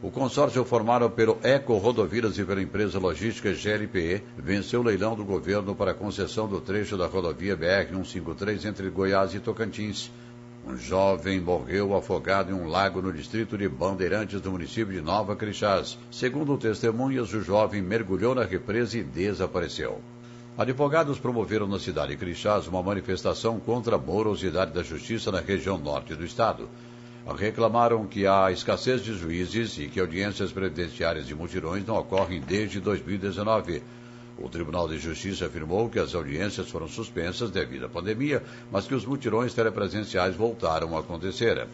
O 0.04 0.12
consórcio 0.12 0.66
formado 0.66 1.10
pelo 1.10 1.40
Eco 1.42 1.78
Rodovias 1.78 2.38
e 2.38 2.44
pela 2.44 2.62
empresa 2.62 3.00
logística 3.00 3.54
GLPE 3.54 4.22
venceu 4.38 4.82
o 4.82 4.84
leilão 4.84 5.16
do 5.16 5.24
governo 5.24 5.74
para 5.74 5.92
a 5.92 5.94
concessão 5.94 6.46
do 6.46 6.60
trecho 6.60 6.98
da 6.98 7.08
rodovia 7.08 7.56
BR-153 7.56 8.66
entre 8.66 8.90
Goiás 8.90 9.34
e 9.34 9.40
Tocantins. 9.40 10.12
Um 10.68 10.76
jovem 10.76 11.40
morreu 11.40 11.96
afogado 11.96 12.52
em 12.52 12.54
um 12.54 12.68
lago 12.68 13.02
no 13.02 13.14
distrito 13.14 13.58
de 13.58 13.70
Bandeirantes, 13.70 14.42
do 14.42 14.52
município 14.52 14.94
de 14.94 15.00
Nova 15.00 15.38
Crixás. 15.38 15.98
Segundo 16.12 16.58
testemunhas, 16.58 17.34
o 17.34 17.42
jovem 17.42 17.82
mergulhou 17.82 18.36
na 18.36 18.44
represa 18.44 18.98
e 18.98 19.04
desapareceu. 19.04 20.02
Advogados 20.58 21.18
promoveram 21.18 21.66
na 21.66 21.80
cidade 21.80 22.10
de 22.10 22.18
Crixás 22.18 22.68
uma 22.68 22.84
manifestação 22.84 23.58
contra 23.58 23.96
a 23.96 24.00
morosidade 24.00 24.74
da 24.74 24.84
justiça 24.84 25.32
na 25.32 25.40
região 25.40 25.78
norte 25.78 26.14
do 26.14 26.26
estado. 26.26 26.68
Reclamaram 27.26 28.06
que 28.06 28.28
há 28.28 28.52
escassez 28.52 29.02
de 29.02 29.14
juízes 29.14 29.78
e 29.78 29.88
que 29.88 30.00
audiências 30.00 30.52
previdenciárias 30.52 31.26
de 31.26 31.34
mutirões 31.34 31.86
não 31.86 31.96
ocorrem 31.96 32.42
desde 32.42 32.82
2019. 32.82 33.82
O 34.38 34.50
Tribunal 34.50 34.90
de 34.90 34.98
Justiça 34.98 35.46
afirmou 35.46 35.90
que 35.90 36.00
as 36.00 36.14
audiências 36.14 36.70
foram 36.70 36.88
suspensas 36.88 37.50
devido 37.50 37.86
à 37.86 37.90
pandemia, 37.90 38.44
mas 38.70 38.88
que 38.88 38.94
os 38.94 39.06
mutirões 39.06 39.54
telepresenciais 39.54 40.36
voltaram 40.36 40.98
a 40.98 41.00
acontecer. 41.00 41.66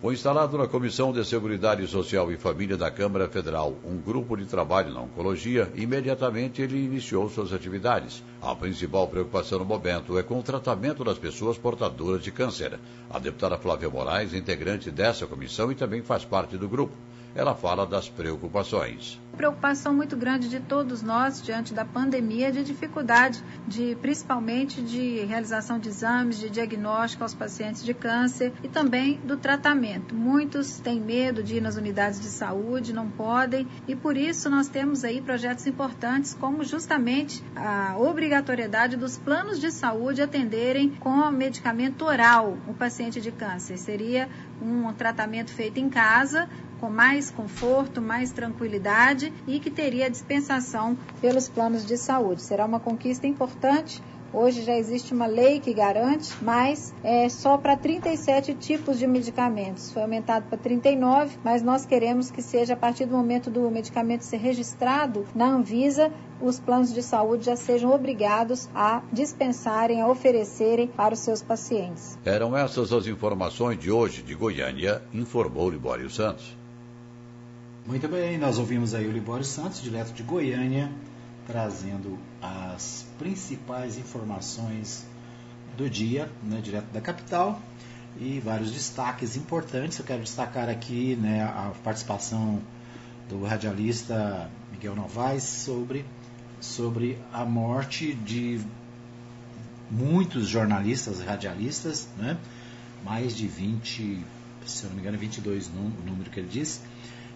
Foi 0.00 0.14
instalado 0.14 0.56
na 0.56 0.66
Comissão 0.66 1.12
de 1.12 1.22
Seguridade 1.26 1.86
Social 1.86 2.32
e 2.32 2.38
Família 2.38 2.74
da 2.74 2.90
Câmara 2.90 3.28
Federal 3.28 3.74
um 3.84 3.98
grupo 3.98 4.34
de 4.34 4.46
trabalho 4.46 4.94
na 4.94 5.02
oncologia. 5.02 5.70
Imediatamente 5.74 6.62
ele 6.62 6.82
iniciou 6.82 7.28
suas 7.28 7.52
atividades. 7.52 8.24
A 8.40 8.56
principal 8.56 9.06
preocupação 9.08 9.58
no 9.58 9.66
momento 9.66 10.18
é 10.18 10.22
com 10.22 10.38
o 10.38 10.42
tratamento 10.42 11.04
das 11.04 11.18
pessoas 11.18 11.58
portadoras 11.58 12.22
de 12.22 12.32
câncer. 12.32 12.80
A 13.10 13.18
deputada 13.18 13.58
Flávia 13.58 13.90
Moraes, 13.90 14.32
integrante 14.32 14.90
dessa 14.90 15.26
comissão 15.26 15.70
e 15.70 15.74
também 15.74 16.00
faz 16.00 16.24
parte 16.24 16.56
do 16.56 16.66
grupo 16.66 16.94
ela 17.34 17.54
fala 17.54 17.86
das 17.86 18.08
preocupações. 18.08 19.20
Preocupação 19.36 19.94
muito 19.94 20.16
grande 20.16 20.50
de 20.50 20.60
todos 20.60 21.02
nós 21.02 21.40
diante 21.40 21.72
da 21.72 21.84
pandemia, 21.84 22.52
de 22.52 22.62
dificuldade, 22.62 23.42
de 23.66 23.96
principalmente 24.02 24.82
de 24.82 25.20
realização 25.20 25.78
de 25.78 25.88
exames, 25.88 26.38
de 26.38 26.50
diagnóstico 26.50 27.22
aos 27.22 27.32
pacientes 27.32 27.82
de 27.82 27.94
câncer 27.94 28.52
e 28.62 28.68
também 28.68 29.18
do 29.24 29.38
tratamento. 29.38 30.14
Muitos 30.14 30.78
têm 30.80 31.00
medo 31.00 31.42
de 31.42 31.56
ir 31.56 31.60
nas 31.60 31.76
unidades 31.76 32.20
de 32.20 32.26
saúde, 32.26 32.92
não 32.92 33.08
podem, 33.08 33.66
e 33.88 33.96
por 33.96 34.16
isso 34.16 34.50
nós 34.50 34.68
temos 34.68 35.04
aí 35.04 35.22
projetos 35.22 35.66
importantes 35.66 36.34
como 36.34 36.62
justamente 36.62 37.42
a 37.56 37.96
obrigatoriedade 37.96 38.96
dos 38.96 39.16
planos 39.16 39.58
de 39.58 39.70
saúde 39.70 40.20
atenderem 40.20 40.90
com 40.90 41.30
medicamento 41.30 42.04
oral 42.04 42.58
o 42.68 42.74
paciente 42.74 43.20
de 43.22 43.32
câncer. 43.32 43.78
Seria 43.78 44.28
um 44.60 44.92
tratamento 44.92 45.50
feito 45.50 45.78
em 45.78 45.88
casa 45.88 46.46
com 46.80 46.88
mais 46.88 47.30
conforto, 47.30 48.00
mais 48.00 48.32
tranquilidade 48.32 49.32
e 49.46 49.60
que 49.60 49.70
teria 49.70 50.10
dispensação 50.10 50.96
pelos 51.20 51.48
planos 51.48 51.84
de 51.84 51.96
saúde. 51.96 52.42
Será 52.42 52.64
uma 52.64 52.80
conquista 52.80 53.26
importante 53.26 54.02
Hoje 54.32 54.62
já 54.62 54.76
existe 54.76 55.12
uma 55.12 55.26
lei 55.26 55.58
que 55.58 55.74
garante, 55.74 56.32
mas 56.40 56.94
é 57.02 57.28
só 57.28 57.58
para 57.58 57.76
37 57.76 58.54
tipos 58.54 58.96
de 58.96 59.04
medicamentos. 59.04 59.92
Foi 59.92 60.02
aumentado 60.02 60.46
para 60.48 60.56
39, 60.56 61.36
mas 61.42 61.62
nós 61.62 61.84
queremos 61.84 62.30
que 62.30 62.40
seja 62.40 62.74
a 62.74 62.76
partir 62.76 63.06
do 63.06 63.16
momento 63.16 63.50
do 63.50 63.68
medicamento 63.68 64.22
ser 64.22 64.36
registrado 64.36 65.26
na 65.34 65.48
Anvisa, 65.48 66.12
os 66.40 66.60
planos 66.60 66.94
de 66.94 67.02
saúde 67.02 67.46
já 67.46 67.56
sejam 67.56 67.92
obrigados 67.92 68.68
a 68.72 69.02
dispensarem, 69.12 70.00
a 70.00 70.06
oferecerem 70.06 70.86
para 70.86 71.12
os 71.12 71.20
seus 71.20 71.42
pacientes. 71.42 72.16
Eram 72.24 72.56
essas 72.56 72.92
as 72.92 73.08
informações 73.08 73.78
de 73.80 73.90
hoje 73.90 74.22
de 74.22 74.34
Goiânia, 74.34 75.02
informou 75.12 75.68
Libório 75.68 76.08
Santos. 76.08 76.59
Muito 77.86 78.06
bem, 78.08 78.36
nós 78.36 78.58
ouvimos 78.58 78.94
aí 78.94 79.06
o 79.06 79.10
Libório 79.10 79.44
Santos, 79.44 79.82
direto 79.82 80.12
de 80.12 80.22
Goiânia, 80.22 80.92
trazendo 81.46 82.18
as 82.40 83.06
principais 83.18 83.96
informações 83.96 85.06
do 85.78 85.88
dia, 85.88 86.30
né, 86.44 86.60
direto 86.60 86.92
da 86.92 87.00
capital, 87.00 87.60
e 88.20 88.38
vários 88.38 88.70
destaques 88.70 89.34
importantes. 89.34 89.98
Eu 89.98 90.04
quero 90.04 90.22
destacar 90.22 90.68
aqui 90.68 91.16
né, 91.16 91.42
a 91.42 91.72
participação 91.82 92.60
do 93.30 93.44
radialista 93.44 94.50
Miguel 94.70 94.94
Novaes 94.94 95.42
sobre, 95.42 96.04
sobre 96.60 97.18
a 97.32 97.46
morte 97.46 98.12
de 98.12 98.60
muitos 99.90 100.46
jornalistas, 100.46 101.22
radialistas, 101.22 102.08
né, 102.18 102.36
mais 103.02 103.34
de 103.34 103.48
20, 103.48 104.22
se 104.66 104.84
eu 104.84 104.90
não 104.90 104.96
me 104.96 105.00
engano, 105.00 105.16
22 105.16 105.68
o 105.68 106.06
número 106.06 106.30
que 106.30 106.40
ele 106.40 106.48
disse, 106.48 106.80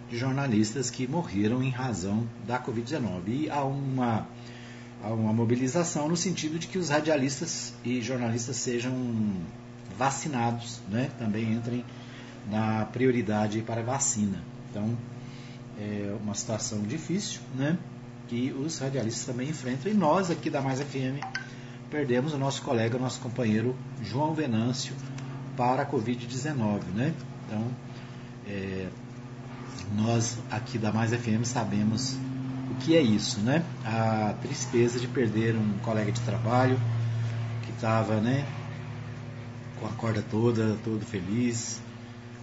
de 0.09 0.17
jornalistas 0.17 0.89
que 0.89 1.07
morreram 1.07 1.63
em 1.63 1.69
razão 1.69 2.27
da 2.45 2.59
Covid-19. 2.59 3.21
E 3.27 3.49
há 3.49 3.63
uma, 3.63 4.27
há 5.03 5.09
uma 5.09 5.33
mobilização 5.33 6.07
no 6.07 6.15
sentido 6.15 6.59
de 6.59 6.67
que 6.67 6.77
os 6.77 6.89
radialistas 6.89 7.73
e 7.83 8.01
jornalistas 8.01 8.57
sejam 8.57 8.93
vacinados, 9.97 10.79
né? 10.89 11.09
também 11.17 11.53
entrem 11.53 11.83
na 12.49 12.85
prioridade 12.85 13.61
para 13.61 13.81
a 13.81 13.83
vacina. 13.83 14.41
Então, 14.69 14.95
é 15.79 16.15
uma 16.21 16.35
situação 16.35 16.81
difícil, 16.83 17.41
né? 17.55 17.77
que 18.27 18.53
os 18.53 18.77
radialistas 18.79 19.25
também 19.25 19.49
enfrentam. 19.49 19.91
E 19.91 19.95
nós 19.95 20.29
aqui 20.29 20.49
da 20.49 20.61
Mais 20.61 20.79
FM 20.79 21.23
perdemos 21.89 22.33
o 22.33 22.37
nosso 22.37 22.61
colega, 22.61 22.97
nosso 22.97 23.19
companheiro 23.21 23.75
João 24.03 24.33
Venâncio 24.33 24.93
para 25.55 25.83
a 25.83 25.85
Covid-19. 25.85 26.83
Né? 26.93 27.13
Então, 27.45 27.67
é, 28.47 28.87
nós 29.95 30.37
aqui 30.49 30.77
da 30.77 30.91
Mais 30.91 31.11
FM 31.13 31.43
sabemos 31.43 32.17
o 32.71 32.75
que 32.75 32.95
é 32.95 33.01
isso, 33.01 33.39
né? 33.39 33.63
A 33.83 34.33
tristeza 34.41 34.99
de 34.99 35.07
perder 35.07 35.55
um 35.55 35.77
colega 35.79 36.11
de 36.11 36.21
trabalho 36.21 36.79
que 37.63 37.71
estava, 37.71 38.19
né, 38.19 38.45
com 39.79 39.85
a 39.85 39.91
corda 39.91 40.23
toda, 40.29 40.77
todo 40.83 41.05
feliz, 41.05 41.79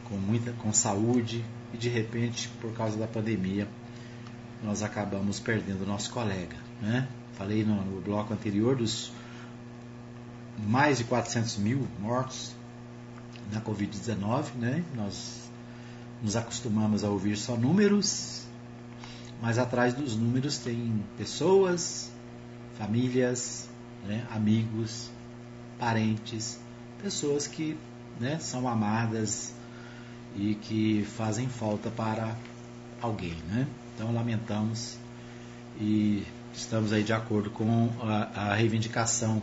com 0.04 0.16
muita 0.16 0.52
com 0.52 0.72
saúde 0.72 1.44
e 1.72 1.76
de 1.76 1.88
repente, 1.88 2.48
por 2.60 2.72
causa 2.72 2.96
da 2.98 3.06
pandemia, 3.06 3.66
nós 4.62 4.82
acabamos 4.82 5.40
perdendo 5.40 5.86
nosso 5.86 6.10
colega. 6.10 6.56
Né? 6.80 7.08
Falei 7.34 7.64
no, 7.64 7.82
no 7.82 8.00
bloco 8.00 8.32
anterior 8.32 8.76
dos 8.76 9.12
mais 10.66 10.98
de 10.98 11.04
400 11.04 11.56
mil 11.56 11.88
mortos 11.98 12.54
da 13.50 13.60
Covid-19, 13.60 14.54
né? 14.54 14.84
Nós 14.94 15.41
nos 16.22 16.36
acostumamos 16.36 17.02
a 17.02 17.08
ouvir 17.08 17.36
só 17.36 17.56
números, 17.56 18.42
mas 19.40 19.58
atrás 19.58 19.92
dos 19.92 20.16
números 20.16 20.58
tem 20.58 21.02
pessoas, 21.18 22.10
famílias, 22.78 23.68
né? 24.06 24.24
amigos, 24.30 25.10
parentes, 25.78 26.60
pessoas 27.02 27.48
que 27.48 27.76
né, 28.20 28.38
são 28.38 28.68
amadas 28.68 29.52
e 30.36 30.54
que 30.54 31.04
fazem 31.16 31.48
falta 31.48 31.90
para 31.90 32.36
alguém. 33.00 33.36
Né? 33.48 33.66
Então 33.94 34.12
lamentamos 34.12 34.96
e 35.80 36.24
estamos 36.54 36.92
aí 36.92 37.02
de 37.02 37.12
acordo 37.12 37.50
com 37.50 37.90
a, 38.00 38.50
a 38.50 38.54
reivindicação 38.54 39.42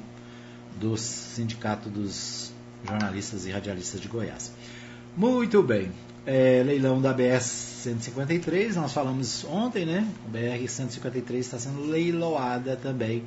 do 0.79 0.95
Sindicato 0.95 1.89
dos 1.89 2.53
Jornalistas 2.87 3.45
e 3.45 3.51
Radialistas 3.51 3.99
de 3.99 4.07
Goiás. 4.07 4.53
Muito 5.17 5.61
bem. 5.61 5.91
É, 6.25 6.61
leilão 6.63 7.01
da 7.01 7.13
BS 7.13 7.69
153, 7.83 8.75
nós 8.75 8.93
falamos 8.93 9.45
ontem, 9.45 9.85
né? 9.85 10.07
A 10.25 10.29
BR 10.29 10.67
153 10.67 11.45
está 11.45 11.57
sendo 11.57 11.85
leiloada 11.85 12.75
também. 12.75 13.23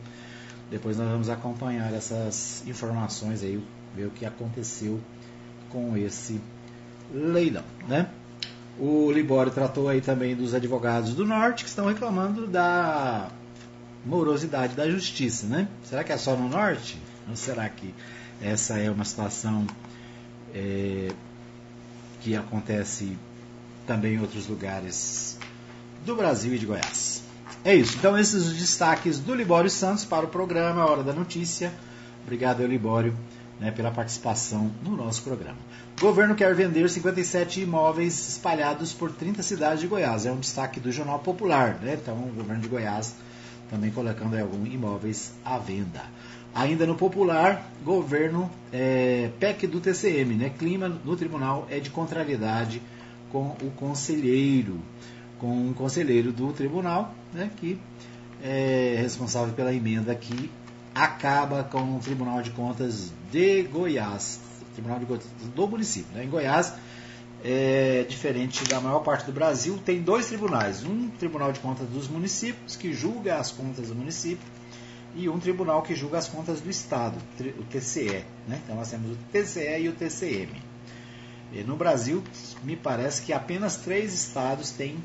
Depois 0.70 0.96
nós 0.96 1.09
vamos 1.09 1.28
acompanhar 1.28 1.92
essas 1.92 2.62
informações 2.66 3.42
aí, 3.42 3.62
ver 3.94 4.07
o 4.07 4.11
que 4.11 4.24
aconteceu 4.24 5.00
com 5.70 5.96
esse 5.96 6.40
leilão, 7.12 7.64
né? 7.88 8.09
O 8.78 9.11
Libório 9.11 9.52
tratou 9.52 9.88
aí 9.88 10.00
também 10.00 10.35
dos 10.35 10.55
advogados 10.55 11.14
do 11.14 11.26
Norte 11.26 11.64
que 11.64 11.68
estão 11.68 11.87
reclamando 11.87 12.46
da 12.46 13.28
morosidade 14.05 14.74
da 14.74 14.88
justiça, 14.88 15.46
né? 15.46 15.68
Será 15.85 16.02
que 16.02 16.12
é 16.12 16.16
só 16.16 16.35
no 16.35 16.48
Norte? 16.48 16.98
Ou 17.28 17.37
será 17.37 17.68
que 17.68 17.94
essa 18.40 18.78
é 18.78 18.90
uma 18.90 19.05
situação 19.05 19.66
é, 20.55 21.11
que 22.22 22.37
acontece 22.37 23.16
também 23.87 24.14
em 24.14 24.20
outros 24.20 24.46
lugares 24.46 25.38
do 26.06 26.14
Brasil 26.14 26.54
e 26.54 26.58
de 26.58 26.66
Goiás? 26.66 27.22
É 27.64 27.74
isso. 27.74 27.96
Então, 27.96 28.18
esses 28.18 28.46
os 28.46 28.54
destaques 28.54 29.18
do 29.18 29.35
Libório 29.35 29.70
Santos 29.70 30.04
para 30.04 30.24
o 30.24 30.28
programa 30.28 30.85
Hora 30.85 31.02
da 31.02 31.12
Notícia. 31.12 31.72
Obrigado, 32.24 32.64
Libório, 32.66 33.16
né, 33.61 33.70
pela 33.70 33.90
participação 33.90 34.70
no 34.82 34.96
nosso 34.96 35.22
programa. 35.22 35.58
O 35.98 36.00
governo 36.00 36.35
quer 36.35 36.54
vender 36.54 36.88
57 36.88 37.61
imóveis 37.61 38.28
espalhados 38.28 38.92
por 38.92 39.12
30 39.12 39.42
cidades 39.42 39.80
de 39.80 39.87
Goiás. 39.87 40.26
É 40.26 40.32
um 40.32 40.40
destaque 40.40 40.80
do 40.80 40.90
Jornal 40.90 41.18
Popular. 41.18 41.78
Né? 41.80 41.98
Então, 42.00 42.14
o 42.14 42.32
governo 42.32 42.62
de 42.62 42.68
Goiás 42.68 43.14
também 43.70 43.90
colocando 43.90 44.38
alguns 44.38 44.72
imóveis 44.72 45.32
à 45.44 45.58
venda. 45.58 46.02
Ainda 46.54 46.86
no 46.86 46.94
popular, 46.94 47.70
governo 47.82 48.50
é, 48.72 49.30
PEC 49.40 49.66
do 49.66 49.80
TCM, 49.80 50.34
né? 50.34 50.52
Clima 50.58 50.88
no 50.88 51.16
tribunal 51.16 51.66
é 51.70 51.80
de 51.80 51.88
contrariedade 51.88 52.82
com 53.30 53.56
o 53.62 53.72
conselheiro, 53.76 54.78
com 55.38 55.70
o 55.70 55.74
conselheiro 55.74 56.30
do 56.30 56.52
tribunal, 56.52 57.14
né? 57.32 57.50
Que 57.56 57.78
é 58.42 58.96
responsável 59.00 59.54
pela 59.54 59.72
emenda 59.72 60.14
que 60.14 60.50
acaba 60.94 61.64
com 61.64 61.96
o 61.96 62.00
Tribunal 62.00 62.42
de 62.42 62.50
Contas 62.50 63.10
de 63.30 63.62
Goiás, 63.62 64.40
Tribunal 64.74 64.98
de 64.98 65.06
Contas 65.06 65.26
do 65.54 65.68
município. 65.68 66.14
Né? 66.14 66.24
Em 66.24 66.28
Goiás, 66.28 66.74
é, 67.44 68.04
diferente 68.08 68.64
da 68.64 68.80
maior 68.80 69.00
parte 69.00 69.24
do 69.24 69.32
Brasil, 69.32 69.78
tem 69.84 70.02
dois 70.02 70.26
tribunais: 70.26 70.84
um 70.84 71.08
Tribunal 71.08 71.52
de 71.52 71.60
Contas 71.60 71.88
dos 71.88 72.08
municípios 72.08 72.76
que 72.76 72.92
julga 72.92 73.36
as 73.36 73.50
contas 73.50 73.88
do 73.88 73.94
município 73.94 74.46
e 75.14 75.29
um 75.29 75.38
tribunal 75.38 75.83
que 75.83 75.94
julga 75.94 76.18
as 76.18 76.29
contas 76.29 76.61
do 76.61 76.70
Estado, 76.70 77.16
o 77.59 77.64
TCE. 77.64 78.25
Né? 78.48 78.61
Então 78.64 78.77
nós 78.77 78.90
temos 78.90 79.12
o 79.12 79.16
TCE 79.31 79.83
e 79.83 79.88
o 79.88 79.92
TCM. 79.92 80.51
E 81.53 81.62
no 81.62 81.77
Brasil, 81.77 82.22
me 82.64 82.77
parece 82.77 83.22
que 83.22 83.33
apenas 83.33 83.77
três 83.77 84.14
estados 84.14 84.70
têm 84.70 84.96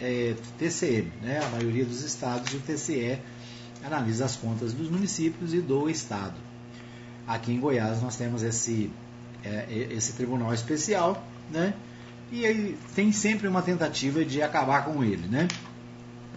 é, 0.00 0.34
TCM. 0.58 1.10
Né? 1.22 1.40
A 1.42 1.48
maioria 1.48 1.84
dos 1.84 2.02
estados, 2.02 2.52
o 2.52 2.58
TCE 2.60 3.18
analisa 3.82 4.26
as 4.26 4.36
contas 4.36 4.72
dos 4.72 4.90
municípios 4.90 5.54
e 5.54 5.60
do 5.60 5.88
Estado. 5.88 6.34
Aqui 7.26 7.52
em 7.52 7.60
Goiás 7.60 8.02
nós 8.02 8.16
temos 8.16 8.42
esse, 8.42 8.90
é, 9.42 9.88
esse 9.90 10.12
tribunal 10.12 10.52
especial, 10.52 11.26
né? 11.50 11.74
e 12.30 12.76
tem 12.94 13.12
sempre 13.12 13.48
uma 13.48 13.62
tentativa 13.62 14.24
de 14.24 14.42
acabar 14.42 14.84
com 14.84 15.02
ele. 15.02 15.26
Né? 15.26 15.48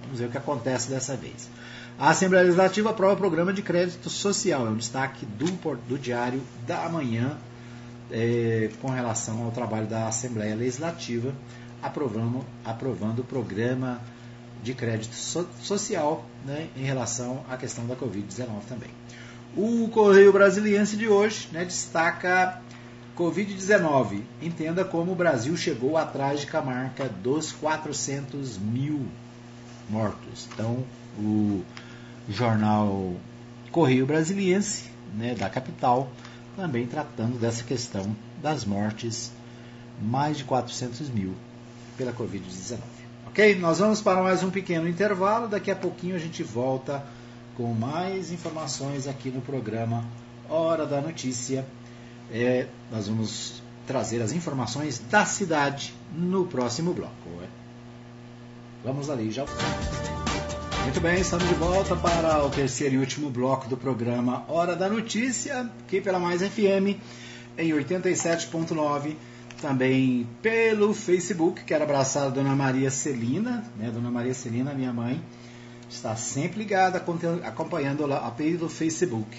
Vamos 0.04 0.20
ver 0.20 0.28
o 0.28 0.32
que 0.32 0.38
acontece 0.38 0.90
dessa 0.90 1.16
vez. 1.18 1.50
A 2.00 2.12
Assembleia 2.12 2.44
Legislativa 2.44 2.92
aprova 2.92 3.16
o 3.16 3.18
programa 3.18 3.52
de 3.52 3.64
crédito 3.64 4.08
social. 4.08 4.68
É 4.68 4.70
um 4.70 4.78
destaque 4.78 5.26
do, 5.26 5.46
do 5.88 5.98
Diário 5.98 6.44
da 6.68 6.88
Manhã 6.88 7.36
é, 8.12 8.70
com 8.80 8.92
relação 8.92 9.44
ao 9.44 9.52
trabalho 9.52 9.88
da 9.88 10.08
Assembleia 10.08 10.56
Legislativa, 10.56 11.34
aprovando, 11.82 12.46
aprovando 12.64 13.20
o 13.20 13.24
programa 13.24 14.00
de 14.62 14.76
crédito 14.76 15.16
so, 15.16 15.50
social 15.60 16.24
né, 16.46 16.68
em 16.78 16.84
relação 16.84 17.44
à 17.50 17.58
questão 17.58 17.88
da 17.88 17.96
Covid-19 17.96 18.46
também. 18.70 18.92
O 19.56 19.90
Correio 19.90 20.32
Brasiliense 20.32 20.96
de 20.96 21.08
hoje 21.08 21.50
né, 21.52 21.66
destaca 21.66 22.62
Covid-19. 23.18 24.22
Entenda 24.40 24.86
como 24.86 25.14
o 25.14 25.16
Brasil 25.16 25.58
chegou 25.58 25.98
atrás 25.98 26.42
de 26.42 26.56
a 26.56 26.62
marca 26.62 27.10
dos 27.10 27.52
400 27.54 28.60
mil 28.60 29.08
mortos. 29.90 30.48
Então, 30.54 30.86
o 31.18 31.64
jornal 32.30 33.14
Correio 33.72 34.06
Brasiliense, 34.06 34.90
né, 35.14 35.36
da 35.36 35.50
capital, 35.50 36.10
também 36.56 36.86
tratando 36.88 37.40
dessa 37.40 37.64
questão 37.64 38.16
das 38.42 38.66
mortes, 38.66 39.32
mais 40.02 40.38
de 40.38 40.44
400 40.44 41.10
mil 41.10 41.34
pela 41.98 42.14
Covid-19. 42.14 42.80
Ok? 43.28 43.56
Nós 43.56 43.80
vamos 43.80 44.02
para 44.02 44.22
mais 44.22 44.44
um 44.44 44.50
pequeno 44.50 44.88
intervalo, 44.88 45.48
daqui 45.48 45.72
a 45.72 45.76
pouquinho 45.76 46.16
a 46.16 46.20
gente 46.20 46.44
volta 46.44 47.04
com 47.56 47.74
mais 47.74 48.32
informações 48.32 49.08
aqui 49.08 49.30
no 49.30 49.42
programa 49.42 50.04
Hora 50.50 50.86
da 50.86 51.02
Notícia. 51.02 51.66
É, 52.32 52.68
nós 52.92 53.08
vamos 53.08 53.62
trazer 53.86 54.22
as 54.22 54.32
informações 54.32 55.00
da 55.10 55.26
cidade 55.26 55.94
no 56.14 56.46
próximo 56.46 56.94
bloco. 56.94 57.14
Vamos 58.84 59.10
ali, 59.10 59.32
já. 59.32 59.46
Muito 60.88 61.02
bem, 61.02 61.20
estamos 61.20 61.46
de 61.46 61.54
volta 61.56 61.98
para 61.98 62.46
o 62.46 62.50
terceiro 62.50 62.96
e 62.96 62.98
último 62.98 63.30
bloco 63.30 63.68
do 63.68 63.76
programa 63.76 64.46
Hora 64.48 64.74
da 64.74 64.88
Notícia, 64.88 65.70
aqui 65.84 66.00
pela 66.00 66.18
Mais 66.18 66.42
FM, 66.42 66.96
em 67.58 67.72
87.9, 67.72 69.18
também 69.62 70.26
pelo 70.42 70.94
Facebook. 70.94 71.66
Quero 71.66 71.84
abraçar 71.84 72.28
a 72.28 72.30
Dona 72.30 72.56
Maria 72.56 72.90
Celina, 72.90 73.66
né? 73.78 73.92
Dona 73.92 74.10
Maria 74.10 74.34
Celina, 74.34 74.74
minha 74.74 74.94
mãe, 74.94 75.22
está 75.90 76.16
sempre 76.16 76.60
ligada, 76.60 77.04
acompanhando 77.44 78.06
lá, 78.06 78.26
a 78.26 78.32
pelo 78.32 78.70
Facebook, 78.70 79.38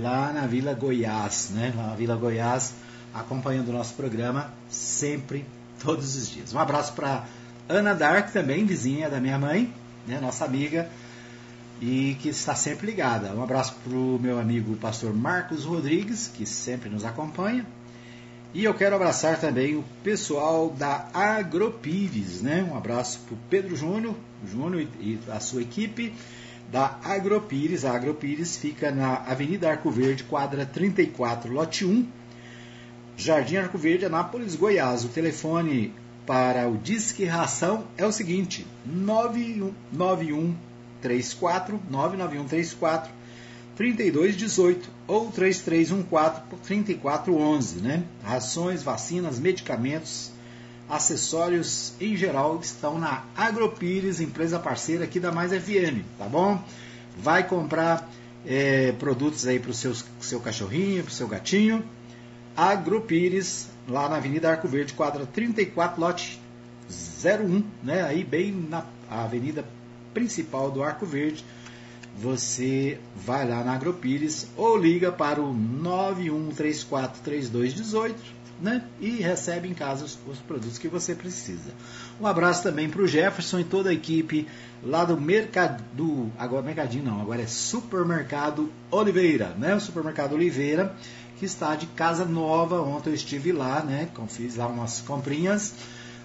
lá 0.00 0.32
na 0.32 0.46
Vila 0.46 0.72
Goiás, 0.72 1.50
né? 1.52 1.74
Lá 1.76 1.88
na 1.88 1.94
Vila 1.94 2.16
Goiás, 2.16 2.72
acompanhando 3.12 3.68
o 3.68 3.72
nosso 3.72 3.92
programa, 3.92 4.50
sempre, 4.70 5.44
todos 5.84 6.16
os 6.16 6.30
dias. 6.30 6.54
Um 6.54 6.58
abraço 6.58 6.94
para 6.94 7.26
Ana 7.68 7.92
Dark, 7.92 8.32
também, 8.32 8.64
vizinha 8.64 9.10
da 9.10 9.20
minha 9.20 9.38
mãe, 9.38 9.70
né, 10.06 10.18
nossa 10.20 10.44
amiga, 10.44 10.88
e 11.80 12.16
que 12.20 12.28
está 12.28 12.54
sempre 12.54 12.86
ligada. 12.86 13.34
Um 13.34 13.42
abraço 13.42 13.76
para 13.82 13.96
o 13.96 14.18
meu 14.20 14.38
amigo 14.38 14.76
pastor 14.76 15.12
Marcos 15.14 15.64
Rodrigues, 15.64 16.28
que 16.28 16.46
sempre 16.46 16.88
nos 16.88 17.04
acompanha. 17.04 17.66
E 18.54 18.62
eu 18.64 18.72
quero 18.72 18.94
abraçar 18.94 19.40
também 19.40 19.74
o 19.74 19.84
pessoal 20.04 20.70
da 20.70 21.08
Agropires, 21.12 22.40
né? 22.40 22.64
Um 22.70 22.76
abraço 22.76 23.18
para 23.26 23.34
o 23.34 23.38
Pedro 23.50 23.74
Júnior, 23.74 24.14
Júnior 24.46 24.86
e 25.00 25.18
a 25.28 25.40
sua 25.40 25.62
equipe 25.62 26.14
da 26.70 26.96
Agropires. 27.02 27.84
A 27.84 27.92
Agropires 27.96 28.56
fica 28.56 28.92
na 28.92 29.16
Avenida 29.26 29.68
Arco 29.68 29.90
Verde, 29.90 30.22
quadra 30.22 30.64
34, 30.64 31.52
lote 31.52 31.84
1, 31.84 32.06
Jardim 33.16 33.56
Arco 33.56 33.76
Verde, 33.76 34.04
Anápolis, 34.04 34.54
Goiás. 34.54 35.04
O 35.04 35.08
telefone 35.08 35.92
para 36.26 36.68
o 36.68 36.76
Disque 36.76 37.24
Ração 37.24 37.84
é 37.96 38.04
o 38.06 38.12
seguinte: 38.12 38.66
99134 38.84 41.80
99134 41.90 43.10
3218 43.76 44.88
ou 45.06 45.30
3314 45.30 46.42
3411, 46.64 47.80
né? 47.80 48.04
Rações, 48.22 48.82
vacinas, 48.82 49.38
medicamentos, 49.38 50.32
acessórios 50.88 51.94
em 52.00 52.16
geral 52.16 52.58
estão 52.62 52.98
na 52.98 53.24
Agropires, 53.36 54.20
empresa 54.20 54.58
parceira 54.58 55.04
aqui 55.04 55.18
da 55.18 55.32
Mais 55.32 55.52
FM, 55.52 56.04
tá 56.18 56.26
bom? 56.26 56.62
Vai 57.16 57.46
comprar 57.46 58.08
é, 58.46 58.92
produtos 58.92 59.46
aí 59.46 59.58
para 59.58 59.70
o 59.70 59.74
seu, 59.74 59.94
seu 60.20 60.40
cachorrinho, 60.40 61.02
para 61.02 61.10
o 61.10 61.14
seu 61.14 61.28
gatinho. 61.28 61.84
Agropires, 62.56 63.68
lá 63.88 64.08
na 64.08 64.16
Avenida 64.16 64.50
Arco 64.50 64.68
Verde, 64.68 64.94
quadra 64.94 65.26
34, 65.26 66.00
lote 66.00 66.40
01, 66.88 67.64
né? 67.82 68.02
Aí 68.02 68.22
bem 68.24 68.52
na 68.52 68.84
Avenida 69.10 69.64
principal 70.12 70.70
do 70.70 70.82
Arco 70.82 71.06
Verde, 71.06 71.42
você 72.16 73.00
vai 73.14 73.48
lá 73.48 73.64
na 73.64 73.72
Agropires 73.74 74.48
ou 74.56 74.76
liga 74.76 75.10
para 75.10 75.40
o 75.40 75.54
91343218 75.54 78.14
né? 78.60 78.84
e 79.00 79.20
recebe 79.20 79.68
em 79.68 79.74
casa 79.74 80.04
os, 80.04 80.18
os, 80.26 80.38
produtos 80.38 80.78
que 80.78 80.88
você 80.88 81.14
precisa. 81.14 81.72
Um 82.20 82.26
abraço 82.26 82.62
também 82.62 82.88
para 82.88 83.02
o 83.02 83.06
Jefferson 83.06 83.60
e 83.60 83.64
toda 83.64 83.90
a 83.90 83.92
equipe 83.92 84.48
lá 84.82 85.04
do 85.04 85.20
mercado, 85.20 85.84
do, 85.92 86.30
agora 86.38 86.62
mercadinho 86.62 87.04
não, 87.04 87.20
agora 87.20 87.42
é 87.42 87.46
Supermercado 87.46 88.72
Oliveira, 88.90 89.54
né? 89.58 89.74
O 89.74 89.80
Supermercado 89.80 90.34
Oliveira 90.34 90.94
que 91.44 91.46
está 91.46 91.76
de 91.76 91.86
casa 91.88 92.24
nova. 92.24 92.80
Ontem 92.80 93.10
eu 93.10 93.14
estive 93.14 93.52
lá, 93.52 93.82
né? 93.82 94.08
Fiz 94.28 94.56
lá 94.56 94.66
umas 94.66 95.02
comprinhas 95.02 95.74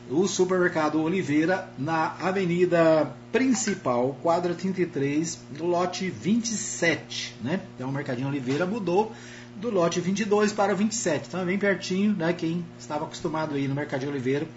o 0.10 0.28
supermercado 0.28 1.00
Oliveira 1.00 1.70
na 1.78 2.16
Avenida 2.20 3.14
Principal, 3.32 4.18
quadra 4.24 4.56
33, 4.56 5.38
lote 5.60 6.10
27, 6.10 7.36
né? 7.44 7.62
Então 7.76 7.90
o 7.90 7.92
Mercadinho 7.92 8.28
Oliveira 8.28 8.66
mudou 8.66 9.12
do 9.58 9.70
lote 9.70 10.00
22 10.00 10.52
para 10.52 10.74
o 10.74 10.76
27, 10.76 11.28
então 11.28 11.42
é 11.42 11.46
bem 11.46 11.60
pertinho, 11.60 12.14
né? 12.14 12.34
Quem 12.34 12.66
estava 12.80 13.06
acostumado 13.06 13.54
aí 13.54 13.68
no 13.68 13.76
Mercadinho 13.76 14.12
Oliveira, 14.12 14.48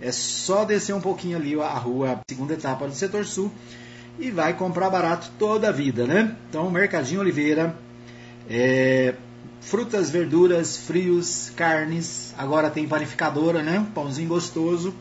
é 0.00 0.10
só 0.10 0.64
descer 0.64 0.92
um 0.92 1.00
pouquinho 1.00 1.36
ali 1.36 1.54
a 1.60 1.78
rua, 1.78 2.20
segunda 2.28 2.54
etapa 2.54 2.88
do 2.88 2.94
setor 2.94 3.24
sul 3.24 3.52
e 4.18 4.30
vai 4.30 4.54
comprar 4.54 4.90
barato 4.90 5.30
toda 5.38 5.68
a 5.68 5.72
vida, 5.72 6.04
né? 6.04 6.34
Então, 6.48 6.68
Mercadinho 6.68 7.20
Oliveira, 7.20 7.76
é, 8.48 9.14
frutas, 9.64 10.10
verduras, 10.10 10.76
frios, 10.76 11.50
carnes. 11.56 12.34
Agora 12.36 12.70
tem 12.70 12.86
panificadora, 12.86 13.62
né? 13.62 13.86
Pãozinho 13.94 14.28
gostoso. 14.28 14.94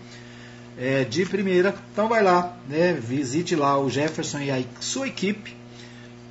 É, 0.78 1.04
de 1.04 1.26
primeira. 1.26 1.76
Então 1.92 2.08
vai 2.08 2.24
lá, 2.24 2.58
né? 2.68 2.94
Visite 2.94 3.56
lá 3.56 3.78
o 3.78 3.90
Jefferson 3.90 4.40
e 4.40 4.52
a 4.52 4.64
sua 4.80 5.08
equipe 5.08 5.56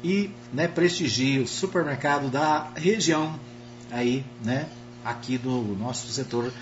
e 0.03 0.31
né, 0.53 0.67
prestigie 0.67 1.39
o 1.39 1.47
supermercado 1.47 2.29
da 2.29 2.71
região 2.75 3.39
aí, 3.91 4.25
né? 4.45 4.67
Aqui 5.05 5.39
do 5.39 5.77
nosso 5.79 6.11
setor 6.11 6.53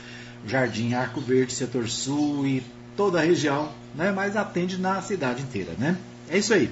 Jardim 0.46 0.92
Arco 0.94 1.20
Verde, 1.20 1.52
setor 1.52 1.88
sul 1.88 2.46
e 2.46 2.62
toda 2.96 3.18
a 3.18 3.22
região, 3.22 3.70
né? 3.94 4.12
Mas 4.12 4.36
atende 4.36 4.76
na 4.76 5.00
cidade 5.00 5.42
inteira, 5.42 5.72
né? 5.78 5.96
É 6.28 6.36
isso 6.36 6.52
aí. 6.52 6.70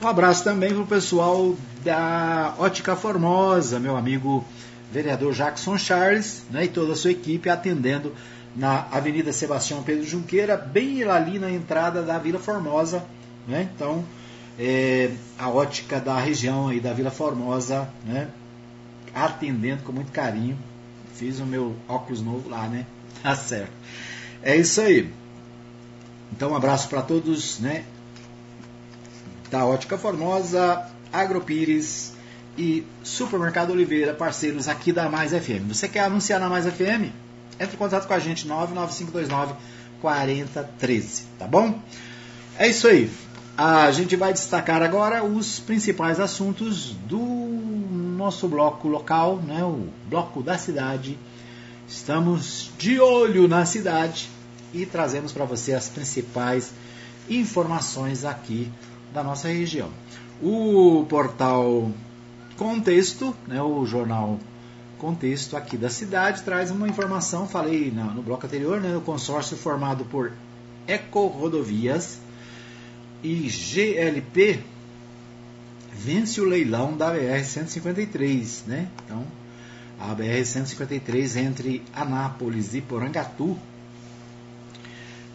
Um 0.00 0.06
abraço 0.06 0.42
também 0.42 0.72
para 0.72 0.82
o 0.82 0.86
pessoal 0.86 1.54
da 1.84 2.54
Ótica 2.58 2.94
Formosa, 2.94 3.78
meu 3.78 3.96
amigo 3.96 4.44
vereador 4.92 5.32
Jackson 5.32 5.78
Charles 5.78 6.42
né, 6.50 6.64
e 6.64 6.68
toda 6.68 6.92
a 6.92 6.96
sua 6.96 7.12
equipe 7.12 7.48
atendendo 7.48 8.14
na 8.54 8.86
Avenida 8.90 9.32
Sebastião 9.32 9.82
Pedro 9.82 10.04
Junqueira, 10.04 10.56
bem 10.56 11.02
ali 11.04 11.38
na 11.38 11.50
entrada 11.50 12.02
da 12.02 12.18
Vila 12.18 12.38
Formosa. 12.38 13.04
Né? 13.46 13.68
Então, 13.74 14.04
é, 14.58 15.10
a 15.38 15.48
ótica 15.48 16.00
da 16.00 16.18
região 16.18 16.68
aí 16.68 16.80
da 16.80 16.92
Vila 16.92 17.10
Formosa, 17.10 17.88
né? 18.04 18.28
atendendo 19.14 19.82
com 19.84 19.92
muito 19.92 20.12
carinho. 20.12 20.58
Fiz 21.14 21.38
o 21.38 21.46
meu 21.46 21.76
óculos 21.88 22.20
novo 22.22 22.48
lá, 22.48 22.66
né? 22.68 22.86
Tá 23.22 23.34
certo. 23.34 23.72
É 24.42 24.56
isso 24.56 24.80
aí. 24.80 25.12
Então, 26.32 26.52
um 26.52 26.56
abraço 26.56 26.88
para 26.88 27.02
todos, 27.02 27.58
né? 27.60 27.84
da 29.50 29.66
Ótica 29.66 29.98
Formosa, 29.98 30.86
Agropires 31.12 32.12
e 32.56 32.84
Supermercado 33.02 33.70
Oliveira, 33.70 34.14
parceiros 34.14 34.68
aqui 34.68 34.92
da 34.92 35.08
Mais 35.08 35.32
FM. 35.32 35.68
Você 35.68 35.88
quer 35.88 36.00
anunciar 36.00 36.40
na 36.40 36.48
Mais 36.48 36.66
FM? 36.66 37.10
Entre 37.58 37.74
em 37.74 37.78
contato 37.78 38.06
com 38.06 38.14
a 38.14 38.18
gente, 38.18 38.46
99529 38.46 39.54
4013, 40.00 41.24
tá 41.38 41.46
bom? 41.46 41.78
É 42.58 42.68
isso 42.68 42.88
aí. 42.88 43.10
A 43.56 43.90
gente 43.90 44.16
vai 44.16 44.32
destacar 44.32 44.82
agora 44.82 45.22
os 45.22 45.60
principais 45.60 46.18
assuntos 46.18 46.92
do 47.06 47.18
nosso 48.16 48.48
bloco 48.48 48.88
local, 48.88 49.36
né, 49.36 49.62
o 49.62 49.88
bloco 50.08 50.42
da 50.42 50.56
cidade. 50.56 51.18
Estamos 51.86 52.70
de 52.78 52.98
olho 53.00 53.48
na 53.48 53.66
cidade 53.66 54.30
e 54.72 54.86
trazemos 54.86 55.32
para 55.32 55.44
você 55.44 55.74
as 55.74 55.88
principais 55.88 56.72
informações 57.28 58.24
aqui 58.24 58.70
da 59.12 59.22
nossa 59.22 59.48
região. 59.48 59.90
O 60.42 61.04
portal 61.08 61.90
Contexto, 62.56 63.34
né, 63.46 63.62
o 63.62 63.84
jornal 63.86 64.38
Contexto 64.98 65.56
aqui 65.56 65.76
da 65.76 65.88
cidade, 65.88 66.42
traz 66.42 66.70
uma 66.70 66.88
informação, 66.88 67.48
falei 67.48 67.90
no, 67.90 68.04
no 68.14 68.22
bloco 68.22 68.46
anterior, 68.46 68.80
né, 68.80 68.96
o 68.96 69.00
consórcio 69.00 69.56
formado 69.56 70.04
por 70.04 70.32
Eco 70.86 71.26
Rodovias 71.26 72.18
e 73.22 73.48
GLP 73.48 74.60
vence 75.92 76.40
o 76.40 76.44
leilão 76.44 76.96
da 76.96 77.14
BR-153, 77.14 78.66
né? 78.66 78.88
Então, 79.04 79.24
a 79.98 80.14
BR-153 80.14 81.36
entre 81.36 81.82
Anápolis 81.94 82.74
e 82.74 82.80
Porangatu 82.80 83.58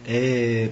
é, 0.06 0.70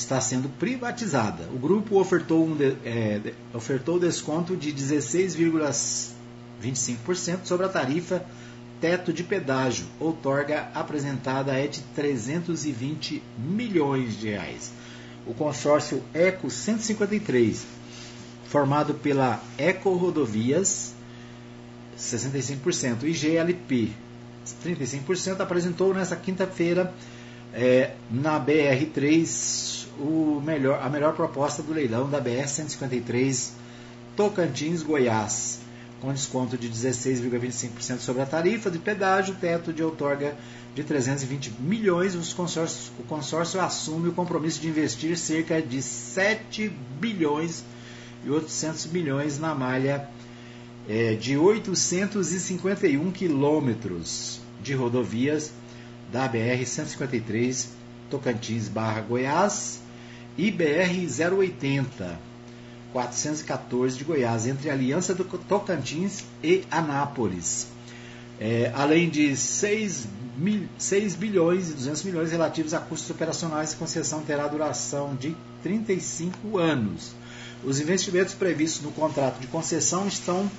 está 0.00 0.20
sendo 0.20 0.48
privatizada. 0.48 1.44
O 1.54 1.58
grupo 1.58 2.00
ofertou, 2.00 2.44
um 2.46 2.56
de, 2.56 2.76
é, 2.84 3.20
ofertou 3.54 3.98
desconto 3.98 4.56
de 4.56 4.72
16,25% 4.72 7.44
sobre 7.44 7.66
a 7.66 7.68
tarifa 7.68 8.24
teto 8.80 9.12
de 9.12 9.22
pedágio. 9.22 9.84
Outorga 9.98 10.70
apresentada 10.74 11.52
é 11.52 11.66
de 11.66 11.80
320 11.94 13.22
milhões 13.38 14.18
de 14.18 14.30
reais. 14.30 14.72
O 15.26 15.34
consórcio 15.34 16.02
Eco 16.14 16.48
153, 16.50 17.66
formado 18.46 18.94
pela 18.94 19.42
Eco 19.58 19.92
Rodovias, 19.92 20.94
65%, 21.98 23.02
e 23.02 23.12
GLP, 23.12 23.92
35%, 24.64 25.40
apresentou 25.40 25.92
nesta 25.92 26.16
quinta-feira 26.16 26.94
é, 27.52 27.96
na 28.10 28.40
BR3 28.40 29.79
o 29.98 30.40
melhor, 30.44 30.80
a 30.82 30.88
melhor 30.88 31.14
proposta 31.14 31.62
do 31.62 31.72
leilão 31.72 32.08
da 32.08 32.20
BR-153 32.20 33.50
Tocantins-Goiás, 34.16 35.60
com 36.00 36.12
desconto 36.12 36.56
de 36.56 36.68
16,25% 36.68 37.98
sobre 37.98 38.22
a 38.22 38.26
tarifa 38.26 38.70
de 38.70 38.78
pedágio, 38.78 39.34
teto 39.40 39.72
de 39.72 39.82
outorga 39.82 40.36
de 40.74 40.84
320 40.84 41.52
milhões. 41.60 42.14
Os 42.14 42.32
o 42.32 43.02
consórcio 43.08 43.60
assume 43.60 44.08
o 44.08 44.12
compromisso 44.12 44.60
de 44.60 44.68
investir 44.68 45.16
cerca 45.16 45.60
de 45.60 45.82
7 45.82 46.68
bilhões 47.00 47.64
e 48.24 48.30
800 48.30 48.86
milhões 48.86 49.38
na 49.38 49.54
malha 49.54 50.08
é, 50.88 51.14
de 51.14 51.36
851 51.36 53.10
quilômetros 53.10 54.40
de 54.62 54.74
rodovias 54.74 55.52
da 56.12 56.28
BR-153 56.28 57.79
Tocantins/Goiás 58.10 59.80
IBR 60.36 61.06
080 61.06 62.30
414 62.92 63.96
de 63.96 64.04
Goiás, 64.04 64.46
entre 64.46 64.70
Aliança 64.70 65.14
do 65.14 65.24
Tocantins 65.24 66.24
e 66.42 66.64
Anápolis. 66.70 67.68
É, 68.40 68.72
além 68.74 69.08
de 69.08 69.36
6, 69.36 70.08
mil, 70.36 70.66
6 70.78 71.14
bilhões 71.14 71.70
e 71.70 71.74
200 71.74 72.02
milhões 72.02 72.32
relativos 72.32 72.74
a 72.74 72.80
custos 72.80 73.10
operacionais, 73.10 73.74
a 73.74 73.76
concessão 73.76 74.22
terá 74.22 74.48
duração 74.48 75.14
de 75.14 75.36
35 75.62 76.58
anos. 76.58 77.12
Os 77.62 77.78
investimentos 77.78 78.34
previstos 78.34 78.82
no 78.82 78.90
contrato 78.90 79.38
de 79.38 79.46
concessão 79.46 80.08
estão 80.08 80.50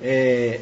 é, 0.00 0.60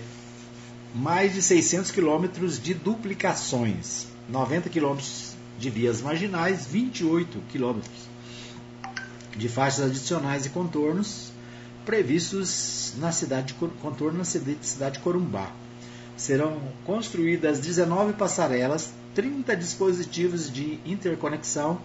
mais 0.94 1.34
de 1.34 1.40
600 1.40 1.92
quilômetros 1.92 2.60
de 2.60 2.74
duplicações, 2.74 4.06
90 4.28 4.68
quilômetros 4.68 5.30
de 5.61 5.70
vias 5.70 6.00
marginais, 6.00 6.66
28 6.66 7.38
quilômetros 7.50 8.08
de 9.36 9.48
faixas 9.48 9.86
adicionais 9.86 10.46
e 10.46 10.48
contornos 10.48 11.30
previstos 11.84 12.94
na 12.98 13.12
cidade 13.12 13.48
de 13.48 13.54
contorno 13.54 14.18
na 14.18 14.24
cidade 14.24 14.94
de 14.94 14.98
Corumbá. 15.00 15.50
Serão 16.16 16.61
construídas 16.84 17.61
19 17.61 18.14
passarelas, 18.14 18.92
30 19.14 19.56
dispositivos 19.56 20.52
de 20.52 20.78
interconexão 20.84 21.80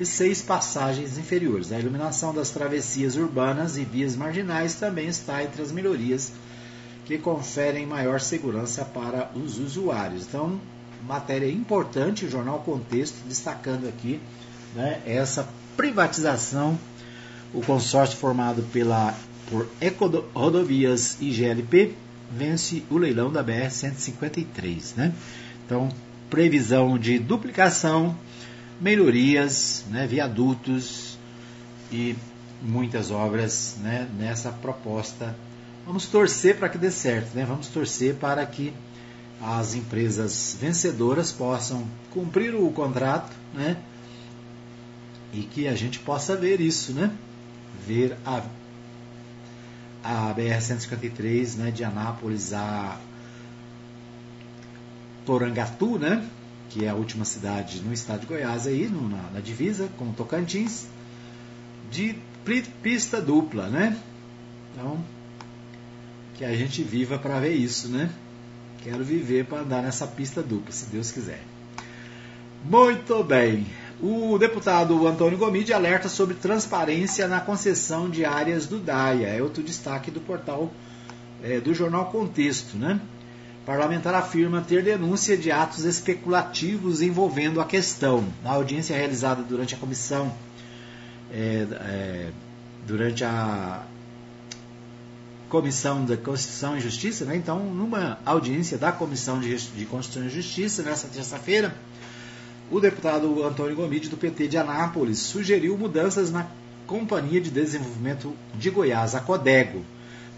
e 0.00 0.06
seis 0.06 0.40
passagens 0.40 1.18
inferiores. 1.18 1.72
A 1.72 1.78
iluminação 1.78 2.32
das 2.32 2.50
travessias 2.50 3.16
urbanas 3.16 3.76
e 3.76 3.84
vias 3.84 4.16
marginais 4.16 4.74
também 4.74 5.08
está 5.08 5.42
entre 5.42 5.62
as 5.62 5.72
melhorias 5.72 6.32
que 7.04 7.18
conferem 7.18 7.86
maior 7.86 8.20
segurança 8.20 8.84
para 8.84 9.30
os 9.34 9.58
usuários. 9.58 10.26
Então, 10.26 10.60
matéria 11.06 11.50
importante, 11.50 12.24
o 12.24 12.30
Jornal 12.30 12.60
Contexto 12.60 13.16
destacando 13.26 13.88
aqui 13.88 14.20
né, 14.74 15.00
essa 15.06 15.48
privatização, 15.76 16.78
o 17.52 17.62
consórcio 17.62 18.18
formado 18.18 18.62
pela, 18.72 19.14
por 19.48 19.66
Eco 19.80 20.06
Rodovias 20.34 21.16
e 21.20 21.30
GLP 21.30 21.94
vence 22.30 22.82
o 22.90 22.98
leilão 22.98 23.32
da 23.32 23.42
BR-153. 23.42 24.96
Né? 24.96 25.14
Então, 25.64 25.88
previsão 26.28 26.98
de 26.98 27.18
duplicação, 27.18 28.16
melhorias, 28.80 29.84
né, 29.90 30.06
viadutos, 30.06 31.18
e 31.90 32.16
muitas 32.62 33.10
obras 33.10 33.76
né, 33.80 34.08
nessa 34.18 34.50
proposta. 34.50 35.34
Vamos 35.86 36.06
torcer 36.06 36.56
para 36.56 36.68
que 36.68 36.76
dê 36.76 36.90
certo, 36.90 37.34
né? 37.34 37.44
vamos 37.46 37.68
torcer 37.68 38.14
para 38.16 38.44
que 38.44 38.72
as 39.40 39.74
empresas 39.74 40.56
vencedoras 40.60 41.30
possam 41.30 41.86
cumprir 42.10 42.54
o 42.54 42.70
contrato 42.72 43.34
né? 43.54 43.76
e 45.32 45.42
que 45.42 45.68
a 45.68 45.74
gente 45.74 45.98
possa 46.00 46.36
ver 46.36 46.60
isso, 46.60 46.92
né? 46.92 47.12
ver 47.86 48.16
a, 48.26 48.42
a 50.02 50.34
BR-153 50.34 51.56
né, 51.56 51.70
de 51.70 51.84
Anápolis 51.84 52.52
a 52.52 52.98
Porangatu, 55.24 55.98
né? 55.98 56.28
que 56.68 56.84
é 56.84 56.88
a 56.88 56.94
última 56.94 57.24
cidade 57.24 57.80
no 57.80 57.92
estado 57.92 58.20
de 58.20 58.26
Goiás, 58.26 58.66
aí, 58.66 58.88
no, 58.88 59.08
na, 59.08 59.30
na, 59.30 59.40
divisa 59.40 59.88
com 59.96 60.12
Tocantins, 60.12 60.86
de 61.90 62.16
pista 62.82 63.20
dupla, 63.20 63.68
né? 63.68 63.98
Então, 64.72 65.02
que 66.34 66.44
a 66.44 66.54
gente 66.54 66.82
viva 66.82 67.18
para 67.18 67.40
ver 67.40 67.54
isso, 67.54 67.88
né? 67.88 68.10
Quero 68.82 69.04
viver 69.04 69.44
para 69.44 69.60
andar 69.60 69.82
nessa 69.82 70.06
pista 70.06 70.42
dupla, 70.42 70.72
se 70.72 70.86
Deus 70.86 71.10
quiser. 71.10 71.40
Muito 72.64 73.22
bem. 73.24 73.66
O 74.00 74.38
deputado 74.38 75.06
Antônio 75.06 75.36
Gomide 75.36 75.72
alerta 75.72 76.08
sobre 76.08 76.34
transparência 76.34 77.26
na 77.26 77.40
concessão 77.40 78.08
de 78.08 78.24
áreas 78.24 78.66
do 78.66 78.78
DAIA. 78.78 79.28
É 79.28 79.42
outro 79.42 79.62
destaque 79.62 80.10
do 80.10 80.20
portal 80.20 80.70
é, 81.42 81.60
do 81.60 81.74
jornal 81.74 82.06
Contexto, 82.06 82.76
né? 82.76 83.00
Parlamentar 83.66 84.14
afirma 84.14 84.62
ter 84.62 84.82
denúncia 84.82 85.36
de 85.36 85.50
atos 85.50 85.84
especulativos 85.84 87.02
envolvendo 87.02 87.60
a 87.60 87.64
questão. 87.64 88.24
Na 88.42 88.52
audiência 88.52 88.96
realizada 88.96 89.42
durante 89.42 89.74
a 89.74 89.78
comissão, 89.78 90.32
é, 91.30 91.66
é, 91.72 92.30
durante 92.86 93.24
a 93.24 93.82
Comissão 95.48 96.04
da 96.04 96.16
Constituição 96.16 96.76
e 96.76 96.80
Justiça, 96.80 97.24
né? 97.24 97.36
então, 97.36 97.58
numa 97.58 98.18
audiência 98.24 98.76
da 98.76 98.92
Comissão 98.92 99.40
de, 99.40 99.56
de 99.56 99.86
Constituição 99.86 100.28
e 100.28 100.34
Justiça, 100.34 100.82
nessa 100.82 101.08
terça-feira, 101.08 101.74
o 102.70 102.80
deputado 102.80 103.42
Antônio 103.44 103.74
Gomide, 103.74 104.08
do 104.08 104.16
PT 104.16 104.48
de 104.48 104.58
Anápolis, 104.58 105.18
sugeriu 105.18 105.76
mudanças 105.78 106.30
na 106.30 106.46
Companhia 106.86 107.40
de 107.40 107.50
Desenvolvimento 107.50 108.34
de 108.54 108.70
Goiás, 108.70 109.14
a 109.14 109.20
CODEGO 109.20 109.84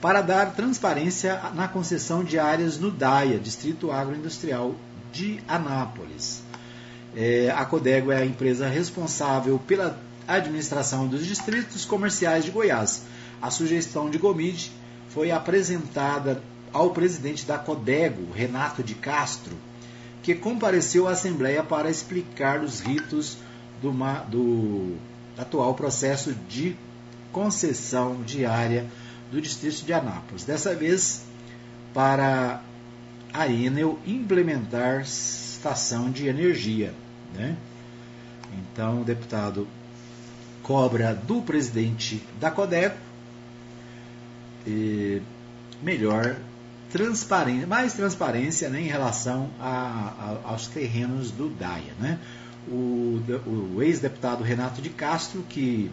para 0.01 0.23
dar 0.23 0.55
transparência 0.55 1.39
na 1.55 1.69
concessão 1.69 2.25
de 2.25 2.39
áreas 2.39 2.79
no 2.79 2.91
DAIA, 2.91 3.39
Distrito 3.39 3.93
Agroindustrial 3.93 4.75
de 5.13 5.41
Anápolis. 5.47 6.43
É, 7.15 7.53
a 7.55 7.65
Codego 7.65 8.11
é 8.11 8.19
a 8.19 8.25
empresa 8.25 8.67
responsável 8.67 9.61
pela 9.67 10.01
administração 10.27 11.07
dos 11.07 11.27
distritos 11.27 11.85
comerciais 11.85 12.45
de 12.45 12.51
Goiás. 12.51 13.03
A 13.43 13.51
sugestão 13.51 14.09
de 14.09 14.17
Gomide 14.17 14.73
foi 15.11 15.31
apresentada 15.31 16.43
ao 16.73 16.91
presidente 16.91 17.45
da 17.45 17.59
Codego, 17.59 18.33
Renato 18.33 18.83
de 18.83 18.95
Castro, 18.95 19.57
que 20.23 20.35
compareceu 20.35 21.09
à 21.09 21.13
Assembleia 21.13 21.63
para 21.63 21.91
explicar 21.91 22.61
os 22.61 22.81
ritos 22.81 23.37
do, 23.83 23.93
do 24.29 24.97
atual 25.37 25.75
processo 25.75 26.35
de 26.49 26.77
concessão 27.33 28.23
de 28.23 28.45
área 28.45 28.87
do 29.31 29.41
distrito 29.41 29.85
de 29.85 29.93
Anápolis. 29.93 30.45
Dessa 30.45 30.75
vez, 30.75 31.23
para 31.95 32.61
a 33.33 33.49
Enel 33.49 33.99
implementar 34.07 35.03
estação 35.03 36.11
de 36.11 36.27
energia. 36.27 36.93
Né? 37.35 37.57
Então, 38.53 39.03
o 39.03 39.05
deputado 39.05 39.67
cobra 40.63 41.15
do 41.15 41.41
presidente 41.43 42.23
da 42.39 42.51
Codeco 42.51 43.10
melhor 45.83 46.37
transparência, 46.91 47.67
mais 47.67 47.95
transparência 47.95 48.69
né, 48.69 48.81
em 48.81 48.89
relação 48.89 49.49
a, 49.61 50.39
a, 50.45 50.51
aos 50.51 50.67
terrenos 50.67 51.31
do 51.31 51.49
DAIA. 51.49 51.93
Né? 51.99 52.19
O, 52.69 53.21
o 53.47 53.83
ex-deputado 53.83 54.43
Renato 54.43 54.83
de 54.83 54.91
Castro, 54.91 55.43
que 55.49 55.91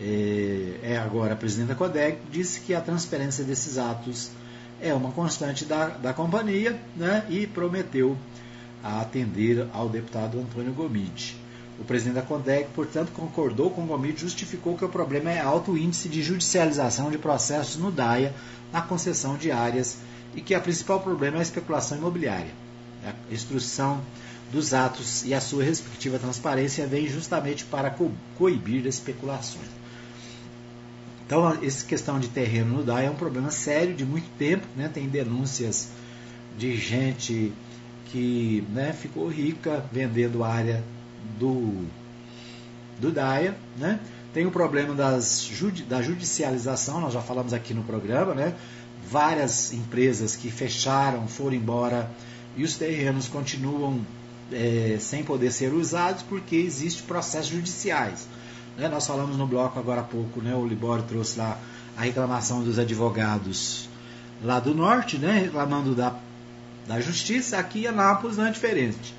é, 0.00 0.80
é 0.82 0.98
agora 0.98 1.34
presidente 1.34 1.68
da 1.68 1.74
CODEC, 1.74 2.18
disse 2.30 2.60
que 2.60 2.74
a 2.74 2.80
transferência 2.80 3.44
desses 3.44 3.78
atos 3.78 4.30
é 4.80 4.92
uma 4.92 5.10
constante 5.12 5.64
da, 5.64 5.88
da 5.88 6.12
companhia 6.12 6.78
né, 6.96 7.24
e 7.30 7.46
prometeu 7.46 8.16
atender 8.82 9.66
ao 9.72 9.88
deputado 9.88 10.38
Antônio 10.38 10.72
Gomide. 10.72 11.36
O 11.78 11.84
presidente 11.84 12.14
da 12.14 12.22
CODEC, 12.22 12.70
portanto, 12.74 13.12
concordou 13.12 13.70
com 13.70 13.82
o 13.82 13.86
Gomide, 13.86 14.22
justificou 14.22 14.76
que 14.76 14.84
o 14.84 14.88
problema 14.88 15.30
é 15.30 15.40
alto 15.40 15.76
índice 15.76 16.08
de 16.08 16.22
judicialização 16.22 17.10
de 17.10 17.18
processos 17.18 17.76
no 17.76 17.90
DAIA 17.90 18.34
na 18.72 18.80
concessão 18.80 19.36
de 19.36 19.50
áreas 19.50 19.98
e 20.34 20.40
que 20.40 20.56
o 20.56 20.60
principal 20.60 21.00
problema 21.00 21.36
é 21.36 21.40
a 21.40 21.42
especulação 21.42 21.98
imobiliária. 21.98 22.50
A 23.04 23.12
instrução 23.32 24.00
dos 24.50 24.72
atos 24.72 25.24
e 25.24 25.34
a 25.34 25.40
sua 25.40 25.64
respectiva 25.64 26.18
transparência 26.18 26.86
vem 26.86 27.08
justamente 27.08 27.64
para 27.64 27.90
co 27.90 28.10
coibir 28.38 28.86
especulações. 28.86 29.68
Então, 31.26 31.58
essa 31.62 31.84
questão 31.84 32.20
de 32.20 32.28
terreno 32.28 32.76
no 32.76 32.84
DAI 32.84 33.06
é 33.06 33.10
um 33.10 33.16
problema 33.16 33.50
sério 33.50 33.94
de 33.94 34.04
muito 34.04 34.28
tempo. 34.38 34.66
Né? 34.76 34.88
Tem 34.92 35.08
denúncias 35.08 35.88
de 36.56 36.76
gente 36.76 37.52
que 38.06 38.64
né, 38.70 38.92
ficou 38.92 39.28
rica 39.28 39.84
vendendo 39.92 40.44
área 40.44 40.82
do, 41.38 41.84
do 43.00 43.10
DAIA. 43.10 43.56
Né? 43.76 44.00
Tem 44.32 44.46
o 44.46 44.50
problema 44.50 44.94
das, 44.94 45.50
da 45.88 46.02
judicialização, 46.02 47.00
nós 47.00 47.12
já 47.12 47.22
falamos 47.22 47.52
aqui 47.52 47.72
no 47.72 47.82
programa. 47.82 48.34
Né? 48.34 48.54
Várias 49.10 49.72
empresas 49.72 50.36
que 50.36 50.50
fecharam, 50.50 51.26
foram 51.26 51.56
embora 51.56 52.10
e 52.56 52.64
os 52.64 52.76
terrenos 52.76 53.28
continuam 53.28 54.00
é, 54.52 54.96
sem 55.00 55.22
poder 55.22 55.50
ser 55.52 55.72
usados 55.72 56.22
porque 56.22 56.56
existem 56.56 57.04
processos 57.06 57.48
judiciais. 57.48 58.26
Né? 58.76 58.88
Nós 58.88 59.06
falamos 59.06 59.36
no 59.36 59.46
bloco 59.46 59.78
agora 59.78 60.02
há 60.02 60.04
pouco, 60.04 60.40
né? 60.40 60.54
o 60.54 60.66
Libório 60.66 61.04
trouxe 61.04 61.38
lá 61.38 61.58
a 61.96 62.02
reclamação 62.02 62.62
dos 62.62 62.78
advogados 62.78 63.88
lá 64.42 64.60
do 64.60 64.74
norte, 64.74 65.16
né? 65.16 65.40
reclamando 65.40 65.94
da, 65.94 66.14
da 66.86 67.00
justiça. 67.00 67.58
Aqui 67.58 67.84
em 67.84 67.86
Anápolis 67.86 68.36
não 68.36 68.46
é 68.46 68.50
diferente. 68.50 69.14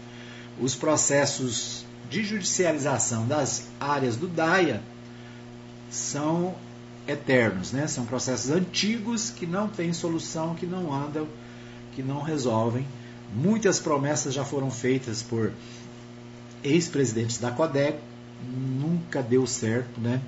Os 0.60 0.76
processos 0.76 1.87
de 2.10 2.24
judicialização 2.24 3.28
das 3.28 3.68
áreas 3.80 4.16
do 4.16 4.28
DAIA 4.28 4.82
são 5.90 6.56
eternos, 7.08 7.72
né? 7.72 7.88
são 7.88 8.06
processos 8.06 8.52
antigos 8.52 9.30
que 9.30 9.46
não 9.46 9.68
têm 9.68 9.94
solução, 9.94 10.56
que 10.56 10.66
não 10.66 10.94
andam, 10.94 11.28
que 11.94 12.04
não 12.04 12.22
resolvem. 12.22 12.86
Muitas 13.34 13.80
promessas 13.80 14.34
já 14.34 14.44
foram 14.44 14.70
feitas 14.70 15.22
por 15.22 15.52
ex-presidentes 16.64 17.38
da 17.38 17.52
CODEC, 17.52 18.00
nunca 18.46 19.22
deu 19.22 19.46
certo, 19.46 20.00
né? 20.00 20.22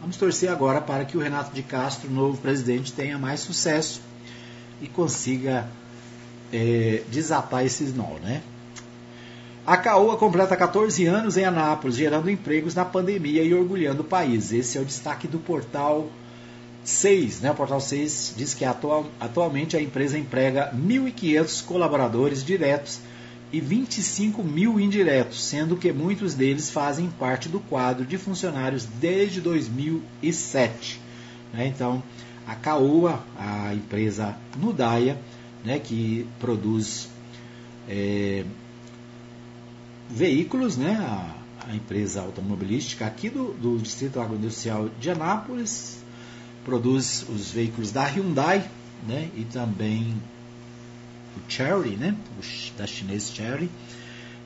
Vamos 0.00 0.16
torcer 0.16 0.50
agora 0.50 0.80
para 0.80 1.04
que 1.04 1.16
o 1.16 1.20
Renato 1.20 1.54
de 1.54 1.62
Castro, 1.62 2.10
novo 2.10 2.36
presidente, 2.38 2.92
tenha 2.92 3.16
mais 3.18 3.40
sucesso 3.40 4.00
e 4.80 4.88
consiga 4.88 5.68
é, 6.52 7.02
desatar 7.08 7.64
esses 7.64 7.94
nó, 7.94 8.18
né? 8.18 8.42
A 9.64 9.76
Caoa 9.76 10.16
completa 10.16 10.56
14 10.56 11.06
anos 11.06 11.36
em 11.36 11.44
Anápolis, 11.44 11.96
gerando 11.96 12.28
empregos 12.28 12.74
na 12.74 12.84
pandemia 12.84 13.44
e 13.44 13.54
orgulhando 13.54 14.02
o 14.02 14.04
país. 14.04 14.52
Esse 14.52 14.76
é 14.76 14.80
o 14.80 14.84
destaque 14.84 15.28
do 15.28 15.38
portal 15.38 16.08
6. 16.82 17.42
Né? 17.42 17.52
O 17.52 17.54
portal 17.54 17.80
6 17.80 18.34
diz 18.36 18.54
que 18.54 18.64
atual, 18.64 19.06
atualmente 19.20 19.76
a 19.76 19.80
empresa 19.80 20.18
emprega 20.18 20.72
1.500 20.74 21.64
colaboradores 21.64 22.44
diretos 22.44 22.98
e 23.52 23.60
25 23.60 24.42
mil 24.42 24.80
indiretos, 24.80 25.44
sendo 25.44 25.76
que 25.76 25.92
muitos 25.92 26.34
deles 26.34 26.68
fazem 26.68 27.08
parte 27.10 27.48
do 27.48 27.60
quadro 27.60 28.04
de 28.04 28.18
funcionários 28.18 28.84
desde 28.84 29.40
2007. 29.40 31.00
Né? 31.54 31.68
Então, 31.68 32.02
a 32.48 32.56
Caoa, 32.56 33.22
a 33.38 33.72
empresa 33.72 34.34
Nudaia, 34.58 35.16
né, 35.64 35.78
que 35.78 36.26
produz 36.40 37.08
é, 37.88 38.44
veículos, 40.12 40.76
né, 40.76 40.98
a, 41.00 41.70
a, 41.70 41.74
empresa 41.74 42.20
automobilística 42.20 43.06
aqui 43.06 43.30
do, 43.30 43.54
do 43.54 43.78
Distrito 43.78 44.20
Agroindustrial 44.20 44.90
de 45.00 45.10
Anápolis, 45.10 45.98
produz 46.64 47.26
os 47.28 47.50
veículos 47.50 47.90
da 47.90 48.04
Hyundai 48.04 48.70
né, 49.08 49.30
e 49.34 49.44
também 49.44 50.14
o 51.36 51.50
Cherry, 51.50 51.96
né, 51.96 52.14
o, 52.38 52.78
da 52.78 52.86
chinês 52.86 53.30
Cherry, 53.30 53.70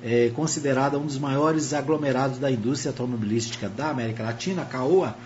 é 0.04 0.30
considerada 0.36 0.98
um 0.98 1.06
dos 1.06 1.18
maiores 1.18 1.74
aglomerados 1.74 2.38
da 2.38 2.50
indústria 2.50 2.90
automobilística 2.90 3.68
da 3.68 3.90
América 3.90 4.22
Latina, 4.22 4.62
a 4.62 4.66
Caoa 4.66 5.16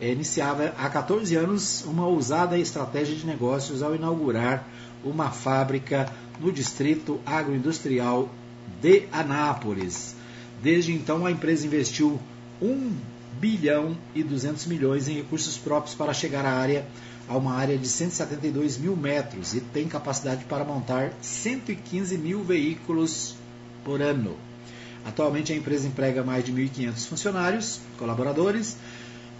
é, 0.00 0.10
iniciava 0.10 0.72
há 0.78 0.88
14 0.88 1.34
anos 1.36 1.84
uma 1.84 2.06
ousada 2.06 2.56
estratégia 2.56 3.14
de 3.14 3.26
negócios 3.26 3.82
ao 3.82 3.94
inaugurar 3.94 4.66
uma 5.04 5.30
fábrica 5.30 6.10
no 6.40 6.50
distrito 6.50 7.20
agroindustrial 7.26 8.30
de 8.80 9.04
Anápolis. 9.12 10.14
Desde 10.62 10.92
então, 10.92 11.26
a 11.26 11.30
empresa 11.30 11.66
investiu 11.66 12.20
1 12.60 12.92
bilhão 13.40 13.96
e 14.14 14.22
200 14.22 14.66
milhões 14.66 15.08
em 15.08 15.14
recursos 15.14 15.56
próprios 15.56 15.94
para 15.94 16.14
chegar 16.14 16.44
à 16.44 16.52
área 16.52 16.86
a 17.28 17.36
uma 17.36 17.54
área 17.54 17.76
de 17.76 17.88
172 17.88 18.78
mil 18.78 18.96
metros 18.96 19.54
e 19.54 19.60
tem 19.60 19.88
capacidade 19.88 20.44
para 20.44 20.64
montar 20.64 21.12
115 21.20 22.16
mil 22.16 22.42
veículos 22.42 23.34
por 23.84 24.00
ano. 24.00 24.36
Atualmente 25.04 25.52
a 25.52 25.56
empresa 25.56 25.86
emprega 25.86 26.22
mais 26.22 26.44
de 26.44 26.52
1.500 26.52 27.06
funcionários, 27.06 27.80
colaboradores, 27.98 28.76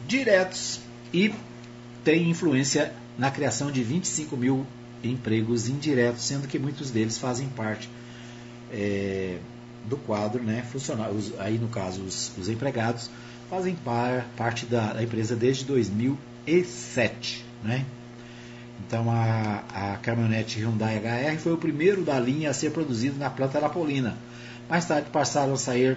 diretos 0.06 0.80
e 1.12 1.32
tem 2.04 2.28
influência 2.30 2.92
na 3.18 3.30
criação 3.30 3.70
de 3.70 3.82
25 3.82 4.36
mil 4.36 4.66
empregos 5.02 5.68
indiretos, 5.68 6.24
sendo 6.24 6.48
que 6.48 6.58
muitos 6.58 6.90
deles 6.90 7.18
fazem 7.18 7.48
parte 7.48 7.88
é, 8.72 9.38
do 9.84 9.96
quadro 9.96 10.42
né, 10.42 10.64
funcionários. 10.70 11.32
Aí 11.38 11.58
no 11.58 11.68
caso 11.68 12.02
os, 12.02 12.32
os 12.36 12.48
empregados 12.48 13.10
fazem 13.48 13.74
par, 13.74 14.26
parte 14.36 14.66
da, 14.66 14.92
da 14.92 15.02
empresa 15.02 15.36
desde 15.36 15.64
2007. 15.64 17.44
Né? 17.62 17.84
Então 18.86 19.10
a, 19.10 19.64
a 19.72 19.96
caminhonete 19.96 20.60
Hyundai 20.60 20.98
HR 20.98 21.38
foi 21.38 21.52
o 21.52 21.56
primeiro 21.56 22.02
da 22.02 22.18
linha 22.18 22.50
a 22.50 22.54
ser 22.54 22.70
produzido 22.70 23.18
na 23.18 23.30
planta 23.30 23.60
napolina. 23.60 24.16
Mais 24.68 24.84
tarde 24.84 25.08
passaram 25.10 25.54
a 25.54 25.56
sair 25.56 25.96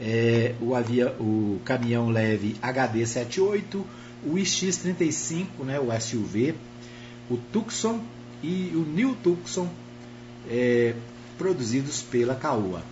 é, 0.00 0.54
o, 0.60 0.74
avia, 0.74 1.14
o 1.20 1.60
caminhão 1.64 2.08
leve 2.08 2.56
HD78, 2.62 3.82
o 4.24 4.34
iX35, 4.34 5.46
né, 5.64 5.78
o 5.78 5.88
SUV, 6.00 6.54
o 7.30 7.36
Tucson 7.36 8.00
e 8.42 8.72
o 8.74 8.80
New 8.80 9.14
Tucson, 9.22 9.68
é, 10.48 10.94
produzidos 11.40 12.02
pela 12.02 12.34
Caoa. 12.34 12.82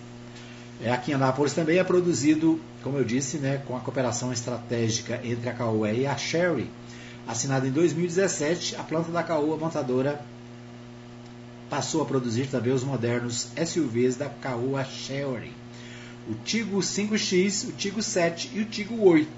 É, 0.81 0.91
aqui 0.91 1.11
em 1.11 1.13
Anápolis 1.13 1.53
também 1.53 1.77
é 1.77 1.83
produzido, 1.83 2.59
como 2.81 2.97
eu 2.97 3.03
disse, 3.03 3.37
né, 3.37 3.61
com 3.67 3.77
a 3.77 3.79
cooperação 3.79 4.33
estratégica 4.33 5.21
entre 5.23 5.47
a 5.47 5.53
Caoa 5.53 5.91
e 5.91 6.07
a 6.07 6.17
Sherry, 6.17 6.67
assinada 7.27 7.67
em 7.67 7.71
2017, 7.71 8.75
a 8.75 8.83
planta 8.83 9.11
da 9.11 9.21
Caoa 9.21 9.55
montadora 9.55 10.19
passou 11.69 12.01
a 12.01 12.05
produzir 12.05 12.47
também 12.47 12.73
os 12.73 12.83
modernos 12.83 13.49
SUVs 13.67 14.15
da 14.15 14.29
Caoa 14.29 14.83
Sherry, 14.83 15.53
o 16.27 16.33
Tigo 16.33 16.79
5X, 16.79 17.69
o 17.69 17.71
Tigo 17.73 18.01
7 18.01 18.49
e 18.55 18.61
o 18.61 18.65
Tigo 18.65 18.99
8. 18.99 19.29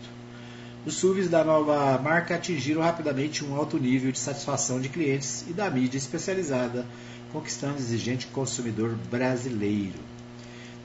Os 0.86 0.93
SUVs 0.93 1.30
da 1.30 1.43
nova 1.43 1.97
marca 2.01 2.36
atingiram 2.36 2.82
rapidamente 2.82 3.43
um 3.43 3.57
alto 3.57 3.78
nível 3.78 4.09
de 4.09 4.20
satisfação 4.20 4.80
de 4.80 4.88
clientes 4.88 5.43
e 5.49 5.53
da 5.53 5.70
mídia 5.70 5.97
especializada, 5.97 6.86
conquistando 7.32 7.76
o 7.76 7.80
exigente 7.80 8.28
consumidor 8.28 8.96
brasileiro. 9.10 10.00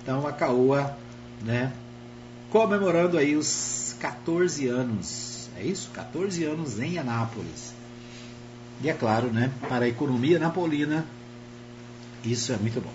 Então 0.03 0.27
a 0.27 0.33
Caoa, 0.33 0.97
né, 1.43 1.73
comemorando 2.51 3.19
aí 3.19 3.37
os 3.37 3.95
14 3.99 4.69
anos 4.69 5.37
é 5.57 5.65
isso? 5.65 5.91
14 5.93 6.45
anos 6.45 6.79
em 6.79 6.99
Anápolis. 6.99 7.73
E 8.83 8.91
é 8.91 8.93
claro, 8.93 9.29
né, 9.29 9.51
para 9.69 9.87
a 9.87 9.89
economia 9.89 10.39
napolina, 10.39 11.07
isso 12.23 12.53
é 12.53 12.57
muito 12.57 12.81
bom. 12.81 12.93